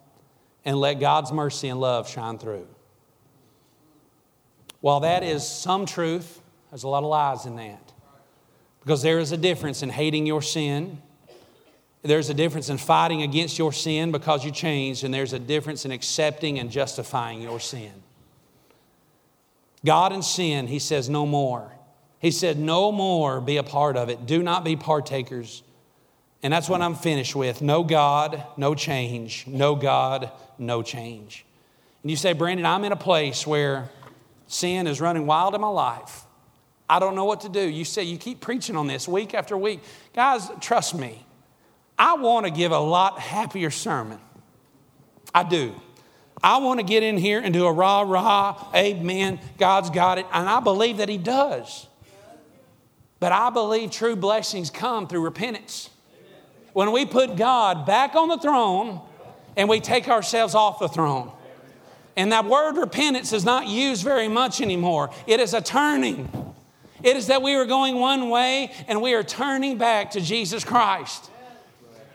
and 0.65 0.77
let 0.77 1.01
God's 1.01 1.33
mercy 1.33 1.69
and 1.69 1.81
love 1.81 2.09
shine 2.09 2.39
through. 2.39 2.67
While 4.89 5.01
that 5.01 5.23
is 5.23 5.47
some 5.47 5.85
truth, 5.85 6.41
there's 6.71 6.83
a 6.83 6.89
lot 6.89 7.03
of 7.05 7.11
lies 7.11 7.45
in 7.45 7.57
that. 7.57 7.93
Because 8.81 9.03
there 9.03 9.19
is 9.19 9.33
a 9.33 9.37
difference 9.37 9.83
in 9.83 9.91
hating 9.91 10.25
your 10.25 10.41
sin. 10.41 11.03
There's 12.01 12.31
a 12.31 12.35
difference 12.35 12.71
in 12.71 12.79
fighting 12.79 13.21
against 13.21 13.59
your 13.59 13.71
sin 13.71 14.13
because 14.13 14.47
you 14.47 14.51
changed, 14.51 15.05
and 15.05 15.13
there's 15.13 15.35
a 15.35 15.39
difference 15.39 15.85
in 15.85 15.91
accepting 15.91 16.59
and 16.59 16.71
justifying 16.71 17.43
your 17.43 17.61
sin. 17.61 17.93
God 19.85 20.11
and 20.11 20.25
sin, 20.25 20.69
he 20.69 20.79
says, 20.79 21.11
no 21.11 21.27
more. 21.27 21.71
He 22.19 22.31
said, 22.31 22.59
no 22.59 22.91
more 22.91 23.43
be 23.43 23.59
a 23.59 23.63
part 23.63 23.99
of 23.99 24.09
it. 24.09 24.25
Do 24.25 24.43
not 24.43 24.65
be 24.65 24.75
partakers. 24.75 25.63
And 26.43 26.51
that's 26.51 26.71
what 26.71 26.81
I'm 26.81 26.95
finished 26.95 27.37
with. 27.37 27.61
No 27.61 27.85
God, 27.85 28.43
no 28.57 28.75
change. 28.75 29.47
No 29.47 29.75
God, 29.75 30.31
no 30.57 30.83
change. 30.83 31.45
And 32.03 32.11
you 32.11 32.17
say, 32.17 32.33
Brandon, 32.33 32.65
I'm 32.65 32.85
in 32.85 32.93
a 32.93 32.97
place 32.97 33.47
where 33.47 33.91
Sin 34.49 34.87
is 34.87 35.01
running 35.01 35.27
wild 35.27 35.55
in 35.55 35.61
my 35.61 35.69
life. 35.69 36.25
I 36.91 36.99
don't 36.99 37.15
know 37.15 37.27
what 37.27 37.43
to 37.43 37.51
do. 37.51 37.61
You 37.61 37.85
say, 37.85 38.03
you 38.03 38.17
keep 38.17 38.41
preaching 38.41 38.75
on 38.75 38.87
this 38.87 39.07
week 39.07 39.35
after 39.35 39.57
week. 39.57 39.81
Guys, 40.15 40.51
trust 40.61 40.95
me, 40.95 41.25
I 41.99 42.15
want 42.15 42.47
to 42.47 42.51
give 42.51 42.73
a 42.73 42.79
lot 42.79 43.21
happier 43.21 43.71
sermon. 43.71 44.19
I 45.35 45.43
do. 45.43 45.75
I 46.43 46.59
want 46.59 46.81
to 46.81 46.87
get 46.87 47.03
in 47.03 47.19
here 47.19 47.41
and 47.41 47.53
do 47.53 47.67
a 47.67 47.73
rah 47.73 48.01
rah, 48.01 48.69
amen, 48.75 49.41
God's 49.59 49.91
got 49.91 50.19
it. 50.19 50.27
And 50.33 50.49
I 50.49 50.61
believe 50.61 50.97
that 50.97 51.09
He 51.09 51.19
does. 51.19 51.87
But 53.21 53.33
I 53.33 53.51
believe 53.51 53.91
true 53.91 54.17
blessings 54.17 54.71
come 54.71 55.09
through 55.09 55.23
repentance. 55.23 55.91
When 56.73 56.93
we 56.93 57.05
put 57.05 57.37
God 57.37 57.85
back 57.85 58.15
on 58.15 58.29
the 58.29 58.39
throne 58.39 59.01
and 59.57 59.69
we 59.69 59.81
take 59.81 60.09
ourselves 60.09 60.55
off 60.55 60.79
the 60.79 60.89
throne. 60.89 61.33
And 62.19 62.33
that 62.33 62.47
word 62.47 62.77
repentance 62.77 63.33
is 63.33 63.45
not 63.45 63.69
used 63.69 64.03
very 64.03 64.27
much 64.27 64.61
anymore. 64.61 65.11
It 65.29 65.39
is 65.39 65.55
a 65.55 65.61
turning. 65.61 66.29
It 67.01 67.17
is 67.17 67.29
that 67.29 67.43
we 67.43 67.55
were 67.55 67.65
going 67.65 67.95
one 67.95 68.29
way 68.29 68.73
and 68.89 69.01
we 69.01 69.15
are 69.15 69.23
turning 69.23 69.79
back 69.79 70.11
to 70.11 70.21
Jesus 70.21 70.65
Christ. 70.65 71.31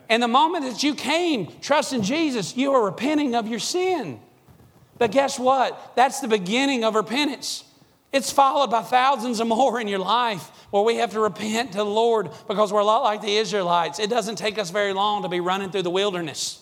And 0.09 0.21
the 0.21 0.27
moment 0.27 0.65
that 0.65 0.83
you 0.83 0.93
came 0.93 1.47
trusting 1.61 2.01
Jesus, 2.01 2.57
you 2.57 2.73
are 2.73 2.83
repenting 2.83 3.33
of 3.33 3.47
your 3.47 3.59
sin. 3.59 4.19
But 4.97 5.11
guess 5.11 5.39
what? 5.39 5.93
That's 5.95 6.19
the 6.19 6.27
beginning 6.27 6.83
of 6.83 6.95
repentance. 6.95 7.63
It's 8.11 8.29
followed 8.29 8.71
by 8.71 8.81
thousands 8.81 9.39
of 9.39 9.47
more 9.47 9.79
in 9.79 9.87
your 9.87 9.99
life 9.99 10.51
where 10.71 10.83
we 10.83 10.97
have 10.97 11.13
to 11.13 11.21
repent 11.21 11.71
to 11.71 11.77
the 11.77 11.85
Lord 11.85 12.29
because 12.49 12.73
we're 12.73 12.81
a 12.81 12.85
lot 12.85 13.03
like 13.03 13.21
the 13.21 13.37
Israelites. 13.37 13.99
It 13.99 14.09
doesn't 14.09 14.35
take 14.35 14.59
us 14.59 14.69
very 14.69 14.91
long 14.91 15.23
to 15.23 15.29
be 15.29 15.39
running 15.39 15.71
through 15.71 15.83
the 15.83 15.89
wilderness, 15.89 16.61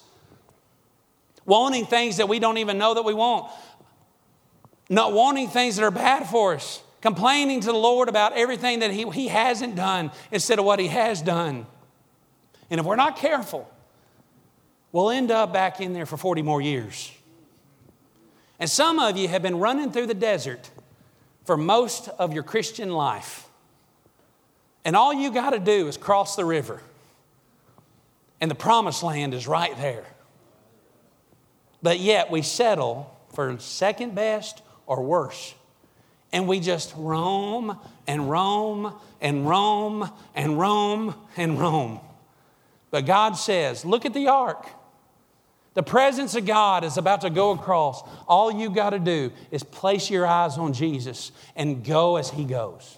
wanting 1.51 1.85
things 1.85 2.15
that 2.15 2.29
we 2.29 2.39
don't 2.39 2.59
even 2.59 2.77
know 2.77 2.93
that 2.93 3.03
we 3.03 3.13
want, 3.13 3.51
not 4.89 5.11
wanting 5.11 5.49
things 5.49 5.75
that 5.75 5.83
are 5.83 5.91
bad 5.91 6.25
for 6.25 6.53
us, 6.53 6.81
complaining 7.01 7.59
to 7.59 7.67
the 7.67 7.77
Lord 7.77 8.07
about 8.07 8.31
everything 8.37 8.79
that 8.79 8.91
He, 8.91 9.03
he 9.09 9.27
hasn't 9.27 9.75
done 9.75 10.11
instead 10.31 10.59
of 10.59 10.65
what 10.65 10.79
He 10.79 10.87
has 10.87 11.21
done. 11.21 11.65
And 12.69 12.79
if 12.79 12.85
we're 12.85 12.95
not 12.95 13.17
careful, 13.17 13.69
we'll 14.93 15.09
end 15.09 15.29
up 15.29 15.51
back 15.51 15.81
in 15.81 15.91
there 15.91 16.05
for 16.05 16.15
40 16.15 16.41
more 16.41 16.61
years. 16.61 17.11
And 18.57 18.69
some 18.69 18.97
of 18.97 19.17
you 19.17 19.27
have 19.27 19.41
been 19.41 19.59
running 19.59 19.91
through 19.91 20.07
the 20.07 20.13
desert 20.13 20.71
for 21.43 21.57
most 21.57 22.07
of 22.17 22.31
your 22.31 22.43
Christian 22.43 22.91
life. 22.91 23.45
And 24.85 24.95
all 24.95 25.13
you 25.13 25.33
got 25.33 25.49
to 25.49 25.59
do 25.59 25.89
is 25.89 25.97
cross 25.97 26.37
the 26.37 26.45
river, 26.45 26.79
and 28.39 28.49
the 28.49 28.55
promised 28.55 29.03
land 29.03 29.33
is 29.33 29.49
right 29.49 29.75
there. 29.79 30.05
But 31.81 31.99
yet 31.99 32.29
we 32.29 32.41
settle 32.41 33.15
for 33.33 33.57
second 33.59 34.15
best 34.15 34.61
or 34.85 35.01
worse. 35.03 35.53
And 36.31 36.47
we 36.47 36.59
just 36.59 36.93
roam 36.95 37.77
and 38.07 38.29
roam 38.29 38.93
and 39.19 39.47
roam 39.47 40.09
and 40.35 40.59
roam 40.59 41.15
and 41.35 41.59
roam. 41.59 41.99
But 42.89 43.05
God 43.05 43.33
says, 43.33 43.83
look 43.85 44.05
at 44.05 44.13
the 44.13 44.27
ark. 44.27 44.67
The 45.73 45.83
presence 45.83 46.35
of 46.35 46.45
God 46.45 46.83
is 46.83 46.97
about 46.97 47.21
to 47.21 47.29
go 47.29 47.51
across. 47.51 48.03
All 48.27 48.51
you 48.51 48.69
got 48.69 48.89
to 48.89 48.99
do 48.99 49.31
is 49.51 49.63
place 49.63 50.09
your 50.09 50.27
eyes 50.27 50.57
on 50.57 50.73
Jesus 50.73 51.31
and 51.55 51.83
go 51.83 52.17
as 52.17 52.29
He 52.29 52.43
goes. 52.43 52.97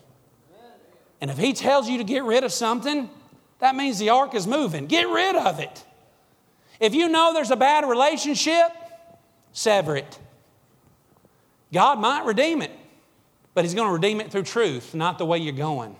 And 1.21 1.29
if 1.29 1.37
He 1.37 1.53
tells 1.53 1.87
you 1.87 1.99
to 1.99 2.03
get 2.03 2.23
rid 2.23 2.43
of 2.43 2.51
something, 2.51 3.09
that 3.59 3.75
means 3.75 3.99
the 3.99 4.09
ark 4.09 4.33
is 4.33 4.47
moving. 4.47 4.87
Get 4.87 5.07
rid 5.07 5.35
of 5.35 5.59
it. 5.59 5.85
If 6.83 6.93
you 6.93 7.07
know 7.07 7.33
there's 7.33 7.49
a 7.49 7.55
bad 7.55 7.87
relationship, 7.87 8.69
sever 9.53 9.95
it. 9.95 10.19
God 11.71 11.97
might 11.97 12.25
redeem 12.25 12.61
it, 12.61 12.71
but 13.53 13.63
He's 13.63 13.73
going 13.73 13.87
to 13.87 13.93
redeem 13.93 14.19
it 14.19 14.33
through 14.33 14.43
truth, 14.43 14.93
not 14.93 15.17
the 15.17 15.25
way 15.25 15.37
you're 15.37 15.53
going. 15.53 15.95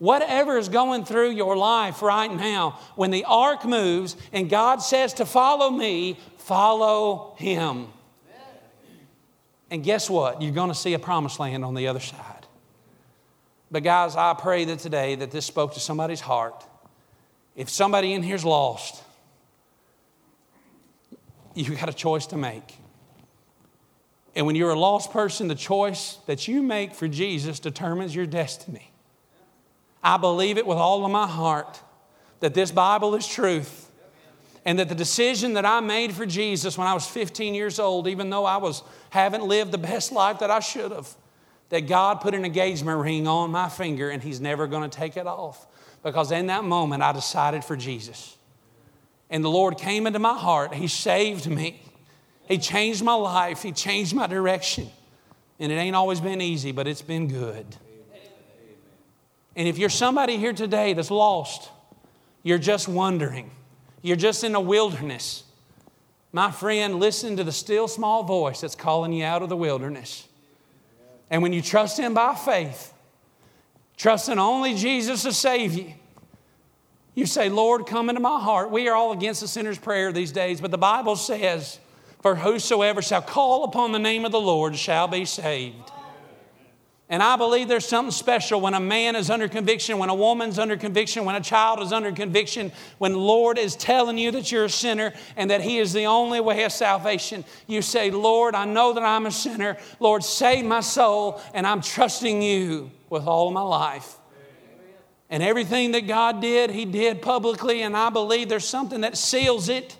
Whatever 0.00 0.58
is 0.58 0.68
going 0.68 1.04
through 1.04 1.30
your 1.30 1.56
life 1.56 2.02
right 2.02 2.26
now, 2.26 2.80
when 2.96 3.12
the 3.12 3.22
ark 3.22 3.64
moves 3.64 4.16
and 4.32 4.50
God 4.50 4.82
says 4.82 5.14
to 5.14 5.24
follow 5.24 5.70
me, 5.70 6.18
follow 6.38 7.36
him. 7.38 7.86
And 9.70 9.84
guess 9.84 10.10
what? 10.10 10.42
You're 10.42 10.50
going 10.50 10.70
to 10.70 10.74
see 10.74 10.94
a 10.94 10.98
promised 10.98 11.38
land 11.38 11.64
on 11.64 11.74
the 11.74 11.86
other 11.86 12.00
side. 12.00 12.46
But 13.70 13.84
guys, 13.84 14.16
I 14.16 14.34
pray 14.34 14.64
that 14.64 14.80
today 14.80 15.14
that 15.14 15.30
this 15.30 15.46
spoke 15.46 15.74
to 15.74 15.80
somebody's 15.80 16.20
heart. 16.20 16.66
If 17.54 17.70
somebody 17.70 18.12
in 18.12 18.24
here's 18.24 18.44
lost, 18.44 19.04
you 21.54 21.74
got 21.74 21.88
a 21.88 21.94
choice 21.94 22.26
to 22.28 22.36
make. 22.36 22.76
And 24.34 24.46
when 24.46 24.56
you're 24.56 24.70
a 24.70 24.78
lost 24.78 25.12
person, 25.12 25.48
the 25.48 25.54
choice 25.54 26.18
that 26.26 26.48
you 26.48 26.62
make 26.62 26.94
for 26.94 27.06
Jesus 27.06 27.60
determines 27.60 28.14
your 28.14 28.26
destiny. 28.26 28.90
I 30.02 30.16
believe 30.16 30.58
it 30.58 30.66
with 30.66 30.76
all 30.76 31.04
of 31.04 31.10
my 31.10 31.26
heart 31.26 31.80
that 32.40 32.52
this 32.52 32.70
Bible 32.70 33.14
is 33.14 33.26
truth 33.26 33.90
and 34.64 34.78
that 34.78 34.88
the 34.88 34.94
decision 34.94 35.54
that 35.54 35.64
I 35.64 35.80
made 35.80 36.12
for 36.12 36.26
Jesus 36.26 36.76
when 36.76 36.86
I 36.86 36.94
was 36.94 37.06
15 37.06 37.54
years 37.54 37.78
old, 37.78 38.08
even 38.08 38.30
though 38.30 38.44
I 38.44 38.56
was 38.56 38.82
haven't 39.10 39.44
lived 39.44 39.70
the 39.70 39.78
best 39.78 40.10
life 40.10 40.40
that 40.40 40.50
I 40.50 40.60
should 40.60 40.90
have, 40.90 41.14
that 41.68 41.86
God 41.86 42.20
put 42.20 42.34
an 42.34 42.44
engagement 42.44 43.00
ring 43.00 43.26
on 43.26 43.50
my 43.50 43.68
finger 43.68 44.10
and 44.10 44.22
He's 44.22 44.40
never 44.40 44.66
going 44.66 44.88
to 44.88 44.94
take 44.94 45.16
it 45.16 45.26
off. 45.26 45.66
Because 46.02 46.32
in 46.32 46.48
that 46.48 46.64
moment, 46.64 47.02
I 47.02 47.12
decided 47.12 47.64
for 47.64 47.76
Jesus. 47.76 48.36
And 49.34 49.44
the 49.44 49.50
Lord 49.50 49.78
came 49.78 50.06
into 50.06 50.20
my 50.20 50.38
heart. 50.38 50.74
He 50.74 50.86
saved 50.86 51.48
me. 51.50 51.82
He 52.46 52.56
changed 52.56 53.02
my 53.02 53.14
life. 53.14 53.62
He 53.62 53.72
changed 53.72 54.14
my 54.14 54.28
direction. 54.28 54.88
And 55.58 55.72
it 55.72 55.74
ain't 55.74 55.96
always 55.96 56.20
been 56.20 56.40
easy, 56.40 56.70
but 56.70 56.86
it's 56.86 57.02
been 57.02 57.26
good. 57.26 57.66
And 59.56 59.66
if 59.66 59.76
you're 59.76 59.88
somebody 59.88 60.36
here 60.36 60.52
today 60.52 60.92
that's 60.92 61.10
lost, 61.10 61.68
you're 62.44 62.58
just 62.58 62.86
wondering, 62.86 63.50
you're 64.02 64.14
just 64.14 64.44
in 64.44 64.54
a 64.54 64.60
wilderness, 64.60 65.42
my 66.30 66.52
friend, 66.52 67.00
listen 67.00 67.36
to 67.36 67.42
the 67.42 67.50
still 67.50 67.88
small 67.88 68.22
voice 68.22 68.60
that's 68.60 68.76
calling 68.76 69.12
you 69.12 69.24
out 69.24 69.42
of 69.42 69.48
the 69.48 69.56
wilderness. 69.56 70.28
And 71.28 71.42
when 71.42 71.52
you 71.52 71.60
trust 71.60 71.98
Him 71.98 72.14
by 72.14 72.36
faith, 72.36 72.94
trusting 73.96 74.38
only 74.38 74.76
Jesus 74.76 75.24
to 75.24 75.32
save 75.32 75.74
you, 75.74 75.94
you 77.14 77.26
say, 77.26 77.48
Lord, 77.48 77.86
come 77.86 78.08
into 78.08 78.20
my 78.20 78.40
heart. 78.40 78.70
We 78.70 78.88
are 78.88 78.94
all 78.94 79.12
against 79.12 79.40
the 79.40 79.48
sinner's 79.48 79.78
prayer 79.78 80.12
these 80.12 80.32
days, 80.32 80.60
but 80.60 80.70
the 80.70 80.78
Bible 80.78 81.16
says, 81.16 81.78
For 82.22 82.34
whosoever 82.34 83.02
shall 83.02 83.22
call 83.22 83.64
upon 83.64 83.92
the 83.92 83.98
name 83.98 84.24
of 84.24 84.32
the 84.32 84.40
Lord 84.40 84.76
shall 84.76 85.06
be 85.06 85.24
saved. 85.24 85.92
And 87.08 87.22
I 87.22 87.36
believe 87.36 87.68
there's 87.68 87.86
something 87.86 88.10
special 88.10 88.62
when 88.62 88.72
a 88.72 88.80
man 88.80 89.14
is 89.14 89.28
under 89.28 89.46
conviction, 89.46 89.98
when 89.98 90.08
a 90.08 90.14
woman's 90.14 90.58
under 90.58 90.76
conviction, 90.76 91.26
when 91.26 91.36
a 91.36 91.40
child 91.40 91.80
is 91.80 91.92
under 91.92 92.10
conviction, 92.10 92.72
when 92.96 93.12
the 93.12 93.18
Lord 93.18 93.58
is 93.58 93.76
telling 93.76 94.16
you 94.16 94.30
that 94.32 94.50
you're 94.50 94.64
a 94.64 94.70
sinner 94.70 95.12
and 95.36 95.50
that 95.50 95.60
He 95.60 95.78
is 95.78 95.92
the 95.92 96.06
only 96.06 96.40
way 96.40 96.64
of 96.64 96.72
salvation. 96.72 97.44
You 97.66 97.82
say, 97.82 98.10
Lord, 98.10 98.54
I 98.54 98.64
know 98.64 98.94
that 98.94 99.02
I'm 99.02 99.26
a 99.26 99.30
sinner. 99.30 99.76
Lord, 100.00 100.24
save 100.24 100.64
my 100.64 100.80
soul, 100.80 101.42
and 101.52 101.66
I'm 101.66 101.82
trusting 101.82 102.40
you 102.40 102.90
with 103.10 103.26
all 103.26 103.50
my 103.50 103.60
life. 103.60 104.16
And 105.34 105.42
everything 105.42 105.90
that 105.92 106.06
God 106.06 106.40
did, 106.40 106.70
He 106.70 106.84
did 106.84 107.20
publicly, 107.20 107.82
and 107.82 107.96
I 107.96 108.08
believe 108.08 108.48
there's 108.48 108.68
something 108.68 109.00
that 109.00 109.18
seals 109.18 109.68
it 109.68 109.96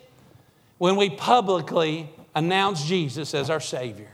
when 0.78 0.94
we 0.94 1.10
publicly 1.10 2.08
announce 2.36 2.84
Jesus 2.84 3.34
as 3.34 3.50
our 3.50 3.58
Savior. 3.58 4.12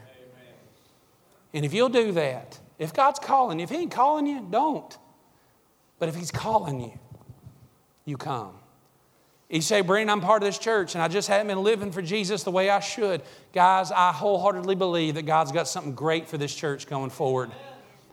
And 1.52 1.62
if 1.66 1.74
you'll 1.74 1.90
do 1.90 2.12
that, 2.12 2.58
if 2.78 2.94
God's 2.94 3.18
calling 3.18 3.58
you, 3.58 3.64
if 3.64 3.68
He 3.68 3.76
ain't 3.76 3.90
calling 3.90 4.26
you, 4.26 4.46
don't. 4.50 4.96
But 5.98 6.08
if 6.08 6.14
He's 6.14 6.30
calling 6.30 6.80
you, 6.80 6.98
you 8.06 8.16
come. 8.16 8.54
You 9.50 9.60
say, 9.60 9.82
Brandon, 9.82 10.08
I'm 10.08 10.22
part 10.22 10.42
of 10.42 10.48
this 10.48 10.56
church 10.56 10.94
and 10.94 11.02
I 11.02 11.08
just 11.08 11.28
haven't 11.28 11.48
been 11.48 11.62
living 11.62 11.92
for 11.92 12.00
Jesus 12.00 12.44
the 12.44 12.50
way 12.50 12.70
I 12.70 12.80
should. 12.80 13.20
Guys, 13.52 13.92
I 13.92 14.10
wholeheartedly 14.12 14.76
believe 14.76 15.16
that 15.16 15.26
God's 15.26 15.52
got 15.52 15.68
something 15.68 15.94
great 15.94 16.30
for 16.30 16.38
this 16.38 16.54
church 16.54 16.86
going 16.86 17.10
forward. 17.10 17.50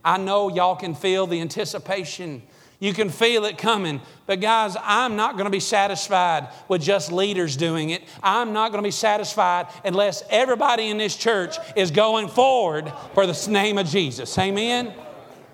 I 0.04 0.18
know 0.18 0.50
y'all 0.50 0.76
can 0.76 0.94
feel 0.94 1.26
the 1.26 1.40
anticipation 1.40 2.42
you 2.80 2.94
can 2.94 3.10
feel 3.10 3.46
it 3.46 3.58
coming. 3.58 4.02
But, 4.28 4.40
guys, 4.40 4.78
I'm 4.82 5.16
not 5.16 5.34
going 5.34 5.46
to 5.46 5.52
be 5.52 5.60
satisfied 5.60 6.50
with 6.68 6.82
just 6.82 7.12
leaders 7.12 7.58
doing 7.58 7.90
it. 7.90 8.04
I'm 8.22 8.54
not 8.54 8.72
going 8.72 8.84
to 8.84 8.88
be 8.88 8.92
satisfied 8.92 9.68
unless 9.84 10.24
everybody 10.30 10.90
in 10.90 10.98
this 10.98 11.16
church 11.16 11.58
is 11.76 11.90
going 11.90 12.28
forward 12.28 12.92
for 13.14 13.26
the 13.26 13.48
name 13.50 13.78
of 13.78 13.88
Jesus. 13.88 14.38
Amen? 14.38 14.94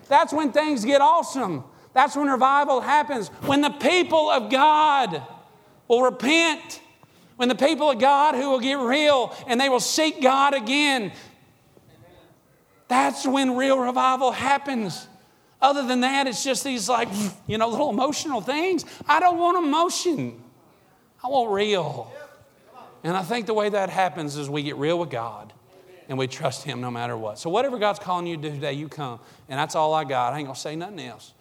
That's 0.10 0.34
when 0.34 0.52
things 0.52 0.84
get 0.84 1.00
awesome. 1.00 1.64
That's 1.94 2.16
when 2.16 2.28
revival 2.28 2.82
happens. 2.82 3.30
When 3.46 3.62
the 3.62 3.70
people 3.70 4.30
of 4.30 4.52
God 4.52 5.22
will 5.88 6.02
repent. 6.02 6.82
When 7.38 7.48
the 7.48 7.56
people 7.56 7.90
of 7.90 8.00
God 8.00 8.36
who 8.36 8.50
will 8.50 8.60
get 8.60 8.80
real 8.80 9.34
and 9.48 9.62
they 9.62 9.70
will 9.70 9.80
seek 9.80 10.22
God 10.22 10.54
again. 10.54 11.12
That's 12.90 13.26
when 13.26 13.56
real 13.56 13.80
revival 13.80 14.32
happens. 14.32 15.08
Other 15.64 15.88
than 15.88 16.02
that, 16.02 16.28
it's 16.28 16.44
just 16.44 16.66
these 16.66 16.90
like, 16.90 17.08
you 17.48 17.58
know, 17.58 17.70
little 17.70 17.90
emotional 17.90 18.42
things. 18.42 18.84
I 19.08 19.22
don't 19.22 19.38
want 19.40 19.66
emotion. 19.66 20.44
I 21.24 21.30
want 21.30 21.52
real. 21.52 22.12
And 23.02 23.16
I 23.16 23.24
think 23.24 23.46
the 23.46 23.54
way 23.54 23.70
that 23.70 23.90
happens 23.90 24.36
is 24.36 24.50
we 24.50 24.62
get 24.62 24.76
real 24.76 25.00
with 25.00 25.10
God 25.10 25.54
and 26.10 26.18
we 26.18 26.28
trust 26.28 26.64
Him 26.64 26.82
no 26.82 26.92
matter 26.92 27.16
what. 27.16 27.40
So, 27.40 27.50
whatever 27.50 27.80
God's 27.80 28.00
calling 28.00 28.28
you 28.28 28.36
to 28.36 28.42
do 28.42 28.50
today, 28.52 28.74
you 28.74 28.90
come. 28.90 29.22
And 29.48 29.58
that's 29.58 29.74
all 29.74 29.94
I 29.94 30.04
got. 30.04 30.34
I 30.34 30.40
ain't 30.40 30.48
going 30.48 30.56
to 30.56 30.62
say 30.62 30.76
nothing 30.76 31.00
else. 31.00 31.34